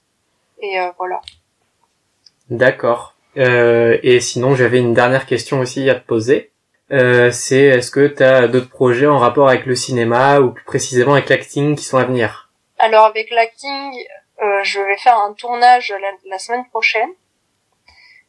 Et 0.61 0.79
euh, 0.79 0.91
voilà. 0.97 1.19
D'accord. 2.49 3.15
Euh, 3.37 3.97
et 4.03 4.19
sinon, 4.19 4.55
j'avais 4.55 4.79
une 4.79 4.93
dernière 4.93 5.25
question 5.25 5.59
aussi 5.59 5.89
à 5.89 5.95
te 5.95 6.05
poser. 6.05 6.48
Euh, 6.91 7.29
c'est 7.31 7.61
est-ce 7.61 7.91
que 7.91 8.07
tu 8.07 8.23
as 8.23 8.47
d'autres 8.47 8.69
projets 8.69 9.05
en 9.07 9.19
rapport 9.19 9.47
avec 9.47 9.65
le 9.65 9.75
cinéma 9.75 10.39
ou 10.39 10.51
plus 10.51 10.63
précisément 10.63 11.13
avec 11.13 11.29
l'acting 11.29 11.75
qui 11.75 11.83
sont 11.83 11.97
à 11.97 12.03
venir? 12.05 12.49
Alors 12.79 13.05
avec 13.05 13.29
l'acting, 13.29 13.93
euh, 14.41 14.63
je 14.63 14.79
vais 14.79 14.97
faire 14.97 15.17
un 15.19 15.33
tournage 15.33 15.93
la, 16.01 16.11
la 16.25 16.39
semaine 16.39 16.65
prochaine, 16.69 17.09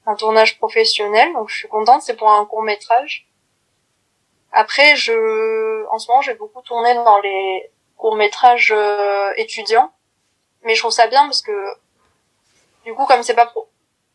un 0.07 0.14
tournage 0.14 0.59
professionnel, 0.59 1.33
donc 1.33 1.49
je 1.49 1.57
suis 1.57 1.68
contente, 1.68 2.03
c'est 2.03 2.16
pour 2.16 2.31
un 2.31 2.44
court 2.44 2.62
métrage. 2.62 3.27
Après, 4.53 4.96
je, 4.96 5.87
en 5.88 5.99
ce 5.99 6.09
moment, 6.09 6.20
j'ai 6.20 6.35
beaucoup 6.35 6.61
tourné 6.62 6.92
dans 6.94 7.20
les 7.20 7.70
courts 7.96 8.16
métrages 8.16 8.75
euh, 8.77 9.31
étudiants, 9.37 9.92
mais 10.64 10.75
je 10.75 10.81
trouve 10.81 10.92
ça 10.92 11.07
bien 11.07 11.23
parce 11.25 11.40
que 11.40 11.53
du 12.85 12.92
coup, 12.92 13.07
comme 13.07 13.23
c'est 13.23 13.35
pas 13.35 13.46
pro- 13.46 13.68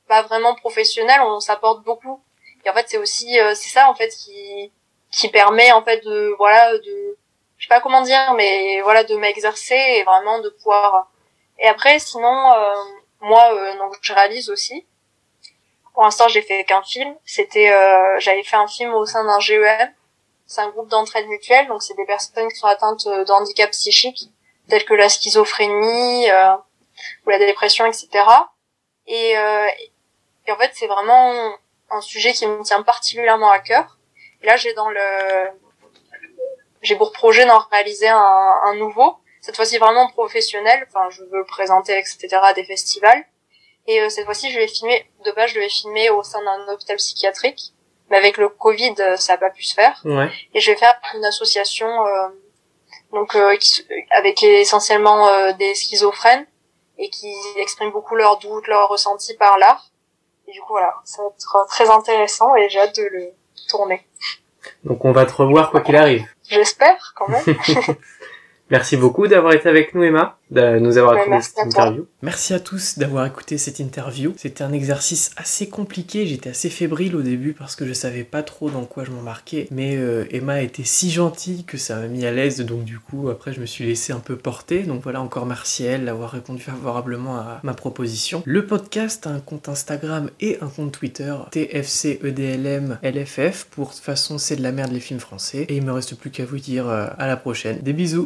pas 0.07 0.21
vraiment 0.23 0.53
professionnel, 0.53 1.21
on 1.21 1.39
s'apporte 1.39 1.83
beaucoup. 1.83 2.21
Et 2.65 2.69
en 2.69 2.73
fait, 2.73 2.85
c'est 2.87 2.97
aussi, 2.97 3.39
euh, 3.39 3.53
c'est 3.55 3.69
ça 3.69 3.89
en 3.89 3.95
fait 3.95 4.09
qui 4.09 4.71
qui 5.11 5.29
permet 5.29 5.71
en 5.71 5.83
fait 5.83 6.03
de 6.03 6.33
voilà 6.37 6.77
de 6.77 7.17
je 7.57 7.65
sais 7.65 7.69
pas 7.69 7.81
comment 7.81 8.01
dire, 8.01 8.33
mais 8.35 8.81
voilà, 8.81 9.03
de 9.03 9.15
m'exercer 9.15 9.75
et 9.75 10.03
vraiment 10.03 10.39
de 10.39 10.49
pouvoir. 10.49 11.09
Et 11.57 11.67
après, 11.67 11.99
sinon, 11.99 12.51
euh, 12.51 12.73
moi, 13.21 13.53
euh, 13.53 13.77
donc 13.77 13.95
je 14.01 14.13
réalise 14.13 14.49
aussi. 14.49 14.85
Pour 15.93 16.03
l'instant, 16.03 16.27
j'ai 16.27 16.41
fait 16.41 16.63
qu'un 16.65 16.83
film. 16.83 17.15
C'était, 17.25 17.71
euh, 17.71 18.19
j'avais 18.19 18.43
fait 18.43 18.57
un 18.57 18.67
film 18.67 18.93
au 18.93 19.05
sein 19.05 19.23
d'un 19.23 19.39
GEM 19.39 19.93
c'est 20.47 20.61
un 20.61 20.69
groupe 20.69 20.89
d'entraide 20.89 21.27
mutuelle, 21.27 21.67
donc 21.67 21.81
c'est 21.81 21.95
des 21.95 22.05
personnes 22.05 22.47
qui 22.49 22.57
sont 22.57 22.67
atteintes 22.67 23.07
de 23.07 23.31
handicap 23.31 23.71
psychique, 23.71 24.29
tels 24.69 24.85
que 24.85 24.93
la 24.93 25.09
schizophrénie 25.09 26.27
ou 27.25 27.29
la 27.31 27.39
dépression, 27.39 27.87
etc. 27.87 28.09
Et, 29.07 29.31
et 29.31 30.51
en 30.51 30.55
fait, 30.57 30.69
c'est 30.75 30.85
vraiment 30.85 31.33
un 31.89 32.01
sujet 32.01 32.33
qui 32.33 32.47
me 32.47 32.63
tient 32.63 32.83
particulièrement 32.83 33.51
à 33.51 33.59
cœur. 33.59 33.97
Et 34.41 34.45
là, 34.45 34.57
j'ai 34.57 34.73
dans 34.73 34.89
le, 34.89 34.99
j'ai 36.81 36.95
pour 36.95 37.11
projet 37.11 37.45
d'en 37.45 37.59
réaliser 37.71 38.07
un, 38.07 38.59
un 38.63 38.75
nouveau, 38.75 39.17
cette 39.41 39.55
fois-ci 39.55 39.77
vraiment 39.77 40.09
professionnel. 40.09 40.87
Enfin, 40.87 41.09
je 41.09 41.23
veux 41.23 41.39
le 41.39 41.45
présenter, 41.45 41.97
etc. 41.97 42.27
à 42.41 42.53
des 42.53 42.63
festivals. 42.63 43.25
Et 43.87 44.01
euh, 44.01 44.09
cette 44.09 44.25
fois-ci, 44.25 44.51
je 44.51 44.59
vais 44.59 44.67
filmer. 44.67 45.09
De 45.25 45.31
base, 45.31 45.51
je 45.51 45.59
vais 45.59 45.69
filmer 45.69 46.09
au 46.09 46.23
sein 46.23 46.43
d'un 46.43 46.73
hôpital 46.73 46.97
psychiatrique, 46.97 47.73
mais 48.09 48.17
avec 48.17 48.37
le 48.37 48.49
Covid, 48.49 48.95
euh, 48.99 49.15
ça 49.15 49.33
n'a 49.33 49.37
pas 49.37 49.49
pu 49.51 49.63
se 49.63 49.73
faire. 49.73 50.01
Ouais. 50.05 50.29
Et 50.53 50.59
je 50.59 50.71
vais 50.71 50.77
faire 50.77 50.99
une 51.13 51.25
association, 51.25 51.87
euh, 51.87 52.27
donc 53.11 53.37
qui, 53.59 53.87
avec 54.11 54.41
essentiellement 54.43 55.51
des 55.53 55.75
schizophrènes 55.75 56.45
et 56.97 57.09
qui 57.09 57.31
expriment 57.57 57.91
beaucoup 57.91 58.15
leurs 58.15 58.39
doutes, 58.39 58.67
leurs 58.67 58.89
ressentis 58.89 59.35
par 59.35 59.57
l'art. 59.57 59.91
Du 60.55 60.61
coup, 60.61 60.71
voilà, 60.71 60.95
ça 61.03 61.21
va 61.21 61.27
être 61.27 61.67
très 61.67 61.89
intéressant 61.89 62.55
et 62.55 62.69
j'ai 62.69 62.79
hâte 62.79 62.95
de 62.95 63.03
le 63.11 63.33
tourner. 63.67 64.07
Donc 64.85 65.03
on 65.03 65.11
va 65.11 65.25
te 65.25 65.33
revoir 65.33 65.69
quoi 65.69 65.81
qu'il 65.81 65.97
arrive. 65.97 66.25
J'espère, 66.47 67.13
quand 67.13 67.27
même. 67.27 67.43
Merci 68.71 68.97
beaucoup 68.97 69.27
d'avoir 69.27 69.53
été 69.53 69.69
avec 69.69 69.93
nous, 69.93 70.01
Emma, 70.01 70.39
de 70.49 70.79
nous 70.79 70.97
avoir 70.97 71.15
écouté 71.17 71.41
cette 71.41 71.59
interview. 71.59 72.07
Merci 72.23 72.51
à 72.55 72.59
tous 72.59 72.97
d'avoir 72.97 73.27
écouté 73.27 73.59
cette 73.59 73.79
interview. 73.79 74.33
C'était 74.37 74.63
un 74.63 74.73
exercice 74.73 75.29
assez 75.37 75.69
compliqué. 75.69 76.25
J'étais 76.25 76.49
assez 76.49 76.71
fébrile 76.71 77.15
au 77.15 77.21
début 77.21 77.53
parce 77.53 77.75
que 77.75 77.85
je 77.85 77.93
savais 77.93 78.23
pas 78.23 78.41
trop 78.41 78.71
dans 78.71 78.85
quoi 78.85 79.03
je 79.03 79.11
m'embarquais. 79.11 79.67
Mais 79.69 79.97
euh, 79.97 80.25
Emma 80.31 80.63
était 80.63 80.83
si 80.83 81.11
gentille 81.11 81.63
que 81.63 81.77
ça 81.77 81.97
m'a 81.97 82.07
mis 82.07 82.25
à 82.25 82.31
l'aise. 82.31 82.59
Donc 82.61 82.85
du 82.85 82.97
coup, 82.97 83.29
après, 83.29 83.53
je 83.53 83.61
me 83.61 83.67
suis 83.67 83.85
laissé 83.85 84.13
un 84.13 84.19
peu 84.19 84.35
porter. 84.35 84.81
Donc 84.81 85.03
voilà, 85.03 85.21
encore 85.21 85.45
merci 85.45 85.87
à 85.87 85.91
elle 85.91 86.05
d'avoir 86.05 86.31
répondu 86.31 86.63
favorablement 86.63 87.37
à 87.37 87.59
ma 87.61 87.75
proposition. 87.75 88.41
Le 88.45 88.65
podcast 88.65 89.27
a 89.27 89.29
un 89.29 89.41
compte 89.41 89.69
Instagram 89.69 90.31
et 90.39 90.57
un 90.61 90.69
compte 90.69 90.91
Twitter, 90.91 91.35
TFCEDLM 91.51 92.97
LFF. 93.03 93.65
Pour 93.65 93.91
toute 93.91 94.03
façon, 94.03 94.39
c'est 94.39 94.55
de 94.55 94.63
la 94.63 94.71
merde 94.71 94.91
les 94.91 94.99
films 94.99 95.19
français. 95.19 95.67
Et 95.69 95.75
il 95.75 95.85
me 95.85 95.91
reste 95.91 96.15
plus 96.15 96.31
qu'à 96.31 96.45
vous 96.45 96.57
dire 96.57 96.89
euh, 96.89 97.05
à 97.19 97.27
la 97.27 97.37
prochaine. 97.37 97.77
Des 97.81 97.93
bisous 97.93 98.23